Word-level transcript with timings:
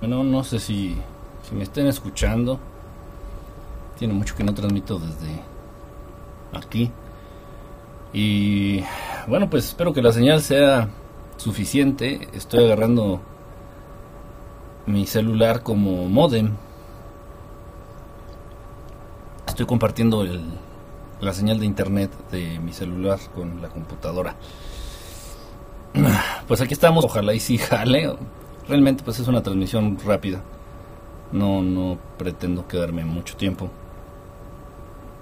Bueno, 0.00 0.22
no 0.22 0.44
sé 0.44 0.60
si, 0.60 0.96
si 1.48 1.54
me 1.54 1.64
estén 1.64 1.86
escuchando. 1.86 2.58
Tiene 3.98 4.14
mucho 4.14 4.36
que 4.36 4.44
no 4.44 4.54
transmito 4.54 4.98
desde 4.98 5.42
aquí. 6.52 6.90
Y 8.12 8.82
bueno, 9.26 9.50
pues 9.50 9.66
espero 9.66 9.92
que 9.92 10.02
la 10.02 10.12
señal 10.12 10.40
sea 10.40 10.88
suficiente. 11.36 12.28
Estoy 12.32 12.64
agarrando 12.64 13.20
mi 14.86 15.06
celular 15.06 15.62
como 15.62 16.08
modem. 16.08 16.52
Estoy 19.46 19.66
compartiendo 19.66 20.22
el, 20.22 20.44
la 21.20 21.32
señal 21.32 21.58
de 21.58 21.66
internet 21.66 22.10
de 22.30 22.60
mi 22.60 22.72
celular 22.72 23.18
con 23.34 23.60
la 23.60 23.68
computadora. 23.68 24.36
Pues 26.46 26.62
aquí 26.62 26.72
estamos, 26.72 27.04
ojalá 27.04 27.34
y 27.34 27.40
sí 27.40 27.58
jale. 27.58 28.16
Realmente 28.68 29.02
pues 29.02 29.18
es 29.18 29.28
una 29.28 29.42
transmisión 29.42 29.98
rápida. 30.04 30.42
No, 31.32 31.62
no 31.62 31.98
pretendo 32.18 32.66
quedarme 32.68 33.04
mucho 33.04 33.36
tiempo. 33.36 33.70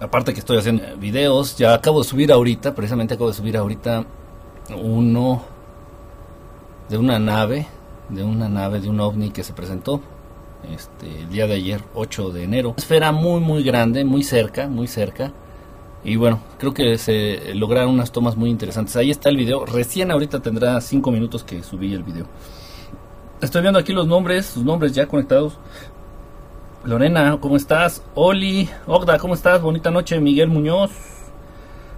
Aparte 0.01 0.35
que 0.35 0.41
estoy 0.41 0.59
haciendo 0.59 0.83
videos, 0.99 1.57
ya 1.57 1.73
acabo 1.73 2.03
de 2.03 2.09
subir 2.09 2.33
ahorita, 2.33 2.75
precisamente 2.75 3.15
acabo 3.15 3.31
de 3.31 3.37
subir 3.37 3.57
ahorita 3.57 4.05
uno 4.83 5.43
de 6.89 6.99
una 6.99 7.19
nave, 7.19 7.67
de 8.09 8.23
una 8.23 8.49
nave, 8.49 8.81
de 8.81 8.89
un 8.89 9.01
ovni 9.01 9.31
que 9.31 9.43
se 9.43 9.53
presentó 9.53 10.01
este, 10.75 11.21
el 11.21 11.29
día 11.29 11.47
de 11.47 11.55
ayer, 11.55 11.83
8 11.95 12.31
de 12.31 12.45
enero. 12.45 12.75
Esfera 12.77 13.13
muy, 13.13 13.41
muy 13.41 13.63
grande, 13.63 14.05
muy 14.05 14.23
cerca, 14.23 14.69
muy 14.69 14.87
cerca. 14.87 15.33
Y 16.05 16.17
bueno, 16.17 16.41
creo 16.59 16.75
que 16.75 16.99
se 16.99 17.55
lograron 17.55 17.95
unas 17.95 18.13
tomas 18.13 18.37
muy 18.37 18.51
interesantes. 18.51 18.97
Ahí 18.97 19.11
está 19.11 19.29
el 19.29 19.37
video. 19.37 19.65
Recién 19.65 20.11
ahorita 20.11 20.41
tendrá 20.41 20.81
5 20.81 21.11
minutos 21.11 21.43
que 21.43 21.63
subí 21.63 21.95
el 21.95 22.03
video. 22.03 22.27
Estoy 23.43 23.61
viendo 23.61 23.79
aquí 23.79 23.93
los 23.93 24.07
nombres, 24.07 24.47
sus 24.47 24.65
nombres 24.65 24.93
ya 24.93 25.07
conectados. 25.07 25.59
Lorena, 26.85 27.37
¿cómo 27.39 27.57
estás? 27.57 28.03
Oli, 28.15 28.71
Ogda, 28.87 29.19
¿cómo 29.19 29.35
estás? 29.35 29.61
Bonita 29.61 29.91
noche. 29.91 30.19
Miguel 30.21 30.49
Muñoz, 30.49 30.91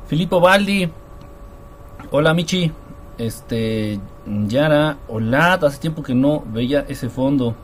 Filipo 0.09 0.41
Baldi. 0.41 0.91
Hola, 2.11 2.35
Michi. 2.35 2.73
Este, 3.19 4.01
Yara, 4.47 4.99
hola. 5.07 5.55
Hace 5.55 5.79
tiempo 5.79 6.03
que 6.03 6.13
no 6.13 6.43
veía 6.45 6.85
ese 6.89 7.09
fondo. 7.09 7.55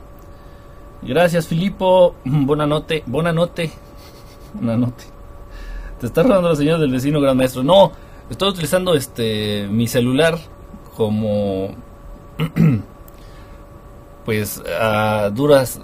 Gracias, 1.01 1.45
Filipo. 1.45 2.15
Buena 2.23 2.65
noche, 2.65 3.03
buena 3.05 3.33
noche. 3.33 3.71
Buena 4.53 4.77
noche. 4.77 5.07
Te 5.99 6.05
está 6.05 6.23
robando 6.23 6.47
la 6.47 6.55
señal 6.55 6.79
del 6.79 6.91
vecino 6.91 7.19
gran 7.19 7.35
maestro. 7.35 7.61
No, 7.61 7.91
estoy 8.29 8.51
utilizando 8.51 8.93
este 8.93 9.67
mi 9.69 9.87
celular 9.87 10.37
como 10.95 11.75
pues 14.25 14.61
a 14.79 15.29
duras 15.29 15.79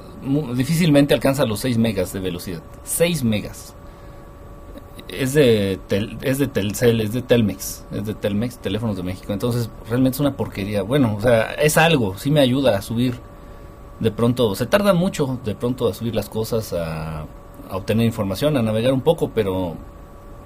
difícilmente 0.56 1.14
alcanza 1.14 1.46
los 1.46 1.60
6 1.62 1.78
megas 1.78 2.12
de 2.12 2.20
velocidad. 2.20 2.62
6 2.84 3.24
megas. 3.24 3.76
Es 5.08 5.34
de, 5.34 5.80
es 6.22 6.38
de 6.38 6.48
Telcel, 6.48 7.02
es 7.02 7.12
de 7.12 7.22
Telmex, 7.22 7.86
es 7.92 8.06
de 8.06 8.14
Telmex, 8.14 8.58
teléfonos 8.60 8.96
de 8.96 9.04
México. 9.04 9.34
Entonces, 9.34 9.70
realmente 9.90 10.16
es 10.16 10.20
una 10.22 10.38
porquería. 10.38 10.84
Bueno, 10.84 11.16
o 11.18 11.22
sea, 11.22 11.54
es 11.54 11.78
algo, 11.78 12.18
sí 12.18 12.32
me 12.32 12.40
ayuda 12.40 12.78
a 12.78 12.82
subir. 12.82 13.20
De 14.00 14.12
pronto, 14.12 14.56
se 14.56 14.66
tarda 14.66 14.94
mucho 14.94 15.40
de 15.46 15.54
pronto 15.54 15.88
a 15.88 15.94
subir 15.94 16.16
las 16.16 16.30
cosas, 16.30 16.74
a, 16.74 17.26
obtener 17.72 18.06
información, 18.06 18.58
a 18.58 18.62
navegar 18.62 18.94
un 18.94 19.02
poco, 19.02 19.30
pero 19.30 19.76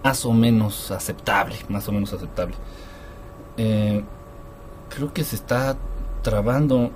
más 0.04 0.26
o 0.26 0.34
menos 0.34 0.92
aceptable, 0.92 1.56
más 1.70 1.88
o 1.88 1.92
menos 1.92 2.12
aceptable. 2.12 2.56
Eh, 3.58 4.04
creo 4.90 5.14
que 5.14 5.24
se 5.24 5.36
está 5.36 5.78
trabando 6.22 6.92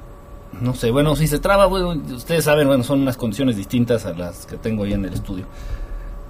no 0.61 0.73
sé, 0.73 0.92
bueno, 0.92 1.16
si 1.16 1.28
se 1.28 1.39
traba, 1.39 1.67
ustedes 1.67 2.44
saben, 2.44 2.67
bueno, 2.67 2.83
son 2.83 3.02
unas 3.02 3.17
condiciones 3.17 3.55
distintas 3.55 4.05
a 4.05 4.14
las 4.14 4.45
que 4.45 4.58
tengo 4.58 4.83
ahí 4.83 4.94
en 4.94 5.05
el 5.05 5.14
estudio. 5.14 5.45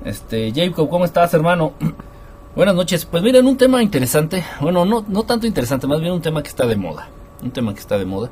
Este, 0.06 0.52
Jacob, 0.54 0.90
¿cómo 0.90 1.06
estás, 1.06 1.34
hermano? 1.34 1.74
Buenas 2.56 2.76
noches. 2.76 3.06
Pues 3.06 3.24
miren, 3.24 3.46
un 3.46 3.58
tema 3.58 3.82
interesante, 3.82 4.44
bueno, 4.62 4.86
no, 4.86 5.06
no 5.08 5.24
tanto 5.24 5.48
interesante, 5.48 5.88
más 5.88 6.02
bien 6.02 6.14
un 6.14 6.22
tema 6.22 6.42
que 6.42 6.50
está 6.50 6.66
de 6.66 6.76
moda, 6.76 7.10
un 7.44 7.52
tema 7.52 7.74
que 7.74 7.80
está 7.80 7.98
de 7.98 8.06
moda. 8.06 8.30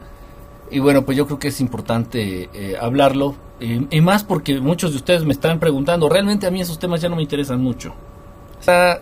Y 0.70 0.80
bueno, 0.80 1.04
pues 1.06 1.18
yo 1.18 1.26
creo 1.26 1.40
que 1.40 1.48
es 1.48 1.62
importante 1.62 2.50
eh, 2.54 2.78
hablarlo, 2.80 3.36
y, 3.60 4.02
más 4.02 4.24
porque 4.24 4.60
muchos 4.60 4.92
de 4.92 4.98
ustedes 4.98 5.26
me 5.26 5.34
están 5.34 5.60
preguntando, 5.60 6.10
realmente 6.10 6.46
a 6.46 6.52
mí 6.52 6.62
esos 6.62 6.78
temas 6.78 7.02
ya 7.02 7.10
no 7.10 7.16
me 7.16 7.24
interesan 7.24 7.62
mucho. 7.62 7.94
Está 8.60 9.00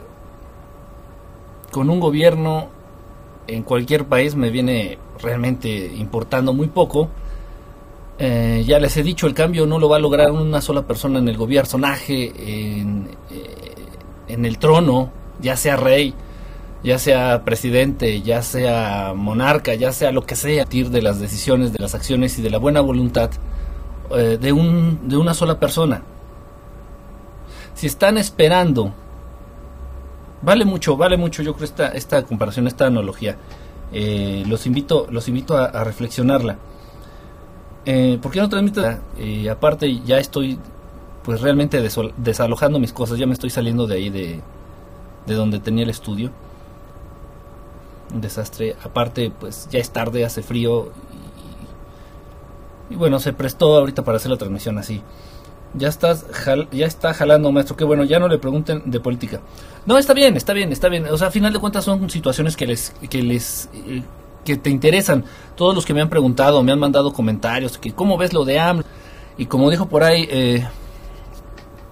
con 1.72 1.90
un 1.90 2.00
gobierno 2.00 2.69
en 3.47 3.63
cualquier 3.63 4.06
país 4.06 4.35
me 4.35 4.50
viene 4.50 4.97
realmente 5.22 5.69
importando 5.69 6.53
muy 6.53 6.67
poco. 6.67 7.09
Eh, 8.17 8.63
ya 8.66 8.79
les 8.79 8.95
he 8.97 9.03
dicho, 9.03 9.28
el 9.28 9.33
cambio 9.33 9.66
no 9.66 9.78
lo 9.78 9.89
va 9.89 9.97
a 9.97 10.00
lograr 10.00 10.31
una 10.31 10.61
sola 10.61 10.83
persona 10.83 11.19
en 11.19 11.28
el 11.28 11.38
gobierno, 11.38 11.88
eh, 12.07 12.85
en 14.28 14.45
el 14.45 14.57
trono, 14.57 15.11
ya 15.41 15.57
sea 15.57 15.75
rey, 15.75 16.13
ya 16.84 16.97
sea 16.97 17.44
presidente, 17.44 18.22
ya 18.22 18.41
sea 18.41 19.13
monarca, 19.16 19.73
ya 19.73 19.91
sea 19.91 20.11
lo 20.11 20.25
que 20.25 20.35
sea, 20.35 20.63
partir 20.63 20.89
de 20.91 21.01
las 21.01 21.19
decisiones, 21.19 21.73
de 21.73 21.79
las 21.79 21.95
acciones 21.95 22.39
y 22.39 22.41
de 22.41 22.50
la 22.50 22.57
buena 22.57 22.79
voluntad 22.81 23.31
eh, 24.11 24.38
de 24.39 24.51
una 24.53 25.34
sola 25.34 25.59
persona. 25.59 26.03
Si 27.73 27.88
están 27.88 28.17
esperando 28.17 28.94
vale 30.45 30.63
mucho, 30.63 30.95
vale 30.95 31.17
mucho, 31.17 31.44
yo 31.44 31.53
creo, 31.53 31.66
esta, 31.66 31.88
esta 31.89 32.23
comparación, 32.23 32.67
esta 32.67 32.85
analogía. 32.85 33.35
Eh, 33.91 34.44
los 34.47 34.66
invito, 34.66 35.07
los 35.09 35.28
invito 35.28 35.57
a, 35.57 35.83
reflexionarla. 35.83 36.57
Eh, 37.85 38.17
¿Por 38.22 38.31
qué 38.31 38.39
no 38.39 38.50
transmito? 38.50 38.84
Eh, 39.17 39.50
aparte, 39.50 40.01
ya 40.05 40.17
estoy 40.19 40.59
pues 41.23 41.41
realmente 41.41 41.81
desalojando 42.17 42.79
mis 42.79 42.94
cosas, 42.94 43.17
ya 43.17 43.25
me 43.25 43.34
estoy 43.34 43.50
saliendo 43.50 43.88
de 43.88 43.95
ahí 43.95 44.09
de, 44.11 44.41
de 45.25 45.34
donde 45.34 45.59
tenía 45.59 45.84
el 45.84 45.89
estudio. 45.89 46.29
Un 48.13 48.22
desastre. 48.22 48.75
Aparte, 48.84 49.31
pues 49.39 49.67
ya 49.72 49.79
es 49.79 49.89
tarde, 49.89 50.23
hace 50.23 50.44
frío. 50.44 50.91
Y, 52.89 52.94
y 52.94 52.97
bueno, 52.97 53.19
se 53.19 53.34
prestó 53.34 53.75
ahorita 53.75 54.03
para 54.03 54.17
hacer 54.17 54.29
la 54.29 54.38
transmisión 54.38 54.78
así. 54.78 55.01
Ya 55.78 55.90
estás 55.90 56.25
ya 56.72 56.86
está 56.86 57.13
jalando, 57.13 57.52
maestro. 57.52 57.75
Qué 57.75 57.84
bueno, 57.84 58.03
ya 58.03 58.19
no 58.19 58.28
le 58.28 58.38
pregunten 58.38 58.84
de 58.86 59.00
política. 59.00 59.41
No, 59.86 59.97
está 59.97 60.13
bien, 60.13 60.38
está 60.38 60.53
bien, 60.53 60.72
está 60.72 60.90
bien. 60.90 61.06
O 61.08 61.18
sea, 61.18 61.28
a 61.28 61.31
final 61.31 61.52
de 61.52 61.59
cuentas 61.59 61.84
son 61.84 62.09
situaciones 62.09 62.56
que 62.56 62.66
les 62.66 62.94
que 63.09 63.22
les 63.22 63.69
eh, 63.74 64.02
que 64.46 64.56
te 64.58 64.69
interesan. 64.69 65.25
Todos 65.56 65.75
los 65.75 65.85
que 65.85 65.94
me 65.94 66.02
han 66.02 66.09
preguntado, 66.09 66.64
me 66.64 66.72
han 66.72 66.80
mandado 66.80 67.12
comentarios, 67.12 67.78
que 67.78 67.91
cómo 67.94 68.18
ves 68.18 68.31
lo 68.31 68.46
de 68.46 68.59
AMLO 68.59 68.85
y 69.38 69.47
como 69.47 69.69
dijo 69.69 69.88
por 69.88 70.03
ahí 70.03 70.28
eh, 70.30 70.66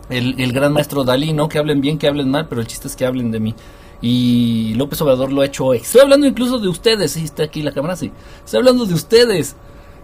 el, 0.10 0.40
el, 0.40 0.54
gran 0.54 0.72
maestro 0.72 1.04
Dalí, 1.04 1.34
no 1.34 1.50
que 1.50 1.58
hablen 1.58 1.82
bien, 1.82 1.98
que 1.98 2.08
hablen 2.08 2.30
mal, 2.30 2.48
pero 2.48 2.62
el 2.62 2.68
chiste 2.68 2.88
es 2.88 2.96
que 2.96 3.06
hablen 3.06 3.32
de 3.32 3.40
mí. 3.40 3.56
Y 4.02 4.74
López 4.76 5.02
Obrador 5.02 5.32
lo 5.32 5.42
ha 5.42 5.46
hecho 5.46 5.66
hoy. 5.66 5.78
Estoy 5.78 6.02
hablando 6.02 6.28
incluso 6.28 6.60
de 6.60 6.68
ustedes, 6.68 7.12
sí, 7.12 7.24
está 7.24 7.44
aquí 7.44 7.62
la 7.62 7.72
cámara, 7.72 7.96
sí. 7.96 8.12
Estoy 8.44 8.60
hablando 8.60 8.86
de 8.86 8.94
ustedes 8.94 9.56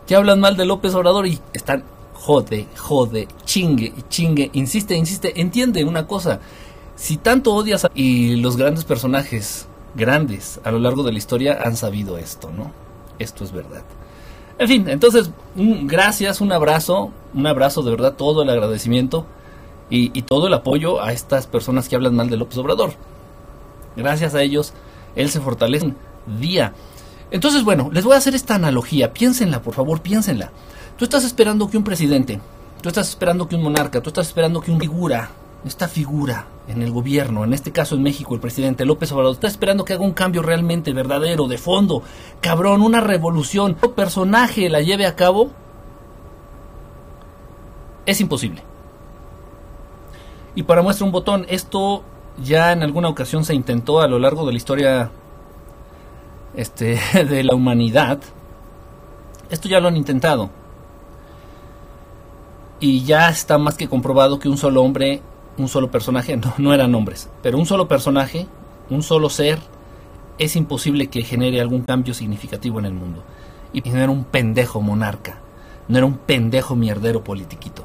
que 0.08 0.16
hablan 0.16 0.40
mal 0.40 0.58
de 0.58 0.66
López 0.66 0.94
Obrador 0.96 1.28
y 1.28 1.40
están 1.54 1.84
jode, 2.20 2.68
jode, 2.78 3.28
chingue 3.46 3.94
chingue, 4.10 4.50
insiste, 4.54 4.96
insiste, 4.96 5.40
entiende 5.40 5.84
una 5.84 6.06
cosa, 6.06 6.40
si 6.96 7.18
tanto 7.18 7.54
odias 7.54 7.86
a... 7.86 7.92
y 7.94 8.36
los 8.36 8.58
grandes 8.58 8.84
personajes 8.84 9.68
grandes 9.96 10.60
a 10.64 10.72
lo 10.72 10.80
largo 10.80 11.04
de 11.04 11.12
la 11.12 11.18
historia 11.18 11.60
han 11.64 11.76
sabido 11.76 12.18
esto, 12.18 12.52
¿no? 12.56 12.72
Esto 13.20 13.44
es 13.44 13.52
verdad. 13.52 13.84
En 14.58 14.68
fin, 14.68 14.90
entonces, 14.90 15.32
un, 15.56 15.88
gracias, 15.88 16.42
un 16.42 16.52
abrazo, 16.52 17.12
un 17.34 17.48
abrazo 17.48 17.82
de 17.82 17.92
verdad, 17.92 18.14
todo 18.16 18.44
el 18.44 18.50
agradecimiento 18.50 19.26
y, 19.90 20.18
y 20.18 20.24
todo 20.24 20.48
el 20.48 20.54
apoyo 20.54 21.02
a 21.02 21.14
estas 21.14 21.48
personas 21.48 21.88
que 21.88 21.96
hablan 21.96 22.16
mal 22.16 22.30
de 22.30 22.38
López 22.38 22.58
Obrador. 22.58 22.92
Gracias 23.96 24.36
a 24.36 24.42
ellos, 24.42 24.74
él 25.16 25.30
se 25.30 25.40
fortalece 25.40 25.94
día. 26.40 26.74
Entonces, 27.32 27.64
bueno, 27.64 27.90
les 27.94 28.04
voy 28.04 28.16
a 28.16 28.18
hacer 28.18 28.36
esta 28.36 28.56
analogía, 28.56 29.14
piénsenla, 29.14 29.62
por 29.62 29.74
favor, 29.74 30.02
piénsenla. 30.02 30.52
Tú 31.00 31.06
estás 31.06 31.24
esperando 31.24 31.70
que 31.70 31.78
un 31.78 31.86
presidente, 31.86 32.42
tú 32.82 32.90
estás 32.90 33.08
esperando 33.08 33.48
que 33.48 33.56
un 33.56 33.64
monarca, 33.64 34.02
tú 34.02 34.10
estás 34.10 34.28
esperando 34.28 34.60
que 34.60 34.70
una 34.70 34.82
figura, 34.82 35.30
esta 35.64 35.88
figura 35.88 36.48
en 36.68 36.82
el 36.82 36.92
gobierno, 36.92 37.46
en 37.46 37.54
este 37.54 37.72
caso 37.72 37.96
en 37.96 38.04
México, 38.04 38.36
el 38.36 38.42
presidente 38.42 38.84
López 38.84 39.10
Obrador, 39.14 39.32
está 39.32 39.48
esperando 39.48 39.86
que 39.86 39.94
haga 39.94 40.04
un 40.04 40.12
cambio 40.12 40.42
realmente 40.42 40.92
verdadero, 40.92 41.48
de 41.48 41.58
fondo, 41.58 42.04
cabrón, 42.42 42.82
una 42.82 43.00
revolución, 43.00 43.78
un 43.82 43.94
personaje 43.94 44.68
la 44.68 44.82
lleve 44.82 45.06
a 45.06 45.16
cabo, 45.16 45.52
es 48.06 48.20
imposible. 48.20 48.62
Y 50.54 50.64
para 50.64 50.82
muestra 50.82 51.06
un 51.06 51.14
botón, 51.14 51.46
esto 51.48 52.04
ya 52.44 52.74
en 52.74 52.84
alguna 52.84 53.08
ocasión 53.08 53.46
se 53.46 53.56
intentó 53.56 54.02
a 54.02 54.08
lo 54.10 54.20
largo 54.20 54.46
de 54.46 54.52
la 54.52 54.58
historia 54.58 55.12
este, 56.58 57.00
de 57.14 57.46
la 57.46 57.56
humanidad. 57.56 58.20
Esto 59.50 59.70
ya 59.70 59.80
lo 59.80 59.88
han 59.88 59.96
intentado 59.96 60.59
y 62.80 63.04
ya 63.04 63.30
está 63.30 63.58
más 63.58 63.76
que 63.76 63.90
comprobado 63.90 64.40
que 64.40 64.50
un 64.50 64.58
solo 64.58 64.82
hombre, 64.82 65.22
un 65.58 65.68
solo 65.68 65.92
personaje, 65.92 66.38
no, 66.38 66.54
no 66.58 66.74
eran 66.74 66.96
hombres, 66.96 67.30
pero 67.42 67.58
un 67.58 67.66
solo 67.66 67.88
personaje, 67.88 68.48
un 68.90 69.04
solo 69.04 69.30
ser, 69.30 69.60
es 70.38 70.56
imposible 70.56 71.08
que 71.08 71.24
genere 71.24 71.60
algún 71.60 71.82
cambio 71.82 72.14
significativo 72.14 72.80
en 72.80 72.86
el 72.86 72.94
mundo. 72.94 73.24
Y 73.74 73.82
tener 73.82 74.10
un 74.10 74.24
pendejo 74.24 74.82
monarca. 74.82 75.38
No 75.88 75.98
era 75.98 76.08
un 76.08 76.18
pendejo 76.18 76.76
mierdero 76.76 77.24
politiquito. 77.24 77.84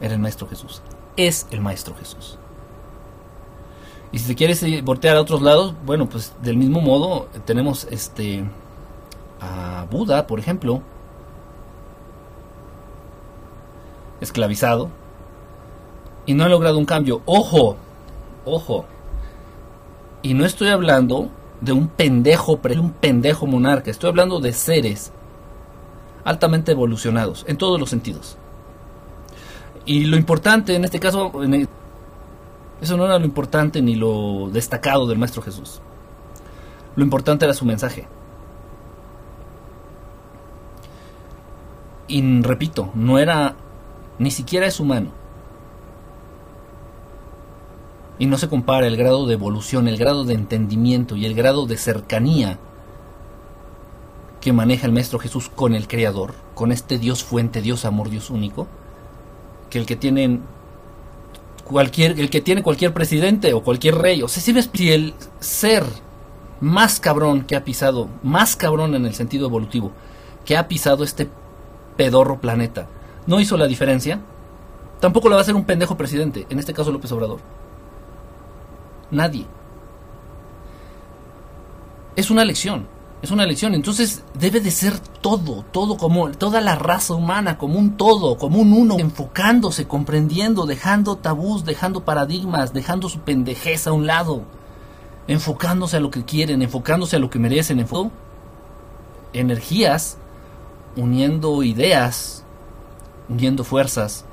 Era 0.00 0.14
el 0.14 0.20
Maestro 0.20 0.48
Jesús. 0.48 0.82
Es 1.16 1.46
el 1.50 1.60
Maestro 1.60 1.94
Jesús. 1.94 2.38
Y 4.10 4.18
si 4.18 4.26
te 4.26 4.34
quieres 4.34 4.62
eh, 4.62 4.82
voltear 4.82 5.16
a 5.16 5.20
otros 5.20 5.42
lados, 5.42 5.74
bueno, 5.86 6.08
pues 6.08 6.32
del 6.42 6.56
mismo 6.56 6.80
modo 6.80 7.28
tenemos 7.44 7.86
este 7.90 8.44
a 9.40 9.86
Buda, 9.90 10.26
por 10.26 10.38
ejemplo, 10.38 10.82
esclavizado 14.22 14.88
y 16.24 16.34
no 16.34 16.44
ha 16.44 16.48
logrado 16.48 16.78
un 16.78 16.86
cambio. 16.86 17.20
Ojo, 17.26 17.76
ojo. 18.44 18.86
Y 20.22 20.34
no 20.34 20.46
estoy 20.46 20.68
hablando 20.68 21.28
de 21.60 21.72
un 21.72 21.88
pendejo, 21.88 22.58
un 22.80 22.92
pendejo 22.92 23.46
monarca, 23.46 23.90
estoy 23.90 24.08
hablando 24.08 24.40
de 24.40 24.52
seres 24.52 25.12
altamente 26.24 26.72
evolucionados 26.72 27.44
en 27.48 27.56
todos 27.56 27.78
los 27.78 27.90
sentidos. 27.90 28.36
Y 29.84 30.04
lo 30.04 30.16
importante 30.16 30.76
en 30.76 30.84
este 30.84 31.00
caso, 31.00 31.32
eso 32.80 32.96
no 32.96 33.04
era 33.04 33.18
lo 33.18 33.24
importante 33.24 33.82
ni 33.82 33.96
lo 33.96 34.48
destacado 34.52 35.06
del 35.06 35.18
Maestro 35.18 35.42
Jesús. 35.42 35.80
Lo 36.94 37.02
importante 37.02 37.44
era 37.44 37.54
su 37.54 37.64
mensaje. 37.64 38.06
Y 42.06 42.42
repito, 42.42 42.90
no 42.94 43.18
era, 43.18 43.56
ni 44.18 44.30
siquiera 44.30 44.66
es 44.66 44.80
humano. 44.80 45.10
Y 48.18 48.26
no 48.26 48.38
se 48.38 48.48
compara 48.48 48.86
el 48.86 48.96
grado 48.96 49.26
de 49.26 49.34
evolución, 49.34 49.88
el 49.88 49.96
grado 49.96 50.24
de 50.24 50.34
entendimiento 50.34 51.16
y 51.16 51.26
el 51.26 51.34
grado 51.34 51.66
de 51.66 51.76
cercanía 51.76 52.58
que 54.40 54.52
maneja 54.52 54.86
el 54.86 54.92
Maestro 54.92 55.18
Jesús 55.18 55.48
con 55.48 55.74
el 55.74 55.88
Creador, 55.88 56.34
con 56.54 56.72
este 56.72 56.98
Dios 56.98 57.24
fuente, 57.24 57.62
Dios 57.62 57.84
amor, 57.84 58.10
Dios 58.10 58.28
único, 58.28 58.66
que 59.70 59.78
el 59.78 59.86
que 59.86 59.96
tienen 59.96 60.42
cualquier, 61.64 62.18
el 62.18 62.28
que 62.28 62.40
tiene 62.40 62.62
cualquier 62.62 62.92
presidente 62.92 63.54
o 63.54 63.62
cualquier 63.62 63.96
rey. 63.96 64.22
O 64.22 64.28
sea, 64.28 64.42
si 64.42 64.90
el 64.90 65.14
ser 65.40 65.84
más 66.60 67.00
cabrón 67.00 67.42
que 67.42 67.56
ha 67.56 67.64
pisado, 67.64 68.08
más 68.22 68.56
cabrón 68.56 68.94
en 68.94 69.06
el 69.06 69.14
sentido 69.14 69.46
evolutivo, 69.46 69.92
que 70.44 70.56
ha 70.56 70.68
pisado 70.68 71.04
este 71.04 71.28
pedorro 71.96 72.40
planeta, 72.40 72.88
no 73.26 73.40
hizo 73.40 73.56
la 73.56 73.66
diferencia, 73.66 74.20
tampoco 75.00 75.28
lo 75.28 75.34
va 75.34 75.40
a 75.40 75.42
hacer 75.42 75.54
un 75.54 75.64
pendejo 75.64 75.96
presidente, 75.96 76.46
en 76.50 76.58
este 76.58 76.72
caso 76.72 76.92
López 76.92 77.12
Obrador. 77.12 77.40
Nadie. 79.10 79.46
Es 82.16 82.30
una 82.30 82.44
lección 82.44 82.86
es 83.22 83.30
una 83.30 83.46
lección. 83.46 83.74
Entonces 83.74 84.22
debe 84.34 84.60
de 84.60 84.70
ser 84.70 84.98
todo, 84.98 85.64
todo 85.70 85.96
como 85.96 86.30
toda 86.32 86.60
la 86.60 86.74
raza 86.74 87.14
humana, 87.14 87.56
como 87.56 87.78
un 87.78 87.96
todo, 87.96 88.36
como 88.36 88.60
un 88.60 88.72
uno, 88.72 88.96
enfocándose, 88.98 89.86
comprendiendo, 89.86 90.66
dejando 90.66 91.16
tabús, 91.16 91.64
dejando 91.64 92.04
paradigmas, 92.04 92.74
dejando 92.74 93.08
su 93.08 93.20
pendejeza 93.20 93.90
a 93.90 93.92
un 93.92 94.08
lado, 94.08 94.42
enfocándose 95.28 95.96
a 95.96 96.00
lo 96.00 96.10
que 96.10 96.24
quieren, 96.24 96.62
enfocándose 96.62 97.16
a 97.16 97.20
lo 97.20 97.30
que 97.30 97.38
merecen, 97.38 97.78
enfocando 97.78 98.12
energías, 99.32 100.18
uniendo 100.96 101.62
ideas, 101.62 102.41
uniendo 103.28 103.64
fuerzas 103.64 104.24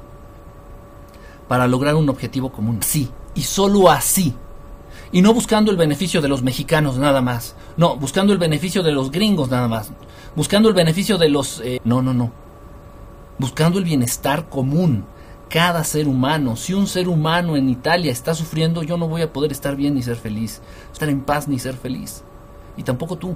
para 1.47 1.67
lograr 1.67 1.95
un 1.95 2.09
objetivo 2.09 2.51
común. 2.51 2.79
Sí, 2.81 3.09
y 3.35 3.41
solo 3.41 3.89
así 3.89 4.35
y 5.11 5.21
no 5.21 5.33
buscando 5.33 5.71
el 5.71 5.77
beneficio 5.77 6.21
de 6.21 6.27
los 6.27 6.43
mexicanos 6.43 6.97
nada 6.97 7.21
más, 7.21 7.55
no, 7.77 7.95
buscando 7.95 8.33
el 8.33 8.39
beneficio 8.39 8.83
de 8.83 8.91
los 8.91 9.11
gringos 9.11 9.49
nada 9.49 9.67
más, 9.67 9.91
buscando 10.35 10.69
el 10.69 10.75
beneficio 10.75 11.17
de 11.17 11.29
los... 11.29 11.61
Eh, 11.61 11.79
no, 11.83 12.01
no, 12.01 12.13
no, 12.13 12.31
buscando 13.37 13.79
el 13.79 13.85
bienestar 13.85 14.49
común, 14.49 15.05
cada 15.49 15.83
ser 15.83 16.07
humano. 16.07 16.55
Si 16.55 16.73
un 16.73 16.85
ser 16.85 17.07
humano 17.07 17.55
en 17.55 17.69
Italia 17.69 18.11
está 18.11 18.35
sufriendo, 18.35 18.83
yo 18.83 18.97
no 18.97 19.07
voy 19.07 19.23
a 19.23 19.33
poder 19.33 19.51
estar 19.51 19.75
bien 19.75 19.95
ni 19.95 20.03
ser 20.03 20.17
feliz, 20.17 20.61
estar 20.91 21.09
en 21.09 21.21
paz 21.21 21.47
ni 21.47 21.57
ser 21.57 21.75
feliz, 21.75 22.23
y 22.77 22.83
tampoco 22.83 23.17
tú. 23.17 23.35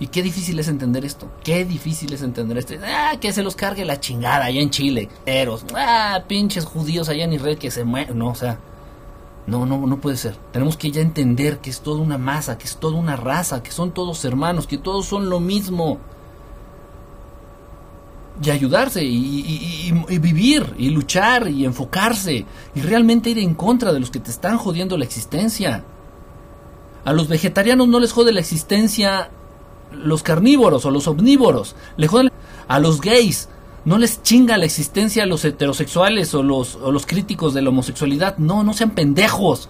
Y 0.00 0.08
qué 0.08 0.22
difícil 0.22 0.58
es 0.58 0.68
entender 0.68 1.04
esto. 1.04 1.30
Qué 1.44 1.64
difícil 1.64 2.12
es 2.12 2.22
entender 2.22 2.58
esto. 2.58 2.74
Ah, 2.84 3.16
que 3.20 3.32
se 3.32 3.42
los 3.42 3.54
cargue 3.54 3.84
la 3.84 4.00
chingada 4.00 4.46
allá 4.46 4.60
en 4.60 4.70
Chile. 4.70 5.08
Eros. 5.26 5.64
Ah, 5.76 6.24
pinches 6.26 6.64
judíos 6.64 7.08
allá 7.08 7.24
en 7.24 7.34
Israel 7.34 7.58
que 7.58 7.70
se 7.70 7.84
mueren. 7.84 8.18
No, 8.18 8.30
o 8.30 8.34
sea, 8.34 8.58
no, 9.46 9.66
no, 9.66 9.86
no 9.86 10.00
puede 10.00 10.16
ser. 10.16 10.36
Tenemos 10.52 10.76
que 10.76 10.90
ya 10.90 11.00
entender 11.00 11.58
que 11.58 11.70
es 11.70 11.80
toda 11.80 12.00
una 12.00 12.18
masa, 12.18 12.58
que 12.58 12.64
es 12.64 12.76
toda 12.76 12.96
una 12.96 13.16
raza, 13.16 13.62
que 13.62 13.72
son 13.72 13.92
todos 13.92 14.24
hermanos, 14.24 14.66
que 14.66 14.78
todos 14.78 15.06
son 15.06 15.28
lo 15.28 15.40
mismo. 15.40 15.98
Y 18.42 18.50
ayudarse 18.50 19.04
y, 19.04 19.92
vivir 20.18 20.74
y 20.78 20.90
luchar 20.90 21.48
y 21.48 21.64
enfocarse 21.64 22.46
y 22.74 22.80
realmente 22.80 23.30
ir 23.30 23.38
en 23.38 23.54
contra 23.54 23.92
de 23.92 24.00
los 24.00 24.10
que 24.10 24.20
te 24.20 24.30
están 24.30 24.58
jodiendo 24.58 24.96
la 24.96 25.04
existencia. 25.04 25.84
A 27.04 27.12
los 27.12 27.28
vegetarianos 27.28 27.88
no 27.88 28.00
les 28.00 28.12
jode 28.12 28.32
la 28.32 28.40
existencia 28.40 29.30
los 29.94 30.22
carnívoros 30.22 30.84
o 30.84 30.90
los 30.90 31.06
omnívoros. 31.06 31.76
Le 31.96 32.08
joden 32.08 32.30
a 32.68 32.78
los 32.78 33.00
gays 33.00 33.48
no 33.84 33.98
les 33.98 34.22
chinga 34.22 34.58
la 34.58 34.64
existencia 34.64 35.24
a 35.24 35.26
los 35.26 35.44
heterosexuales 35.44 36.34
o 36.34 36.42
los, 36.42 36.76
o 36.76 36.92
los 36.92 37.04
críticos 37.04 37.52
de 37.52 37.62
la 37.62 37.70
homosexualidad. 37.70 38.38
No, 38.38 38.62
no 38.62 38.74
sean 38.74 38.90
pendejos. 38.90 39.68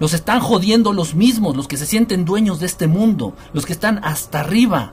Los 0.00 0.14
están 0.14 0.40
jodiendo 0.40 0.92
los 0.92 1.14
mismos, 1.14 1.56
los 1.56 1.68
que 1.68 1.76
se 1.76 1.86
sienten 1.86 2.24
dueños 2.24 2.58
de 2.60 2.66
este 2.66 2.86
mundo, 2.86 3.34
los 3.52 3.64
que 3.64 3.72
están 3.72 4.00
hasta 4.02 4.40
arriba, 4.40 4.92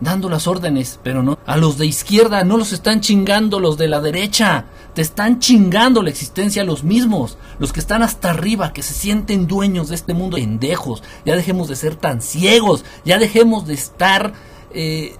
dando 0.00 0.28
las 0.28 0.46
órdenes, 0.46 1.00
pero 1.02 1.22
no. 1.22 1.38
A 1.46 1.56
los 1.56 1.78
de 1.78 1.86
izquierda 1.86 2.44
no 2.44 2.56
los 2.56 2.72
están 2.72 3.00
chingando 3.00 3.60
los 3.60 3.76
de 3.76 3.88
la 3.88 4.00
derecha, 4.00 4.66
te 4.94 5.02
están 5.02 5.38
chingando 5.40 6.02
la 6.02 6.10
existencia 6.10 6.64
los 6.64 6.84
mismos, 6.84 7.38
los 7.58 7.72
que 7.72 7.80
están 7.80 8.02
hasta 8.02 8.30
arriba, 8.30 8.72
que 8.72 8.82
se 8.82 8.94
sienten 8.94 9.46
dueños 9.46 9.88
de 9.88 9.94
este 9.94 10.14
mundo. 10.14 10.36
Pendejos, 10.36 11.02
ya 11.24 11.36
dejemos 11.36 11.68
de 11.68 11.76
ser 11.76 11.96
tan 11.96 12.22
ciegos, 12.22 12.84
ya 13.04 13.18
dejemos 13.18 13.66
de 13.66 13.74
estar 13.74 14.32
eh, 14.72 15.16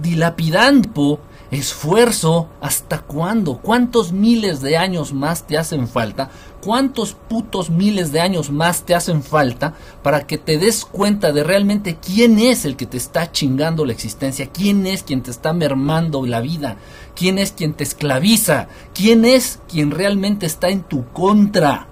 dilapidando 0.00 1.20
esfuerzo, 1.50 2.48
¿hasta 2.60 3.00
cuándo? 3.00 3.58
¿Cuántos 3.58 4.12
miles 4.12 4.60
de 4.60 4.76
años 4.76 5.12
más 5.12 5.46
te 5.46 5.58
hacen 5.58 5.88
falta? 5.88 6.30
¿Cuántos 6.62 7.14
putos 7.14 7.70
miles 7.70 8.12
de 8.12 8.20
años 8.20 8.50
más 8.50 8.84
te 8.84 8.94
hacen 8.94 9.22
falta 9.22 9.74
para 10.02 10.26
que 10.26 10.38
te 10.38 10.58
des 10.58 10.84
cuenta 10.84 11.32
de 11.32 11.42
realmente 11.42 11.96
quién 11.96 12.38
es 12.38 12.64
el 12.64 12.76
que 12.76 12.86
te 12.86 12.96
está 12.96 13.32
chingando 13.32 13.84
la 13.84 13.92
existencia? 13.92 14.46
¿Quién 14.46 14.86
es 14.86 15.02
quien 15.02 15.22
te 15.22 15.30
está 15.32 15.52
mermando 15.52 16.24
la 16.24 16.40
vida? 16.40 16.76
¿Quién 17.16 17.38
es 17.38 17.52
quien 17.52 17.74
te 17.74 17.82
esclaviza? 17.82 18.68
¿Quién 18.94 19.24
es 19.24 19.58
quien 19.68 19.90
realmente 19.90 20.46
está 20.46 20.68
en 20.68 20.82
tu 20.82 21.06
contra? 21.08 21.88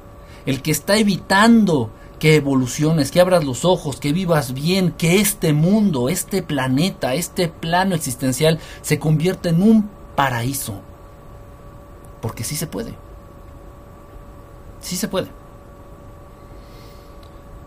El 0.46 0.62
que 0.62 0.70
está 0.70 0.96
evitando 0.96 1.90
que 2.18 2.36
evoluciones, 2.36 3.10
que 3.10 3.20
abras 3.20 3.44
los 3.44 3.64
ojos, 3.64 4.00
que 4.00 4.12
vivas 4.12 4.52
bien, 4.52 4.92
que 4.92 5.20
este 5.20 5.52
mundo, 5.52 6.08
este 6.08 6.42
planeta, 6.42 7.14
este 7.14 7.48
plano 7.48 7.94
existencial 7.94 8.58
se 8.82 8.98
convierta 8.98 9.48
en 9.48 9.62
un 9.62 9.90
paraíso. 10.16 10.80
Porque 12.20 12.44
sí 12.44 12.56
se 12.56 12.66
puede. 12.66 12.94
Sí 14.80 14.96
se 14.96 15.08
puede. 15.08 15.28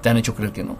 Te 0.01 0.09
han 0.09 0.17
hecho 0.17 0.35
creer 0.35 0.51
que 0.51 0.63
no. 0.63 0.75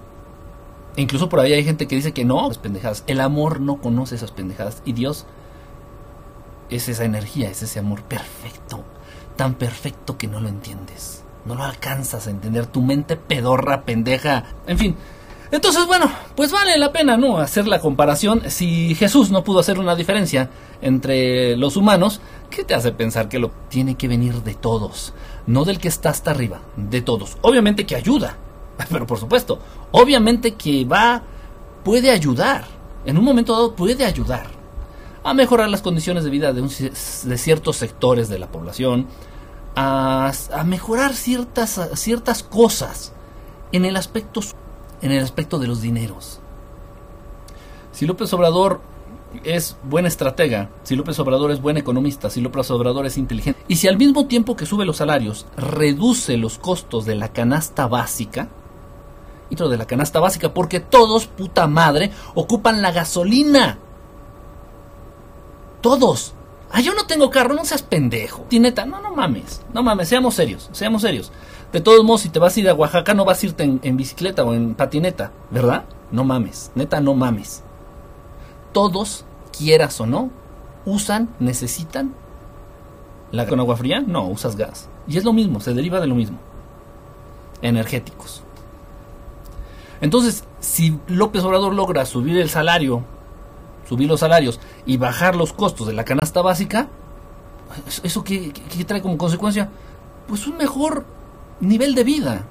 E 0.98 1.02
incluso 1.02 1.30
por 1.30 1.40
ahí 1.40 1.54
hay 1.54 1.64
gente 1.64 1.88
que 1.88 1.96
dice 1.96 2.12
que 2.12 2.26
no, 2.26 2.52
es 2.52 2.58
pendejadas. 2.58 3.04
El 3.08 3.22
amor 3.22 3.62
no 3.62 3.78
conoce 3.78 4.16
esas 4.16 4.32
pendejadas. 4.32 4.82
Y 4.84 4.92
Dios 4.92 5.26
es 6.70 6.90
esa 6.90 7.06
energía, 7.06 7.50
es 7.50 7.64
ese 7.64 7.80
amor 7.80 8.04
perfecto. 8.04 8.84
Tan 9.38 9.54
perfecto 9.54 10.18
que 10.18 10.28
no 10.28 10.42
lo 10.42 10.50
entiendes 10.50 11.24
no 11.46 11.56
lo 11.56 11.64
alcanzas 11.64 12.28
a 12.28 12.32
entender, 12.32 12.68
tu 12.68 12.82
mente 12.82 13.16
pedorra, 13.18 13.84
pendeja, 13.84 14.46
en 14.68 14.78
fin. 14.78 14.96
Entonces, 15.52 15.86
bueno, 15.86 16.10
pues 16.36 16.52
vale 16.52 16.78
la 16.78 16.94
pena, 16.94 17.18
¿no? 17.18 17.38
Hacer 17.38 17.68
la 17.68 17.80
comparación. 17.80 18.50
Si 18.50 18.96
Jesús 18.96 19.32
no 19.32 19.44
pudo 19.44 19.60
hacer 19.60 19.80
una 19.80 19.96
diferencia 19.96 20.50
entre 20.82 21.58
los 21.58 21.76
humanos, 21.76 22.22
¿qué 22.50 22.64
te 22.64 22.74
hace 22.74 22.94
pensar 22.94 23.28
que 23.28 23.38
lo 23.38 23.52
tiene 23.68 23.96
que 23.96 24.08
venir 24.08 24.44
de 24.44 24.56
todos? 24.56 25.14
No 25.48 25.66
del 25.66 25.80
que 25.80 25.90
está 25.90 26.10
hasta 26.10 26.32
arriba, 26.32 26.62
de 26.78 27.02
todos. 27.02 27.38
Obviamente 27.42 27.86
que 27.86 27.98
ayuda, 27.98 28.38
pero 28.90 29.06
por 29.06 29.20
supuesto, 29.20 29.60
obviamente 29.92 30.54
que 30.54 30.86
va, 30.86 31.22
puede 31.84 32.12
ayudar. 32.12 32.66
En 33.04 33.18
un 33.18 33.26
momento 33.26 33.52
dado 33.52 33.76
puede 33.76 34.06
ayudar 34.06 34.48
a 35.24 35.34
mejorar 35.34 35.70
las 35.70 35.82
condiciones 35.82 36.24
de 36.24 36.30
vida 36.30 36.54
de, 36.54 36.62
de 36.62 37.38
ciertos 37.38 37.76
sectores 37.76 38.30
de 38.30 38.40
la 38.40 38.48
población, 38.48 39.08
a, 39.76 40.34
mejorar 40.66 41.14
ciertas, 41.14 41.80
ciertas 41.96 42.44
cosas 42.44 43.14
en 43.72 43.86
el 43.86 43.96
aspecto 43.96 44.42
en 45.02 45.12
el 45.12 45.24
aspecto 45.24 45.58
de 45.58 45.68
los 45.68 45.82
dineros. 45.82 46.40
Si 47.92 48.06
López 48.06 48.32
Obrador 48.34 48.82
es 49.44 49.78
buen 49.84 50.06
estratega, 50.06 50.70
si 50.84 50.96
López 50.96 51.18
Obrador 51.20 51.52
es 51.52 51.62
buen 51.62 51.78
economista, 51.78 52.30
si 52.30 52.40
López 52.40 52.70
Obrador 52.72 53.06
es 53.06 53.18
inteligente, 53.18 53.64
y 53.68 53.78
si 53.78 53.88
al 53.88 53.98
mismo 53.98 54.28
tiempo 54.28 54.56
que 54.56 54.66
sube 54.66 54.86
los 54.86 54.98
salarios, 54.98 55.48
reduce 55.58 56.38
los 56.38 56.60
costos 56.60 57.06
de 57.06 57.16
la 57.16 57.30
canasta 57.30 57.88
básica, 57.88 58.50
dentro 59.50 59.70
de 59.70 59.78
la 59.78 59.86
canasta 59.86 60.20
básica, 60.20 60.54
porque 60.54 60.80
todos, 60.80 61.28
puta 61.28 61.68
madre, 61.68 62.12
ocupan 62.36 62.82
la 62.82 62.92
gasolina. 62.92 63.80
Todos 65.82 66.36
Ah, 66.74 66.80
yo 66.80 66.94
no 66.94 67.06
tengo 67.06 67.30
carro, 67.30 67.54
no 67.54 67.66
seas 67.66 67.82
pendejo. 67.82 68.44
Tineta, 68.44 68.86
no, 68.86 69.02
no 69.02 69.14
mames, 69.14 69.62
no 69.74 69.84
mames, 69.84 70.08
seamos 70.08 70.36
serios, 70.36 70.70
seamos 70.72 71.02
serios. 71.02 71.32
De 71.74 71.82
todos 71.82 72.04
modos, 72.04 72.22
si 72.22 72.30
te 72.30 72.40
vas 72.40 72.56
a 72.56 72.60
ir 72.60 72.70
a 72.70 72.74
Oaxaca, 72.74 73.14
no 73.14 73.26
vas 73.26 73.42
a 73.42 73.46
irte 73.46 73.64
en, 73.82 73.98
bicicleta 73.98 74.44
o 74.44 74.54
en 74.54 74.76
patineta, 74.76 75.32
¿verdad? 75.50 75.86
No 76.12 76.24
mames, 76.24 76.72
neta, 76.76 77.02
no 77.02 77.14
mames. 77.14 77.64
Todos, 78.72 79.26
quieras 79.58 80.00
o 80.00 80.06
no, 80.06 80.30
usan, 80.86 81.30
necesitan 81.40 82.14
la 83.32 83.48
con 83.48 83.60
agua 83.60 83.78
fría, 83.78 84.02
no, 84.02 84.28
usas 84.28 84.56
gas. 84.56 84.90
Y 85.08 85.18
es 85.18 85.24
lo 85.24 85.34
mismo, 85.34 85.60
se 85.60 85.74
deriva 85.74 86.00
de 86.00 86.08
lo 86.08 86.16
mismo. 86.16 86.38
Energéticos. 87.62 88.44
Entonces, 90.02 90.46
si 90.60 90.98
López 91.08 91.44
Obrador 91.44 91.74
logra 91.74 92.06
subir 92.06 92.38
el 92.38 92.50
salario 92.50 93.04
subir 93.92 94.08
los 94.08 94.22
salarios 94.22 94.58
y 94.86 94.96
bajar 94.96 95.36
los 95.36 95.52
costos 95.52 95.86
de 95.86 95.92
la 95.92 96.06
canasta 96.06 96.42
básica, 96.42 96.88
¿eso 98.04 98.24
qué, 98.24 98.54
trae 98.88 99.02
como 99.02 99.18
consecuencia? 99.18 99.68
Pues 100.30 100.48
un 100.48 100.56
mejor 100.56 101.06
nivel 101.60 101.94
de 101.94 102.06
vida, 102.06 102.46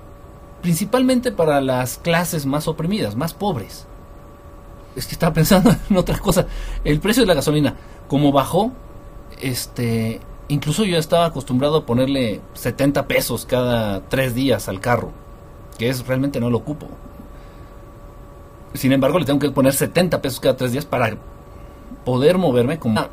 principalmente 0.61 1.33
para 1.33 1.63
las 1.63 1.97
clases 1.97 2.45
más 2.45 2.69
oprimidas, 2.69 3.17
más 3.17 3.33
pobres. 3.33 3.87
Es 4.95 5.07
que 5.07 5.13
estaba 5.13 5.33
pensando 5.33 5.75
en 5.89 5.97
otra 5.97 6.19
cosa. 6.19 6.45
El 6.85 7.01
precio 7.01 7.23
de 7.23 7.29
la 7.29 7.35
gasolina, 7.35 7.75
como 8.07 8.33
bajó, 8.33 8.73
este, 9.41 10.21
incluso 10.49 10.85
yo 10.85 10.99
estaba 10.99 11.25
acostumbrado 11.25 11.79
a 11.79 11.87
ponerle 11.87 12.43
70 12.53 13.07
pesos 13.07 13.47
cada 13.47 14.03
tres 14.11 14.35
días 14.35 14.69
al 14.69 14.81
carro, 14.81 15.11
que 15.79 15.89
es 15.89 16.07
realmente 16.07 16.39
no 16.39 16.51
lo 16.51 16.59
ocupo. 16.59 16.89
Sin 18.75 18.93
embargo, 18.93 19.19
le 19.19 19.25
tengo 19.25 19.39
que 19.39 19.51
poner 19.51 19.73
70 19.73 20.23
pesos 20.23 20.41
cada 20.41 20.57
tres 20.57 20.73
días 20.73 20.85
para 20.85 21.17
poder 22.05 22.39
moverme 22.39 22.79
como... 22.79 23.07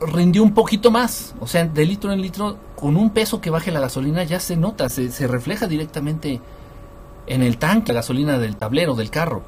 Rindió 0.00 0.44
un 0.44 0.54
poquito 0.54 0.92
más, 0.92 1.34
o 1.40 1.48
sea, 1.48 1.64
de 1.66 1.84
litro 1.84 2.12
en 2.12 2.22
litro, 2.22 2.56
con 2.76 2.96
un 2.96 3.10
peso 3.10 3.40
que 3.40 3.50
baje 3.50 3.72
la 3.72 3.80
gasolina 3.80 4.22
ya 4.22 4.38
se 4.38 4.56
nota, 4.56 4.88
se, 4.88 5.10
se 5.10 5.26
refleja 5.26 5.66
directamente 5.66 6.40
en 7.26 7.42
el 7.42 7.58
tanque, 7.58 7.92
la 7.92 7.98
gasolina 7.98 8.38
del 8.38 8.56
tablero, 8.56 8.94
del 8.94 9.10
carro. 9.10 9.42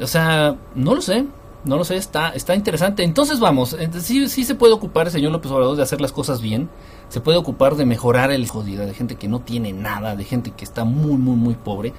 O 0.00 0.06
sea, 0.08 0.56
no 0.74 0.96
lo 0.96 1.00
sé, 1.00 1.26
no 1.64 1.76
lo 1.76 1.84
sé, 1.84 1.96
está, 1.96 2.30
está 2.30 2.54
interesante. 2.54 3.04
Entonces 3.04 3.40
vamos, 3.40 3.76
sí, 4.00 4.28
sí 4.28 4.44
se 4.44 4.54
puede 4.54 4.72
ocupar 4.72 5.06
el 5.06 5.12
señor 5.12 5.32
López 5.32 5.50
Obrador 5.50 5.76
de 5.76 5.82
hacer 5.82 6.00
las 6.00 6.12
cosas 6.12 6.40
bien, 6.40 6.68
se 7.08 7.20
puede 7.20 7.38
ocupar 7.38 7.76
de 7.76 7.86
mejorar 7.86 8.30
el 8.30 8.48
jodida, 8.48 8.86
de 8.86 8.94
gente 8.94 9.16
que 9.16 9.28
no 9.28 9.40
tiene 9.40 9.72
nada, 9.72 10.16
de 10.16 10.24
gente 10.24 10.50
que 10.50 10.64
está 10.64 10.84
muy, 10.84 11.16
muy, 11.16 11.36
muy 11.36 11.54
pobre. 11.54 11.92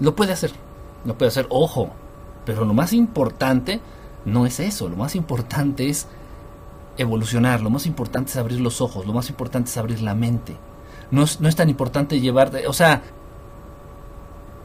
Lo 0.00 0.16
puede 0.16 0.32
hacer, 0.32 0.52
lo 1.04 1.16
puede 1.16 1.28
hacer, 1.28 1.46
ojo, 1.50 1.90
pero 2.44 2.64
lo 2.64 2.74
más 2.74 2.92
importante 2.92 3.80
no 4.24 4.46
es 4.46 4.60
eso, 4.60 4.88
lo 4.88 4.96
más 4.96 5.14
importante 5.14 5.88
es 5.88 6.06
evolucionar, 6.96 7.60
lo 7.60 7.70
más 7.70 7.86
importante 7.86 8.30
es 8.30 8.36
abrir 8.36 8.60
los 8.60 8.80
ojos, 8.80 9.06
lo 9.06 9.12
más 9.12 9.28
importante 9.28 9.70
es 9.70 9.76
abrir 9.76 10.02
la 10.02 10.14
mente. 10.14 10.56
No 11.10 11.22
es, 11.22 11.40
no 11.40 11.48
es 11.48 11.56
tan 11.56 11.68
importante 11.68 12.20
llevar, 12.20 12.52
o 12.66 12.72
sea, 12.72 13.02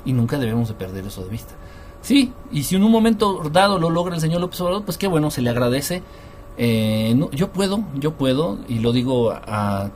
y 0.05 0.13
nunca 0.13 0.37
debemos 0.37 0.67
de 0.67 0.75
perder 0.75 1.05
eso 1.05 1.23
de 1.23 1.29
vista. 1.29 1.53
Sí, 2.01 2.33
y 2.51 2.63
si 2.63 2.75
en 2.75 2.83
un 2.83 2.91
momento 2.91 3.41
dado 3.51 3.79
lo 3.79 3.89
logra 3.89 4.13
el 4.13 4.21
señor 4.21 4.39
López 4.41 4.61
Obrador, 4.61 4.85
pues 4.85 4.97
qué 4.97 5.07
bueno, 5.07 5.31
se 5.31 5.41
le 5.41 5.49
agradece. 5.49 6.03
Eh, 6.57 7.19
yo 7.31 7.51
puedo, 7.51 7.83
yo 7.95 8.13
puedo, 8.13 8.59
y 8.67 8.79
lo 8.79 8.91
digo 8.91 9.31
a, 9.31 9.89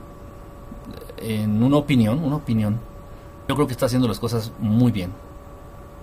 en 1.18 1.62
una 1.62 1.76
opinión, 1.76 2.22
una 2.24 2.36
opinión. 2.36 2.80
Yo 3.48 3.54
creo 3.54 3.66
que 3.66 3.72
está 3.72 3.86
haciendo 3.86 4.08
las 4.08 4.18
cosas 4.18 4.52
muy 4.58 4.90
bien, 4.90 5.12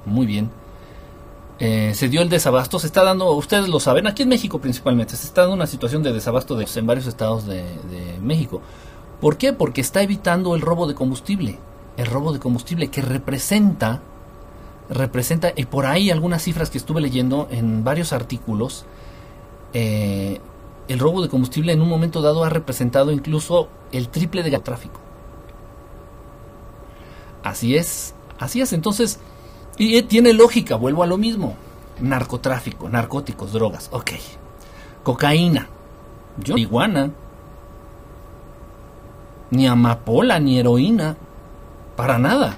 muy 0.08 0.26
bien. 0.26 0.50
Eh, 1.60 1.94
se 1.96 2.08
dio 2.08 2.22
el 2.22 2.30
desabasto, 2.30 2.78
se 2.78 2.86
está 2.86 3.04
dando, 3.04 3.32
ustedes 3.32 3.68
lo 3.68 3.80
saben, 3.80 4.06
aquí 4.06 4.24
en 4.24 4.30
México 4.30 4.60
principalmente, 4.60 5.16
se 5.16 5.26
está 5.26 5.42
dando 5.42 5.56
una 5.56 5.66
situación 5.66 6.04
de 6.04 6.14
desabasto 6.14 6.56
de, 6.56 6.68
en 6.76 6.88
varios 6.88 7.08
estados 7.08 7.48
de, 7.48 7.64
México. 8.22 8.62
¿Por 9.22 9.38
qué? 9.38 9.54
Porque 9.54 9.82
está 9.82 10.04
evitando 10.04 10.56
el 10.56 10.62
robo 10.62 10.86
de 10.86 10.94
combustible, 10.94 11.58
el 11.98 12.06
robo 12.06 12.32
de 12.32 12.40
combustible 12.40 12.90
que 12.90 13.02
representa, 13.02 14.02
representa, 14.90 15.52
y 15.56 15.66
por 15.66 15.88
ahí 15.88 16.12
algunas 16.12 16.44
cifras 16.44 16.70
que 16.70 16.78
estuve 16.78 17.02
leyendo 17.02 17.48
en 17.50 17.84
varios 17.84 18.14
artículos, 18.14 18.86
eh, 19.74 20.40
el 20.88 21.00
robo 21.00 21.24
de 21.24 21.30
combustible 21.30 21.74
en 21.74 21.82
un 21.82 21.90
momento 21.90 22.22
dado 22.22 22.44
ha 22.44 22.50
representado 22.50 23.12
incluso 23.12 23.68
el 23.92 24.10
triple 24.10 24.44
de 24.44 24.58
tráfico. 24.60 25.00
Así 27.44 27.76
es, 27.76 28.14
así 28.38 28.62
es, 28.62 28.74
entonces 28.74 29.20
y 29.78 30.02
tiene 30.04 30.34
lógica, 30.34 30.76
vuelvo 30.76 31.04
a 31.04 31.08
lo 31.08 31.18
mismo. 31.18 31.56
Narcotráfico, 32.00 32.90
narcóticos, 32.90 33.54
drogas, 33.54 33.90
ok. 33.92 34.12
Cocaína, 35.04 35.68
yo 36.38 36.58
iguana, 36.58 37.12
ni 39.52 39.68
amapola, 39.68 40.40
ni 40.40 40.60
heroína, 40.60 41.16
para 41.96 42.18
nada, 42.18 42.58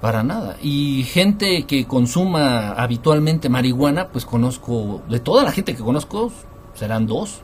para 0.00 0.22
nada. 0.22 0.56
Y 0.62 1.04
gente 1.04 1.66
que 1.66 1.86
consuma 1.86 2.72
habitualmente 2.72 3.48
marihuana, 3.48 4.08
pues 4.08 4.24
conozco, 4.24 5.02
de 5.08 5.20
toda 5.20 5.44
la 5.44 5.52
gente 5.52 5.74
que 5.74 5.82
conozco, 5.82 6.32
serán 6.74 7.06
dos, 7.06 7.40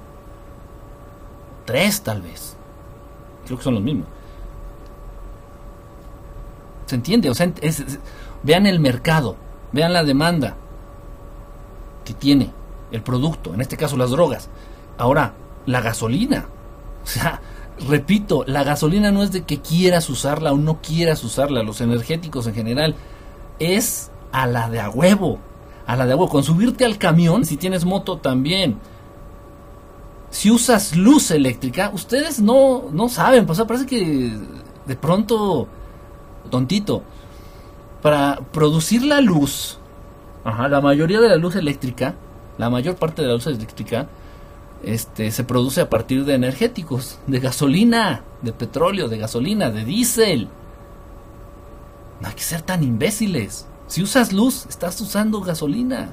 tres 1.64 2.02
tal 2.02 2.22
vez. 2.22 2.56
Creo 3.44 3.58
que 3.58 3.64
son 3.64 3.74
los 3.74 3.82
mismos. 3.82 4.06
¿Se 6.86 6.96
entiende? 6.96 7.30
O 7.30 7.34
sea, 7.34 7.52
es 7.60 7.84
Vean 8.42 8.66
el 8.66 8.80
mercado, 8.80 9.36
vean 9.72 9.92
la 9.92 10.04
demanda 10.04 10.56
que 12.04 12.14
tiene 12.14 12.50
el 12.90 13.02
producto, 13.02 13.54
en 13.54 13.60
este 13.60 13.76
caso 13.76 13.96
las 13.96 14.10
drogas. 14.10 14.48
Ahora, 14.98 15.34
la 15.66 15.80
gasolina. 15.80 16.46
O 17.02 17.06
sea, 17.06 17.40
repito, 17.88 18.44
la 18.46 18.64
gasolina 18.64 19.10
no 19.10 19.22
es 19.22 19.32
de 19.32 19.42
que 19.42 19.60
quieras 19.60 20.08
usarla 20.10 20.52
o 20.52 20.56
no 20.56 20.80
quieras 20.80 21.24
usarla, 21.24 21.62
los 21.62 21.80
energéticos 21.80 22.46
en 22.46 22.54
general, 22.54 22.94
es 23.58 24.10
a 24.32 24.46
la 24.46 24.68
de 24.68 24.80
a 24.80 24.90
huevo, 24.90 25.38
a 25.86 25.96
la 25.96 26.06
de 26.06 26.12
a 26.12 26.16
huevo. 26.16 26.28
Con 26.28 26.44
subirte 26.44 26.84
al 26.84 26.98
camión, 26.98 27.44
si 27.44 27.56
tienes 27.56 27.84
moto 27.84 28.18
también. 28.18 28.78
Si 30.30 30.50
usas 30.50 30.96
luz 30.96 31.30
eléctrica, 31.30 31.90
ustedes 31.92 32.40
no, 32.40 32.84
no 32.90 33.08
saben, 33.08 33.46
pues, 33.46 33.60
parece 33.60 33.86
que 33.86 34.32
de 34.86 34.96
pronto, 34.96 35.68
tontito, 36.50 37.02
para 38.02 38.40
producir 38.52 39.04
la 39.04 39.20
luz, 39.20 39.78
la 40.44 40.80
mayoría 40.80 41.20
de 41.20 41.28
la 41.28 41.36
luz 41.36 41.54
eléctrica, 41.54 42.16
la 42.58 42.68
mayor 42.68 42.96
parte 42.96 43.22
de 43.22 43.28
la 43.28 43.34
luz 43.34 43.46
eléctrica, 43.46 44.08
este, 44.82 45.30
se 45.30 45.44
produce 45.44 45.80
a 45.80 45.88
partir 45.88 46.24
de 46.24 46.34
energéticos, 46.34 47.20
de 47.28 47.38
gasolina, 47.38 48.24
de 48.42 48.52
petróleo, 48.52 49.08
de 49.08 49.18
gasolina, 49.18 49.70
de 49.70 49.84
diésel. 49.84 50.48
No 52.20 52.28
hay 52.28 52.34
que 52.34 52.42
ser 52.42 52.62
tan 52.62 52.82
imbéciles. 52.82 53.66
Si 53.86 54.02
usas 54.02 54.32
luz, 54.32 54.66
estás 54.68 55.00
usando 55.00 55.40
gasolina. 55.40 56.12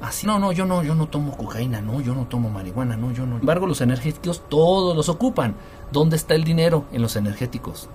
Así, 0.00 0.26
no, 0.26 0.38
no, 0.38 0.52
yo 0.52 0.64
no, 0.64 0.82
yo 0.82 0.94
no 0.94 1.08
tomo 1.08 1.36
cocaína, 1.36 1.82
no, 1.82 2.00
yo 2.00 2.14
no 2.14 2.24
tomo 2.24 2.48
marihuana, 2.48 2.96
no, 2.96 3.12
yo 3.12 3.26
no. 3.26 3.32
Sin 3.32 3.40
embargo, 3.40 3.66
los 3.66 3.82
energéticos 3.82 4.42
todos 4.48 4.96
los 4.96 5.10
ocupan. 5.10 5.56
¿Dónde 5.92 6.16
está 6.16 6.34
el 6.34 6.44
dinero? 6.44 6.86
En 6.92 7.02
los 7.02 7.16
energéticos. 7.16 7.90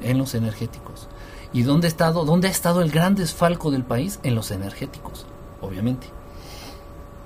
En 0.00 0.18
los 0.18 0.34
energéticos. 0.34 1.08
¿Y 1.52 1.62
dónde 1.62 1.88
ha 1.88 2.50
estado, 2.50 2.82
el 2.82 2.90
gran 2.90 3.14
desfalco 3.14 3.70
del 3.70 3.84
país? 3.84 4.20
En 4.22 4.34
los 4.34 4.50
energéticos, 4.50 5.26
obviamente. 5.60 6.06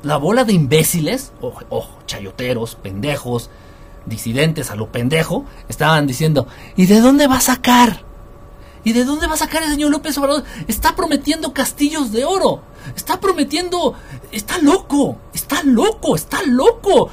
La 0.02 0.16
bola 0.16 0.44
de 0.44 0.52
imbéciles, 0.52 1.32
ojo, 1.40 1.98
chayoteros, 2.06 2.74
pendejos, 2.76 3.50
disidentes 4.06 4.70
a 4.70 4.76
lo 4.76 4.90
pendejo, 4.92 5.44
estaban 5.68 6.06
diciendo, 6.06 6.46
¿y 6.76 6.86
de 6.86 7.00
dónde 7.00 7.26
va 7.26 7.36
a 7.36 7.40
sacar? 7.40 8.02
¿Y 8.82 8.92
de 8.92 9.04
dónde 9.04 9.26
va 9.26 9.34
a 9.34 9.38
sacar 9.38 9.62
el 9.62 9.70
señor 9.70 9.90
López 9.90 10.16
Obrador? 10.18 10.44
Está 10.68 10.94
prometiendo 10.94 11.54
castillos 11.54 12.12
de 12.12 12.24
oro. 12.24 12.62
Está 12.96 13.20
prometiendo... 13.20 13.94
Está 14.30 14.58
loco. 14.58 15.18
Está 15.32 15.62
loco. 15.62 16.14
Está 16.14 16.42
loco. 16.46 17.10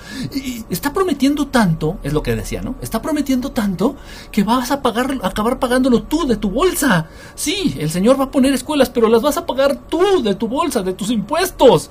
está 0.70 0.94
prometiendo 0.94 1.48
tanto, 1.48 1.98
es 2.04 2.14
lo 2.14 2.24
que 2.24 2.36
decía, 2.36 2.62
¿no? 2.62 2.76
Está 2.82 3.02
prometiendo 3.02 3.52
tanto 3.52 3.96
que 4.32 4.44
vas 4.44 4.72
a 4.72 4.82
pagar, 4.82 5.20
acabar 5.24 5.60
pagándolo 5.60 6.04
tú 6.04 6.28
de 6.28 6.38
tu 6.38 6.50
bolsa. 6.50 7.08
Sí, 7.36 7.76
el 7.80 7.90
señor 7.90 8.20
va 8.20 8.26
a 8.26 8.32
poner 8.32 8.54
escuelas, 8.54 8.90
pero 8.90 9.08
las 9.08 9.22
vas 9.22 9.38
a 9.38 9.46
pagar 9.46 9.76
tú 9.76 10.24
de 10.24 10.36
tu 10.36 10.48
bolsa, 10.48 10.82
de 10.82 10.94
tus 10.94 11.10
impuestos. 11.10 11.90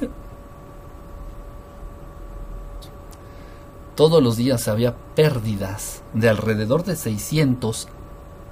Todos 3.94 4.22
los 4.22 4.36
días 4.36 4.68
había 4.68 4.94
pérdidas 5.14 6.02
de 6.14 6.28
alrededor 6.28 6.84
de 6.84 6.96
600 6.96 7.88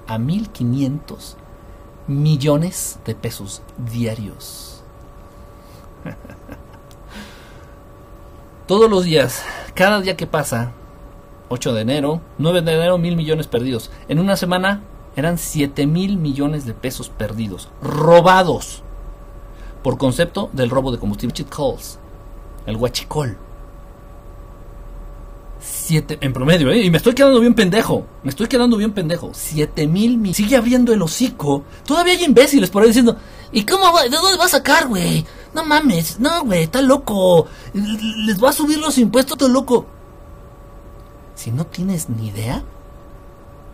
a 0.07 0.17
1.500 0.17 1.35
millones 2.07 2.99
de 3.05 3.15
pesos 3.15 3.61
diarios. 3.77 4.83
Todos 8.67 8.89
los 8.89 9.03
días, 9.03 9.43
cada 9.73 9.99
día 10.01 10.15
que 10.15 10.27
pasa, 10.27 10.71
8 11.49 11.73
de 11.73 11.81
enero, 11.81 12.21
9 12.37 12.61
de 12.61 12.73
enero, 12.73 12.97
mil 12.97 13.17
millones 13.17 13.47
perdidos. 13.47 13.91
En 14.07 14.19
una 14.19 14.37
semana 14.37 14.81
eran 15.15 15.37
7 15.37 15.85
mil 15.87 16.17
millones 16.17 16.65
de 16.65 16.73
pesos 16.73 17.09
perdidos, 17.09 17.69
robados. 17.81 18.83
por 19.83 19.97
concepto 19.97 20.49
del 20.53 20.69
robo 20.69 20.91
de 20.91 20.99
combustible. 20.99 21.35
Calls, 21.49 21.99
el 22.65 22.77
huachicol. 22.77 23.37
Siete, 25.63 26.17
en 26.21 26.33
promedio, 26.33 26.71
¿eh? 26.71 26.79
y 26.79 26.89
me 26.89 26.97
estoy 26.97 27.13
quedando 27.13 27.39
bien 27.39 27.53
pendejo. 27.53 28.07
Me 28.23 28.31
estoy 28.31 28.47
quedando 28.47 28.77
bien 28.77 28.93
pendejo. 28.93 29.29
Siete 29.33 29.85
mil 29.85 30.17
millones. 30.17 30.37
Sigue 30.37 30.55
abriendo 30.55 30.91
el 30.91 31.01
hocico. 31.03 31.63
Todavía 31.85 32.13
hay 32.13 32.23
imbéciles 32.23 32.71
por 32.71 32.81
ahí 32.81 32.87
diciendo: 32.87 33.15
¿Y 33.51 33.63
cómo 33.63 33.93
va? 33.93 34.03
¿De 34.03 34.09
dónde 34.09 34.37
va 34.37 34.45
a 34.45 34.49
sacar, 34.49 34.87
güey? 34.87 35.23
No 35.53 35.63
mames, 35.63 36.19
no, 36.19 36.43
güey, 36.45 36.63
está 36.63 36.81
loco. 36.81 37.47
Les 37.73 38.43
va 38.43 38.49
a 38.49 38.53
subir 38.53 38.79
los 38.79 38.97
impuestos, 38.97 39.37
todo 39.37 39.49
loco. 39.49 39.85
Si 41.35 41.51
no 41.51 41.65
tienes 41.67 42.09
ni 42.09 42.29
idea, 42.29 42.63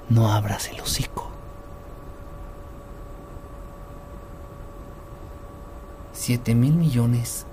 no 0.09 0.31
abras 0.31 0.67
el 0.67 0.81
hocico. 0.81 1.31
7 6.13 6.53
mil 6.55 6.73
millones. 6.73 7.46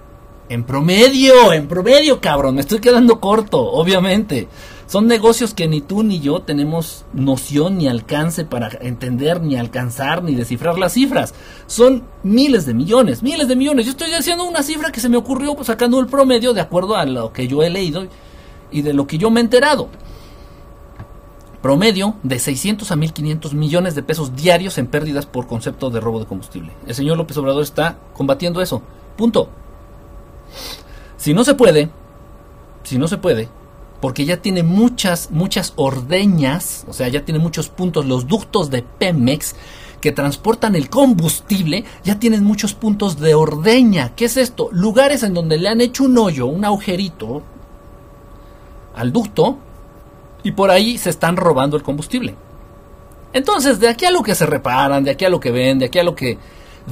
En 0.49 0.65
promedio, 0.65 1.53
en 1.53 1.69
promedio, 1.69 2.21
cabrón. 2.21 2.57
Me 2.57 2.61
estoy 2.61 2.81
quedando 2.81 3.21
corto, 3.21 3.61
obviamente. 3.61 4.49
Son 4.87 5.07
negocios 5.07 5.55
que 5.55 5.67
ni 5.67 5.81
tú 5.81 6.03
ni 6.03 6.21
yo 6.21 6.41
tenemos 6.41 7.07
noción 7.15 7.79
ni 7.79 7.89
alcance 7.89 8.45
para 8.45 8.69
entender, 8.83 9.41
ni 9.41 9.57
alcanzar, 9.57 10.23
ni 10.23 10.35
descifrar 10.35 10.79
las 10.79 10.93
cifras. 10.93 11.35
Son 11.67 12.05
miles 12.23 12.67
de 12.67 12.75
millones, 12.75 13.23
miles 13.23 13.49
de 13.49 13.57
millones. 13.57 13.87
Yo 13.87 13.93
estoy 13.93 14.13
haciendo 14.13 14.45
una 14.45 14.63
cifra 14.63 14.93
que 14.93 15.01
se 15.01 15.09
me 15.09 15.17
ocurrió 15.17 15.55
pues, 15.55 15.69
sacando 15.69 15.99
el 15.99 16.07
promedio 16.07 16.53
de 16.53 16.61
acuerdo 16.61 16.97
a 16.97 17.07
lo 17.07 17.33
que 17.33 17.49
yo 17.49 17.63
he 17.63 17.71
leído 17.71 18.07
y 18.71 18.83
de 18.83 18.93
lo 18.93 19.07
que 19.07 19.19
yo 19.19 19.31
me 19.31 19.41
he 19.41 19.45
enterado 19.45 19.89
promedio 21.65 22.17
de 22.23 22.39
600 22.39 22.91
a 22.91 22.97
1500 22.97 23.55
millones 23.55 23.95
de 23.95 24.03
pesos 24.03 24.37
diarios 24.37 24.77
en 24.77 24.87
pérdidas 24.87 25.25
por 25.25 25.47
concepto 25.47 25.89
de 25.89 25.99
robo 25.99 26.21
de 26.21 26.27
combustible. 26.27 26.75
El 26.87 26.95
señor 26.95 27.17
López 27.17 27.39
Obrador 27.39 27.63
está 27.63 27.97
combatiendo 28.13 28.61
eso. 28.61 28.83
Punto. 29.17 29.49
Si 31.17 31.35
no 31.35 31.45
se 31.45 31.55
puede, 31.55 31.91
si 32.83 32.99
no 32.99 33.09
se 33.09 33.19
puede, 33.19 33.49
porque 34.01 34.25
ya 34.25 34.39
tiene 34.39 34.63
muchas, 34.63 35.31
muchas 35.31 35.73
ordeñas, 35.77 36.85
o 36.89 36.93
sea, 36.93 37.09
ya 37.09 37.25
tiene 37.25 37.41
muchos 37.41 37.69
puntos, 37.69 38.05
los 38.07 38.27
ductos 38.27 38.71
de 38.71 38.83
Pemex 38.83 39.55
que 40.01 40.13
transportan 40.13 40.75
el 40.75 40.91
combustible, 40.91 41.85
ya 42.05 42.19
tienen 42.19 42.45
muchos 42.45 42.75
puntos 42.75 43.19
de 43.19 43.35
ordeña. 43.35 44.15
¿Qué 44.15 44.27
es 44.27 44.37
esto? 44.37 44.69
Lugares 44.71 45.23
en 45.23 45.33
donde 45.33 45.57
le 45.57 45.71
han 45.71 45.81
hecho 45.81 46.05
un 46.05 46.19
hoyo, 46.19 46.45
un 46.45 46.67
agujerito 46.67 47.43
al 48.95 49.13
ducto 49.13 49.57
y 50.43 50.53
por 50.53 50.71
ahí 50.71 50.99
se 50.99 51.09
están 51.09 51.37
robando 51.37 51.79
el 51.79 51.83
combustible. 51.83 52.37
Entonces, 53.33 53.81
de 53.81 53.89
aquí 53.89 54.05
a 54.05 54.11
lo 54.11 54.23
que 54.23 54.35
se 54.35 54.45
reparan, 54.45 55.05
de 55.05 55.11
aquí 55.11 55.25
a 55.25 55.31
lo 55.31 55.41
que 55.41 55.51
ven, 55.51 55.79
de 55.79 55.87
aquí 55.87 55.99
a 55.99 56.05
lo 56.05 56.15
que 56.15 56.39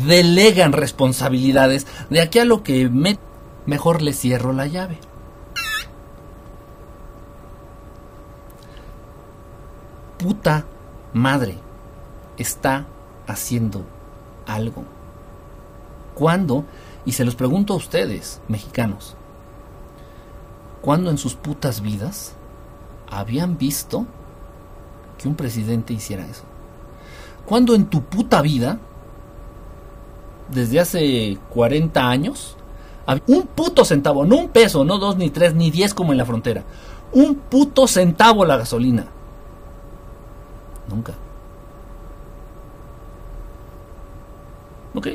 delegan 0.06 0.72
responsabilidades, 0.72 1.86
de 2.08 2.20
aquí 2.20 2.38
a 2.38 2.44
lo 2.44 2.62
que 2.62 2.88
me... 2.88 3.18
mejor 3.66 4.02
le 4.02 4.12
cierro 4.12 4.52
la 4.52 4.66
llave. 4.66 4.98
Puta 10.18 10.64
madre 11.12 11.58
está 12.36 12.86
haciendo 13.26 13.84
algo. 14.46 14.84
¿Cuándo? 16.14 16.64
Y 17.04 17.12
se 17.12 17.24
los 17.24 17.34
pregunto 17.34 17.72
a 17.72 17.76
ustedes, 17.76 18.40
mexicanos. 18.48 19.16
¿Cuándo 20.80 21.10
en 21.10 21.18
sus 21.18 21.34
putas 21.34 21.80
vidas 21.80 22.34
habían 23.12 23.58
visto 23.58 24.06
que 25.18 25.28
un 25.28 25.34
presidente 25.34 25.92
hiciera 25.92 26.26
eso. 26.26 26.42
Cuando 27.46 27.74
en 27.74 27.86
tu 27.86 28.02
puta 28.02 28.40
vida, 28.40 28.78
desde 30.50 30.80
hace 30.80 31.38
40 31.50 32.08
años, 32.08 32.56
un 33.26 33.46
puto 33.46 33.84
centavo, 33.84 34.24
no 34.24 34.36
un 34.36 34.48
peso, 34.48 34.84
no 34.84 34.98
dos, 34.98 35.16
ni 35.16 35.30
tres, 35.30 35.54
ni 35.54 35.70
diez 35.70 35.94
como 35.94 36.12
en 36.12 36.18
la 36.18 36.26
frontera, 36.26 36.62
un 37.12 37.34
puto 37.34 37.86
centavo 37.86 38.44
la 38.44 38.56
gasolina. 38.56 39.06
Nunca. 40.88 41.14
Ok. 44.94 45.08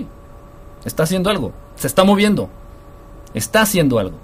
Está 0.86 1.04
haciendo 1.04 1.30
algo. 1.30 1.54
Se 1.76 1.88
está 1.88 2.04
moviendo. 2.04 2.50
Está 3.34 3.62
haciendo 3.62 4.00
algo. 4.00 4.18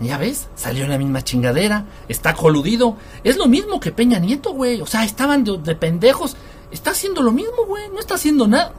Ya 0.00 0.18
ves, 0.18 0.48
salió 0.54 0.84
en 0.84 0.90
la 0.90 0.98
misma 0.98 1.22
chingadera, 1.22 1.86
está 2.08 2.34
coludido. 2.34 2.96
Es 3.24 3.38
lo 3.38 3.46
mismo 3.46 3.80
que 3.80 3.92
Peña 3.92 4.18
Nieto, 4.18 4.52
güey. 4.52 4.82
O 4.82 4.86
sea, 4.86 5.04
estaban 5.04 5.42
de, 5.42 5.74
pendejos. 5.74 6.36
Está 6.70 6.90
haciendo 6.90 7.22
lo 7.22 7.32
mismo, 7.32 7.64
güey. 7.66 7.88
No 7.88 7.98
está 7.98 8.16
haciendo 8.16 8.46
nada. 8.46 8.72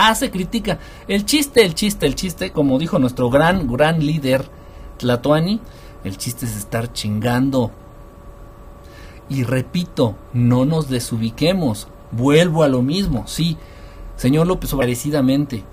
Ah, 0.00 0.14
se 0.14 0.30
critica. 0.30 0.78
El 1.08 1.26
chiste, 1.26 1.64
el 1.64 1.74
chiste, 1.74 2.06
el 2.06 2.14
chiste, 2.14 2.52
como 2.52 2.78
dijo 2.78 3.00
nuestro 3.00 3.30
gran, 3.30 3.66
gran 3.66 3.98
líder 3.98 4.48
Tlatuani, 4.96 5.60
el 6.04 6.16
chiste 6.16 6.46
es 6.46 6.56
estar 6.56 6.92
chingando. 6.92 7.72
Y 9.28 9.42
repito, 9.42 10.14
no 10.32 10.64
nos 10.64 10.88
desubiquemos. 10.88 11.88
Vuelvo 12.12 12.62
a 12.62 12.68
lo 12.68 12.80
mismo, 12.80 13.24
sí. 13.26 13.56
Señor 14.14 14.46
López, 14.46 14.72
parecidamente, 14.72 15.64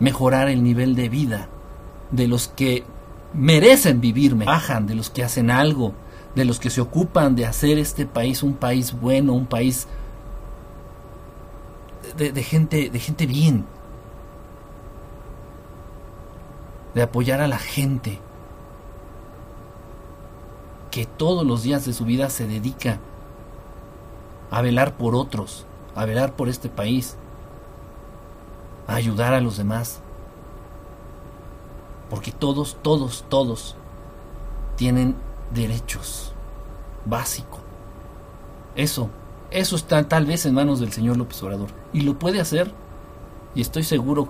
mejorar 0.00 0.48
el 0.48 0.64
nivel 0.64 0.96
de 0.96 1.08
vida 1.08 1.48
de 2.10 2.26
los 2.26 2.48
que 2.48 2.82
merecen 3.32 4.00
vivir, 4.00 4.34
bajan 4.34 4.88
de 4.88 4.96
los 4.96 5.08
que 5.08 5.22
hacen 5.22 5.52
algo, 5.52 5.92
de 6.34 6.44
los 6.46 6.58
que 6.58 6.70
se 6.70 6.80
ocupan 6.80 7.36
de 7.36 7.46
hacer 7.46 7.78
este 7.78 8.06
país 8.06 8.42
un 8.42 8.54
país 8.54 8.92
bueno, 9.00 9.34
un 9.34 9.46
país 9.46 9.86
de, 12.16 12.42
gente, 12.42 12.90
de 12.90 12.98
gente 12.98 13.26
bien, 13.26 13.64
de 16.94 17.02
apoyar 17.02 17.40
a 17.40 17.46
la 17.46 17.58
gente 17.58 18.18
que 20.90 21.04
todos 21.04 21.46
los 21.46 21.62
días 21.62 21.84
de 21.84 21.92
su 21.92 22.06
vida 22.06 22.30
se 22.30 22.46
dedica 22.46 22.98
a 24.50 24.62
velar 24.62 24.96
por 24.96 25.14
otros, 25.14 25.66
a 25.94 26.06
velar 26.06 26.32
por 26.32 26.48
este 26.48 26.70
país, 26.70 27.16
a 28.86 28.94
ayudar 28.94 29.34
a 29.34 29.40
los 29.40 29.58
demás. 29.58 30.00
Porque 32.08 32.32
todos, 32.32 32.78
todos, 32.82 33.24
todos 33.28 33.76
tienen 34.76 35.16
derechos 35.52 36.32
básicos. 37.04 37.60
Eso, 38.74 39.10
eso 39.50 39.76
está 39.76 40.02
tal 40.08 40.26
vez 40.26 40.46
en 40.46 40.54
manos 40.54 40.80
del 40.80 40.92
señor 40.92 41.16
López 41.16 41.42
Obrador. 41.42 41.68
Y 41.92 42.02
lo 42.02 42.18
puede 42.18 42.40
hacer, 42.40 42.72
y 43.54 43.60
estoy 43.60 43.82
seguro 43.82 44.28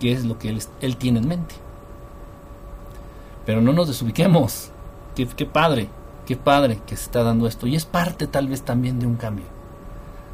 que 0.00 0.12
es 0.12 0.24
lo 0.24 0.38
que 0.38 0.48
él, 0.48 0.62
él 0.80 0.96
tiene 0.96 1.20
en 1.20 1.28
mente. 1.28 1.54
Pero 3.46 3.60
no 3.60 3.72
nos 3.72 3.88
desubiquemos. 3.88 4.70
Qué, 5.14 5.46
padre, 5.46 5.88
qué 6.26 6.36
padre 6.36 6.80
que 6.86 6.96
se 6.96 7.04
está 7.04 7.22
dando 7.22 7.46
esto. 7.46 7.66
Y 7.66 7.76
es 7.76 7.84
parte 7.84 8.26
tal 8.26 8.48
vez 8.48 8.62
también 8.62 8.98
de 8.98 9.06
un 9.06 9.16
cambio. 9.16 9.44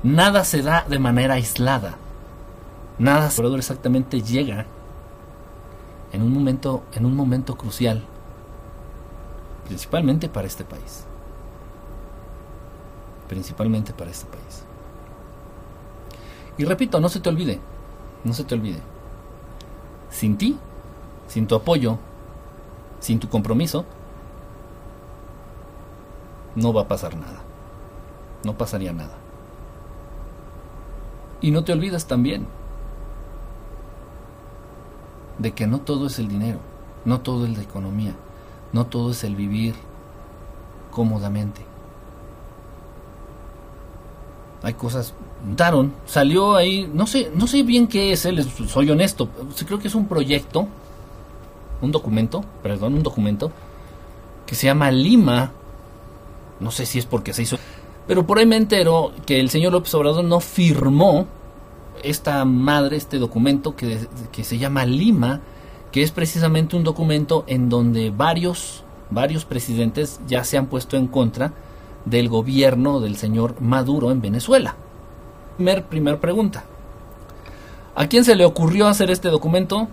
Nada 0.03 0.45
se 0.45 0.63
da 0.63 0.87
de 0.89 0.99
manera 0.99 1.35
aislada. 1.35 1.97
Nada 2.99 3.31
exactamente 3.57 4.23
llega 4.23 4.67
en 6.13 6.23
un 6.23 6.33
momento, 6.33 6.83
en 6.93 7.07
un 7.07 7.15
momento 7.15 7.57
crucial, 7.57 8.03
principalmente 9.67 10.29
para 10.29 10.47
este 10.47 10.65
país. 10.65 11.07
Principalmente 13.31 13.93
para 13.93 14.11
este 14.11 14.27
país. 14.27 14.65
Y 16.59 16.65
repito, 16.65 16.99
no 16.99 17.09
se 17.09 17.21
te 17.21 17.29
olvide, 17.29 17.61
no 18.25 18.35
se 18.35 18.43
te 18.43 18.57
olvide. 18.57 18.81
Sin 20.11 20.37
ti, 20.37 20.59
sin 21.29 21.47
tu 21.47 21.55
apoyo, 21.55 21.97
sin 22.99 23.21
tu 23.21 23.29
compromiso, 23.29 23.85
no 26.57 26.73
va 26.73 26.83
a 26.83 26.89
pasar 26.89 27.17
nada. 27.17 27.41
No 28.43 28.59
pasaría 28.59 28.93
nada. 28.93 29.15
Y 31.41 31.53
no 31.53 31.63
te 31.63 31.73
olvides 31.73 32.07
también 32.07 32.49
de 35.39 35.53
que 35.53 35.69
no 35.69 35.79
todo 35.79 36.09
es 36.09 36.19
el 36.19 36.27
dinero, 36.27 36.59
no 37.05 37.21
todo 37.21 37.47
es 37.47 37.57
la 37.57 37.63
economía, 37.63 38.17
no 38.73 38.87
todo 38.87 39.13
es 39.13 39.23
el 39.23 39.37
vivir 39.37 39.77
cómodamente. 40.91 41.70
Hay 44.63 44.75
cosas. 44.75 45.15
Daron, 45.57 45.95
salió 46.07 46.55
ahí, 46.55 46.91
no 46.93 47.07
sé, 47.07 47.31
no 47.35 47.47
sé 47.47 47.63
bien 47.63 47.87
qué 47.87 48.13
es, 48.13 48.27
él, 48.27 48.47
soy 48.69 48.91
honesto, 48.91 49.31
creo 49.67 49.79
que 49.79 49.89
es 49.89 49.95
un 49.95 50.07
proyecto, 50.07 50.69
un 51.81 51.91
documento, 51.93 52.45
perdón, 52.63 52.93
un 52.93 53.03
documento 53.03 53.51
que 54.45 54.55
se 54.55 54.67
llama 54.67 54.91
Lima. 54.91 55.53
No 56.61 56.71
sé 56.71 56.85
si 56.85 56.99
es 56.99 57.07
porque 57.07 57.33
se 57.33 57.43
hizo, 57.43 57.57
pero 58.07 58.27
por 58.27 58.39
ahí 58.39 58.45
me 58.45 58.57
entero 58.57 59.13
que 59.25 59.41
el 59.41 59.49
señor 59.49 59.73
López 59.73 59.95
Obrador 59.95 60.25
no 60.25 60.41
firmó 60.41 61.27
esta 62.03 62.45
madre, 62.45 62.99
este 62.99 63.19
documento 63.19 63.75
que, 63.75 63.99
que 64.31 64.45
se 64.45 64.59
llama 64.59 64.85
Lima, 64.85 65.41
que 65.91 66.03
es 66.03 66.11
precisamente 66.11 66.77
un 66.77 66.85
documento 66.85 67.45
en 67.47 67.71
donde 67.71 68.11
varios, 68.11 68.85
varios 69.09 69.47
presidentes 69.47 70.21
ya 70.29 70.45
se 70.45 70.59
han 70.59 70.67
puesto 70.67 70.99
en 70.99 71.07
contra 71.07 71.55
del 72.05 72.29
gobierno 72.29 73.01
del 73.01 73.17
señor 73.17 73.61
Maduro 73.61 74.11
en 74.11 74.21
Venezuela. 74.21 74.77
Primer, 75.57 75.85
primer 75.85 76.19
pregunta. 76.19 76.65
¿A 77.95 78.07
quién 78.07 78.25
se 78.25 78.35
le 78.37 78.45
ocurrió 78.45 78.89
hacer 78.89 79.11
este 79.11 79.29
documento? 79.29 79.89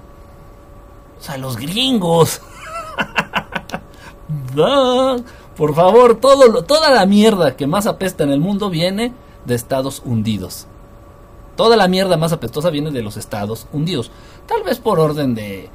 O 1.20 1.24
sea, 1.24 1.38
los 1.38 1.58
gringos. 1.58 2.42
Por 5.58 5.74
favor, 5.74 6.20
todo, 6.20 6.64
toda 6.64 6.92
la 6.92 7.06
mierda 7.06 7.56
que 7.56 7.68
más 7.68 7.88
apesta 7.88 8.24
en 8.24 8.32
el 8.32 8.40
mundo 8.40 8.70
viene 8.70 9.14
de 9.46 9.56
Estados 9.56 10.02
Unidos. 10.06 10.68
Toda 11.56 11.76
la 11.76 11.88
mierda 11.88 12.18
más 12.18 12.32
apestosa 12.32 12.70
viene 12.70 12.92
de 12.92 13.02
los 13.02 13.18
Estados 13.18 13.68
Unidos. 13.74 14.12
Tal 14.46 14.62
vez 14.64 14.78
por 14.78 15.00
orden 15.00 15.34
de, 15.34 15.70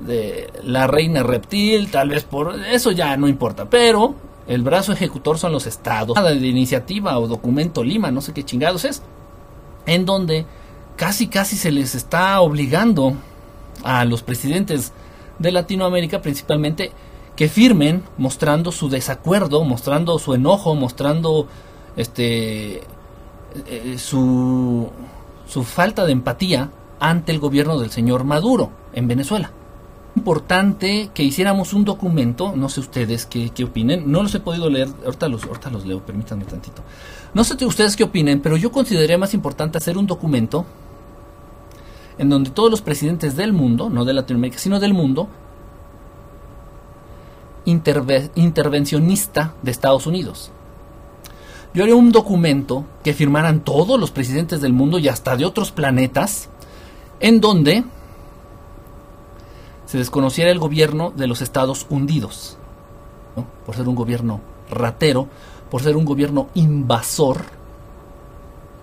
de 0.00 0.50
la 0.64 0.88
reina 0.88 1.22
reptil, 1.22 1.90
tal 1.92 2.08
vez 2.08 2.24
por... 2.24 2.58
Eso 2.66 2.90
ya 2.90 3.16
no 3.16 3.28
importa. 3.28 3.66
Pero 3.66 4.16
el 4.46 4.62
brazo 4.62 4.92
ejecutor 4.92 5.38
son 5.38 5.52
los 5.52 5.66
estados. 5.66 6.16
Nada 6.16 6.30
de 6.30 6.46
iniciativa 6.46 7.18
o 7.18 7.26
documento 7.26 7.82
Lima, 7.82 8.10
no 8.10 8.20
sé 8.20 8.32
qué 8.32 8.44
chingados 8.44 8.84
es. 8.84 9.02
En 9.86 10.04
donde 10.04 10.46
casi 10.96 11.28
casi 11.28 11.56
se 11.56 11.70
les 11.70 11.94
está 11.94 12.40
obligando 12.40 13.14
a 13.82 14.04
los 14.04 14.22
presidentes 14.22 14.92
de 15.38 15.52
Latinoamérica 15.52 16.22
principalmente 16.22 16.92
que 17.34 17.48
firmen 17.48 18.02
mostrando 18.16 18.72
su 18.72 18.88
desacuerdo, 18.88 19.62
mostrando 19.64 20.18
su 20.18 20.34
enojo, 20.34 20.74
mostrando 20.74 21.46
este 21.96 22.82
eh, 23.66 23.96
su, 23.98 24.90
su 25.46 25.64
falta 25.64 26.06
de 26.06 26.12
empatía 26.12 26.70
ante 26.98 27.32
el 27.32 27.38
gobierno 27.38 27.78
del 27.78 27.90
señor 27.90 28.24
Maduro 28.24 28.70
en 28.92 29.08
Venezuela. 29.08 29.50
Importante 30.16 31.10
que 31.12 31.22
hiciéramos 31.22 31.74
un 31.74 31.84
documento, 31.84 32.54
no 32.56 32.68
sé 32.68 32.80
ustedes 32.80 33.26
qué, 33.26 33.50
qué 33.50 33.64
opinen, 33.64 34.10
no 34.10 34.22
los 34.22 34.34
he 34.34 34.40
podido 34.40 34.70
leer, 34.70 34.88
ahorita 35.04 35.28
los, 35.28 35.44
ahorita 35.44 35.70
los 35.70 35.84
leo, 35.84 36.00
permítanme 36.00 36.44
tantito. 36.44 36.82
No 37.34 37.44
sé 37.44 37.62
ustedes 37.64 37.96
qué 37.96 38.04
opinen, 38.04 38.40
pero 38.40 38.56
yo 38.56 38.72
consideré 38.72 39.18
más 39.18 39.34
importante 39.34 39.76
hacer 39.76 39.98
un 39.98 40.06
documento 40.06 40.64
en 42.18 42.30
donde 42.30 42.50
todos 42.50 42.70
los 42.70 42.80
presidentes 42.80 43.36
del 43.36 43.52
mundo, 43.52 43.90
no 43.90 44.06
de 44.06 44.14
Latinoamérica, 44.14 44.58
sino 44.58 44.80
del 44.80 44.94
mundo, 44.94 45.28
intervencionista 47.66 49.54
de 49.62 49.70
Estados 49.70 50.06
Unidos. 50.06 50.50
Yo 51.74 51.82
haría 51.82 51.96
un 51.96 52.10
documento 52.10 52.86
que 53.04 53.12
firmaran 53.12 53.60
todos 53.60 54.00
los 54.00 54.10
presidentes 54.10 54.62
del 54.62 54.72
mundo 54.72 54.98
y 54.98 55.08
hasta 55.08 55.36
de 55.36 55.44
otros 55.44 55.72
planetas, 55.72 56.48
en 57.20 57.40
donde 57.40 57.84
se 59.86 59.98
desconociera 59.98 60.50
el 60.50 60.58
gobierno 60.58 61.12
de 61.16 61.26
los 61.26 61.40
Estados 61.40 61.86
Unidos, 61.88 62.58
por 63.64 63.74
ser 63.74 63.88
un 63.88 63.94
gobierno 63.94 64.40
ratero, 64.70 65.28
por 65.70 65.82
ser 65.82 65.96
un 65.96 66.04
gobierno 66.04 66.48
invasor. 66.54 67.44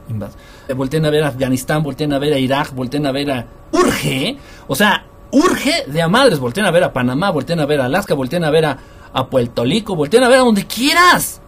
invasor. 0.10 0.40
Volten 0.76 1.06
a 1.06 1.10
ver 1.10 1.24
a 1.24 1.28
Afganistán, 1.28 1.84
volten 1.84 2.14
a 2.14 2.20
ver 2.20 2.34
a 2.34 2.40
Irak, 2.40 2.74
volten 2.74 3.06
a 3.06 3.12
ver 3.12 3.32
a... 3.32 3.48
Urge, 3.72 4.38
o 4.68 4.76
sea, 4.76 5.06
urge 5.32 5.86
de 5.88 6.02
a 6.02 6.08
madres, 6.08 6.40
volten 6.40 6.66
a 6.66 6.72
ver 6.72 6.84
a 6.84 6.94
Panamá, 6.94 7.32
volten 7.32 7.60
a 7.60 7.66
ver 7.66 7.82
a 7.82 7.86
Alaska, 7.86 8.14
volten 8.14 8.44
a 8.44 8.50
ver 8.50 8.66
a, 8.66 8.78
a 9.12 9.28
Puerto 9.28 9.64
Rico, 9.64 9.96
volten 9.96 10.24
a 10.24 10.30
ver 10.30 10.40
a 10.40 10.44
donde 10.44 10.66
quieras. 10.66 11.42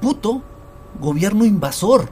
Puto 0.00 0.42
gobierno 1.00 1.44
invasor. 1.44 2.10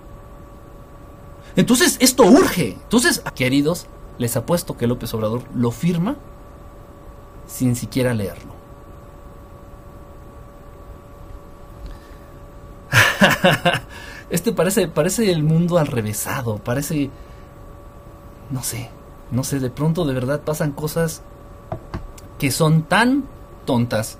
Entonces, 1.55 1.97
esto 2.01 2.25
urge. 2.25 2.73
Entonces, 2.83 3.23
queridos, 3.35 3.87
les 4.18 4.37
apuesto 4.37 4.76
que 4.76 4.87
López 4.87 5.12
Obrador 5.14 5.42
lo 5.55 5.70
firma 5.70 6.16
sin 7.46 7.76
siquiera 7.76 8.14
leerlo. 8.14 8.55
este 14.31 14.52
parece, 14.52 14.88
parece 14.88 15.31
el 15.31 15.42
mundo 15.42 15.79
al 15.79 15.87
revésado, 15.87 16.59
parece, 16.59 17.11
no 18.50 18.62
sé, 18.62 18.90
no 19.31 19.44
sé, 19.44 19.61
de 19.61 19.70
pronto 19.70 20.05
de 20.05 20.14
verdad 20.14 20.42
pasan 20.42 20.72
cosas 20.72 21.22
que 22.38 22.50
son 22.50 22.83
tan 22.83 23.24
tontas, 23.64 24.18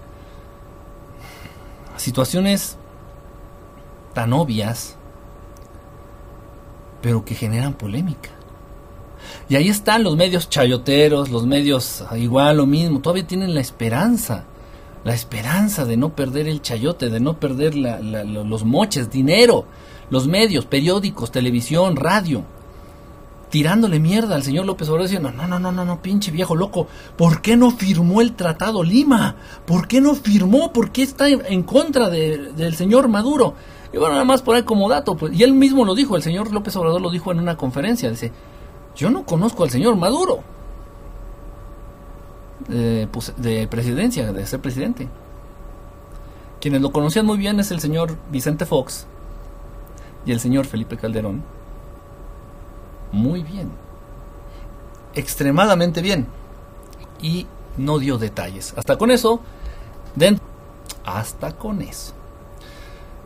situaciones 1.97 2.77
tan 4.15 4.33
obvias, 4.33 4.97
pero 7.03 7.25
que 7.25 7.35
generan 7.35 7.75
polémica. 7.75 8.36
Y 9.49 9.55
ahí 9.55 9.69
están 9.69 10.03
los 10.03 10.17
medios 10.17 10.49
chayoteros, 10.51 11.31
los 11.31 11.47
medios 11.47 12.05
igual 12.17 12.57
lo 12.57 12.67
mismo, 12.67 13.01
todavía 13.01 13.27
tienen 13.27 13.55
la 13.55 13.61
esperanza, 13.61 14.45
la 15.05 15.15
esperanza 15.15 15.85
de 15.85 15.97
no 15.97 16.17
perder 16.17 16.49
el 16.49 16.63
chayote, 16.63 17.11
de 17.11 17.21
no 17.21 17.39
perder 17.39 17.77
los 17.77 18.65
moches, 18.65 19.09
dinero, 19.11 19.67
los 20.11 20.27
medios, 20.27 20.67
periódicos, 20.67 21.31
televisión, 21.31 21.95
radio, 21.95 22.43
tirándole 23.49 24.01
mierda 24.01 24.35
al 24.35 24.43
señor 24.43 24.67
López 24.67 24.89
Obrador 24.89 25.09
diciendo, 25.09 25.31
no, 25.31 25.47
no, 25.47 25.61
no, 25.61 25.71
no, 25.71 25.85
no, 25.85 26.03
pinche 26.03 26.33
viejo 26.33 26.57
loco, 26.57 26.89
¿por 27.17 27.41
qué 27.41 27.57
no 27.57 27.71
firmó 27.71 28.21
el 28.21 28.35
Tratado 28.35 28.83
Lima? 28.83 29.37
¿Por 29.65 29.87
qué 29.87 30.01
no 30.01 30.17
firmó? 30.17 30.73
¿Por 30.73 30.91
qué 30.91 31.05
está 31.05 31.29
en 31.29 31.63
contra 31.63 32.11
del 32.11 32.75
señor 32.75 33.07
Maduro? 33.07 33.55
Y 33.93 33.99
bueno, 33.99 34.15
nada 34.15 34.25
más 34.25 34.43
por 34.43 34.57
ahí 34.57 34.65
como 34.65 34.89
dato, 34.89 35.17
pues, 35.17 35.39
y 35.39 35.45
él 35.45 35.53
mismo 35.55 35.85
lo 35.85 35.95
dijo, 35.95 36.17
el 36.17 36.23
señor 36.23 36.53
López 36.53 36.75
Obrador 36.75 37.01
lo 37.01 37.11
dijo 37.11 37.31
en 37.31 37.39
una 37.39 37.57
conferencia, 37.57 38.11
dice, 38.11 38.33
yo 38.97 39.11
no 39.11 39.25
conozco 39.25 39.63
al 39.63 39.71
señor 39.71 39.97
Maduro 39.97 40.43
pues, 42.67 43.35
de 43.37 43.69
presidencia, 43.69 44.33
de 44.33 44.47
ser 44.47 44.61
presidente. 44.61 45.09
Quienes 46.61 46.81
lo 46.81 46.91
conocían 46.91 47.27
muy 47.27 47.39
bien 47.39 47.61
es 47.61 47.71
el 47.71 47.81
señor 47.81 48.17
Vicente 48.31 48.67
Fox 48.67 49.07
y 50.25 50.33
el 50.33 50.41
señor 50.41 50.67
Felipe 50.67 50.97
Calderón. 50.97 51.43
Muy 53.13 53.43
bien. 53.43 53.71
Extremadamente 55.15 56.03
bien. 56.03 56.27
Y 57.23 57.47
no 57.77 57.99
dio 57.99 58.19
detalles. 58.19 58.75
Hasta 58.77 58.97
con 58.99 59.11
eso. 59.11 59.41
Dentro, 60.15 60.45
hasta 61.05 61.53
con 61.53 61.83
eso. 61.83 62.13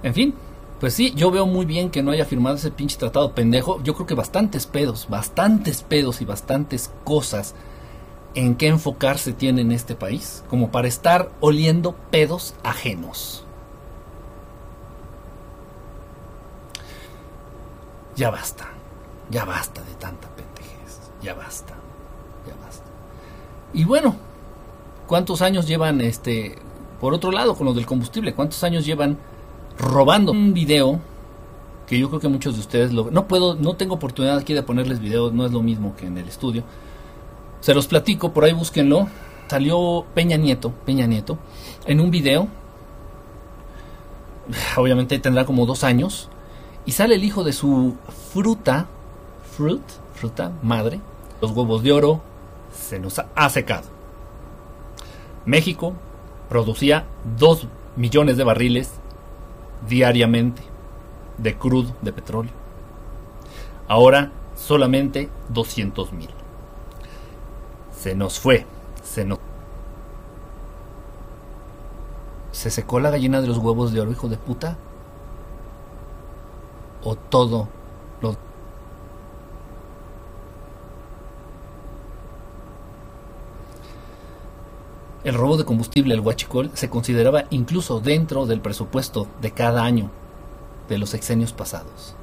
En 0.03 0.13
fin, 0.13 0.35
pues 0.81 0.95
sí, 0.95 1.13
yo 1.15 1.31
veo 1.31 1.47
muy 1.47 1.67
bien 1.67 1.91
que 1.91 2.03
no 2.03 2.11
haya 2.11 2.25
firmado 2.25 2.57
ese 2.57 2.71
pinche 2.71 2.97
tratado 2.97 3.35
pendejo. 3.35 3.83
Yo 3.83 3.95
creo 3.95 4.07
que 4.07 4.15
bastantes 4.15 4.67
pedos, 4.67 5.09
bastantes 5.11 5.83
pedos 5.83 6.23
y 6.23 6.25
bastantes 6.25 6.91
cosas 7.05 7.55
en 8.35 8.55
qué 8.55 8.69
enfocarse 8.69 9.35
tiene 9.35 9.61
en 9.61 9.73
este 9.73 9.95
país, 9.95 10.43
como 10.49 10.71
para 10.71 10.89
estar 10.89 11.31
oliendo 11.41 11.95
pedos 12.11 12.55
ajenos. 12.63 13.45
Ya 18.17 18.31
basta, 18.31 18.69
ya 19.31 19.45
basta 19.45 19.83
de 19.83 19.95
tanta 19.95 20.29
pendejez, 20.29 21.01
ya 21.23 21.35
basta, 21.35 21.75
ya 22.47 22.55
basta. 22.65 22.87
Y 23.75 23.85
bueno, 23.85 24.17
¿cuántos 25.07 25.43
años 25.43 25.67
llevan 25.67 26.01
este, 26.01 26.57
por 27.01 27.13
otro 27.13 27.33
lado, 27.33 27.55
con 27.55 27.67
lo 27.67 27.75
del 27.75 27.85
combustible, 27.85 28.35
cuántos 28.35 28.65
años 28.65 28.87
llevan 28.87 29.19
robando 29.81 30.33
un 30.33 30.53
video 30.53 31.01
que 31.87 31.99
yo 31.99 32.09
creo 32.09 32.21
que 32.21 32.29
muchos 32.29 32.55
de 32.55 32.61
ustedes 32.61 32.93
lo 32.93 33.11
no 33.11 33.27
puedo 33.27 33.57
no 33.57 33.75
tengo 33.75 33.95
oportunidad 33.95 34.39
aquí 34.39 34.55
de 34.55 34.63
ponerles 34.63 35.01
video 35.01 35.33
no 35.33 35.45
es 35.45 35.53
lo 35.53 35.63
mismo 35.63 35.97
que 35.97 36.07
en 36.07 36.19
el 36.19 36.29
estudio. 36.29 36.63
Se 37.61 37.75
los 37.75 37.87
platico 37.87 38.33
por 38.33 38.45
ahí 38.45 38.53
búsquenlo. 38.53 39.09
Salió 39.49 40.07
Peña 40.15 40.37
Nieto 40.37 40.73
Peña 40.87 41.07
Nieto 41.07 41.39
en 41.87 42.01
un 42.01 42.11
video. 42.11 42.49
Obviamente 44.77 45.19
tendrá 45.19 45.45
como 45.45 45.67
dos 45.67 45.83
años. 45.83 46.29
Y 46.87 46.93
sale 46.93 47.17
el 47.17 47.25
hijo 47.25 47.45
de 47.45 47.53
su 47.53 47.97
fruta 48.33 48.87
fruit 49.57 49.83
fruta 50.15 50.53
madre 50.63 51.01
los 51.41 51.51
huevos 51.53 51.83
de 51.83 51.93
oro 51.93 52.21
se 52.73 52.99
nos 52.99 53.19
ha 53.19 53.51
secado. 53.51 53.89
México 55.45 55.95
producía 56.49 57.07
dos 57.39 57.67
millones 57.97 58.37
de 58.37 58.45
barriles 58.45 59.00
diariamente 59.89 60.63
de 61.39 61.57
crudo 61.57 61.95
de 62.03 62.13
petróleo. 62.13 62.53
Ahora 63.89 64.31
solamente 64.57 65.31
200 65.49 66.13
mil. 66.13 66.31
Se 67.99 68.15
nos 68.15 68.39
fue, 68.39 68.67
se 69.03 69.25
nos... 69.25 69.39
¿Se 72.53 72.71
secó 72.71 73.01
la 73.01 73.11
gallina 73.11 73.41
de 73.41 73.47
los 73.47 73.59
huevos 73.59 73.93
de 73.93 74.01
oro, 74.01 74.11
hijo 74.11 74.29
de 74.29 74.37
puta? 74.37 74.77
¿O 77.03 77.17
todo 77.17 77.69
lo... 78.21 78.37
El 85.31 85.37
robo 85.37 85.57
de 85.57 85.65
combustible, 85.65 86.13
el 86.13 86.19
huachicol, 86.19 86.73
se 86.75 86.91
consideraba 86.91 87.45
incluso 87.51 88.01
dentro 88.01 88.47
del 88.47 88.61
presupuesto 88.61 89.29
de 89.41 89.53
cada 89.53 89.85
año 89.85 90.11
de 90.89 90.99
los 90.99 91.11
sexenios 91.11 91.53
pasados. 91.53 92.17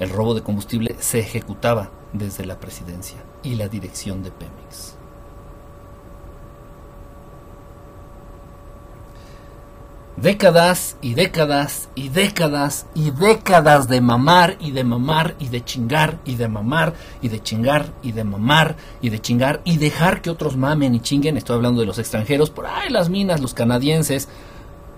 El 0.00 0.10
robo 0.10 0.34
de 0.34 0.42
combustible 0.42 0.96
se 0.98 1.20
ejecutaba 1.20 1.92
desde 2.12 2.44
la 2.44 2.58
presidencia 2.58 3.18
y 3.44 3.54
la 3.54 3.68
dirección 3.68 4.24
de 4.24 4.32
Pemex. 4.32 4.96
Décadas 10.22 10.96
y 11.00 11.14
décadas 11.14 11.88
y 11.94 12.10
décadas 12.10 12.86
y 12.94 13.10
décadas 13.10 13.88
de 13.88 14.00
mamar 14.00 14.56
y 14.60 14.72
de 14.72 14.84
mamar 14.84 15.34
y 15.38 15.48
de 15.48 15.64
chingar 15.64 16.18
y 16.26 16.34
de 16.34 16.46
mamar 16.46 16.94
y 17.22 17.28
de 17.28 17.42
chingar 17.42 17.92
y 18.02 18.12
de 18.12 18.24
mamar 18.24 18.76
y 19.00 19.08
de 19.08 19.20
chingar 19.20 19.62
y 19.64 19.78
dejar 19.78 20.20
que 20.20 20.30
otros 20.30 20.56
mamen 20.56 20.94
y 20.94 21.00
chinguen. 21.00 21.36
Estoy 21.36 21.56
hablando 21.56 21.80
de 21.80 21.86
los 21.86 21.98
extranjeros, 21.98 22.50
por 22.50 22.66
ahí 22.66 22.90
las 22.90 23.08
minas, 23.08 23.40
los 23.40 23.54
canadienses, 23.54 24.28